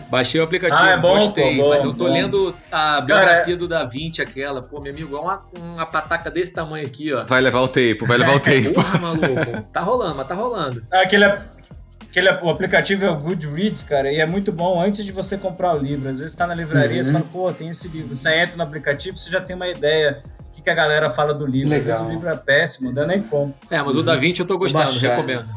Baixei 0.10 0.42
o 0.42 0.44
aplicativo, 0.44 0.84
ah, 0.84 0.92
é 0.92 0.98
bom, 0.98 1.16
gostei. 1.16 1.56
Pô, 1.56 1.64
bom, 1.64 1.70
mas 1.70 1.84
eu 1.84 1.94
tô 1.94 2.06
bom. 2.06 2.12
lendo 2.12 2.56
a 2.72 3.02
biografia 3.02 3.40
Cara, 3.40 3.52
é- 3.52 3.56
do 3.56 3.68
Da 3.68 3.86
Vinci, 3.86 4.22
aquela. 4.22 4.62
Pô, 4.62 4.82
meu 4.82 4.92
amigo, 4.92 5.16
é 5.16 5.20
uma, 5.20 5.46
uma 5.58 5.86
pataca 5.86 6.30
desse 6.30 6.52
tamanho 6.52 6.86
aqui, 6.86 7.14
ó. 7.14 7.24
Vai 7.24 7.42
levar 7.42 7.62
o 7.62 7.68
tempo, 7.68 8.06
vai 8.06 8.18
levar 8.18 8.36
o 8.36 8.40
tempo. 8.42 8.74
Porra, 8.74 9.00
maluco. 9.00 9.62
Tá 9.72 9.82
rolando, 9.82 10.16
mas 10.16 10.28
tá 10.28 10.36
rolando. 10.36 10.84
Aquele, 10.92 11.26
aquele, 11.26 12.30
o 12.42 12.50
aplicativo 12.50 13.06
é 13.06 13.10
o 13.10 13.16
Goodreads, 13.16 13.84
cara, 13.84 14.12
e 14.12 14.20
é 14.20 14.26
muito 14.26 14.52
bom 14.52 14.82
antes 14.82 15.06
de 15.06 15.14
você 15.14 15.38
comprar 15.38 15.74
o 15.74 15.78
livro. 15.78 16.10
Às 16.10 16.20
vezes 16.20 16.36
tá 16.36 16.46
na 16.46 16.54
livraria, 16.54 16.98
uhum. 16.98 17.04
você 17.04 17.12
fala, 17.14 17.26
pô, 17.32 17.52
tem 17.54 17.70
esse 17.70 17.88
livro. 17.88 18.16
Você 18.16 18.36
entra 18.36 18.58
no 18.58 18.64
aplicativo, 18.64 19.18
você 19.18 19.30
já 19.30 19.40
tem 19.40 19.56
uma 19.56 19.68
ideia 19.68 20.22
que 20.62 20.70
a 20.70 20.74
galera 20.74 21.10
fala 21.10 21.34
do 21.34 21.46
livro. 21.46 21.70
Legal. 21.70 21.82
Às 21.82 21.88
vezes 21.88 22.02
o 22.02 22.10
livro 22.10 22.30
é 22.30 22.38
péssimo, 22.38 22.88
não 22.90 22.96
dá 22.96 23.08
nem 23.08 23.22
como. 23.22 23.54
É, 23.70 23.82
mas 23.82 23.96
uhum. 23.96 24.02
o 24.02 24.04
Da 24.04 24.16
Vinci 24.16 24.42
eu 24.42 24.48
tô 24.48 24.58
gostando, 24.58 25.00
recomendo. 25.00 25.50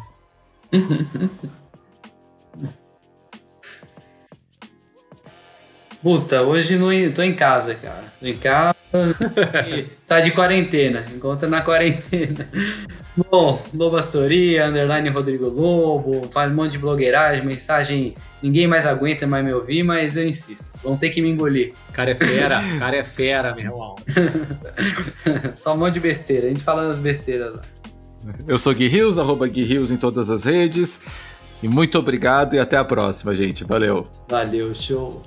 Puta, 6.03 6.42
hoje 6.42 6.76
não 6.76 6.88
tô 7.12 7.22
em 7.22 7.34
casa, 7.34 7.74
cara. 7.74 8.05
Tô 8.20 8.26
em 8.26 8.38
casa. 8.38 8.76
tá 10.07 10.20
de 10.20 10.30
quarentena. 10.30 11.05
Encontra 11.12 11.49
na 11.49 11.62
quarentena. 11.62 12.49
Bom, 13.31 13.62
Lobo 13.73 14.01
Soria, 14.03 14.69
underline 14.69 15.09
Rodrigo 15.09 15.49
Lobo, 15.49 16.29
faz 16.31 16.53
um 16.53 16.55
monte 16.55 16.73
de 16.73 16.79
blogueiragem, 16.79 17.45
mensagem. 17.45 18.14
Ninguém 18.43 18.67
mais 18.67 18.87
aguenta 18.87 19.27
mais 19.27 19.45
me 19.45 19.53
ouvir, 19.53 19.83
mas 19.83 20.17
eu 20.17 20.29
insisto. 20.29 20.79
Vão 20.83 20.97
ter 20.97 21.11
que 21.11 21.23
me 21.23 21.31
engolir. 21.31 21.73
Cara 21.93 22.11
é 22.11 22.14
fera, 22.14 22.62
cara 22.79 22.97
é 22.97 23.03
fera, 23.03 23.55
meu 23.55 23.64
irmão. 23.64 23.97
Só 25.57 25.75
um 25.75 25.79
monte 25.79 25.95
de 25.95 26.01
besteira. 26.01 26.47
A 26.47 26.51
gente 26.51 26.62
fala 26.62 26.87
das 26.87 26.99
besteiras 26.99 27.55
lá. 27.55 27.62
Eu 28.47 28.59
sou 28.59 28.75
Gui 28.75 28.89
Rios, 28.89 29.19
arroba 29.19 29.47
Gui 29.47 29.64
Rios 29.64 29.91
em 29.91 29.97
todas 29.97 30.31
as 30.31 30.45
redes. 30.45 31.01
E 31.62 31.69
muito 31.69 31.99
obrigado 31.99 32.55
e 32.55 32.59
até 32.59 32.77
a 32.77 32.85
próxima, 32.85 33.35
gente. 33.35 33.64
Valeu. 33.64 34.07
Valeu, 34.29 34.75
show. 34.75 35.23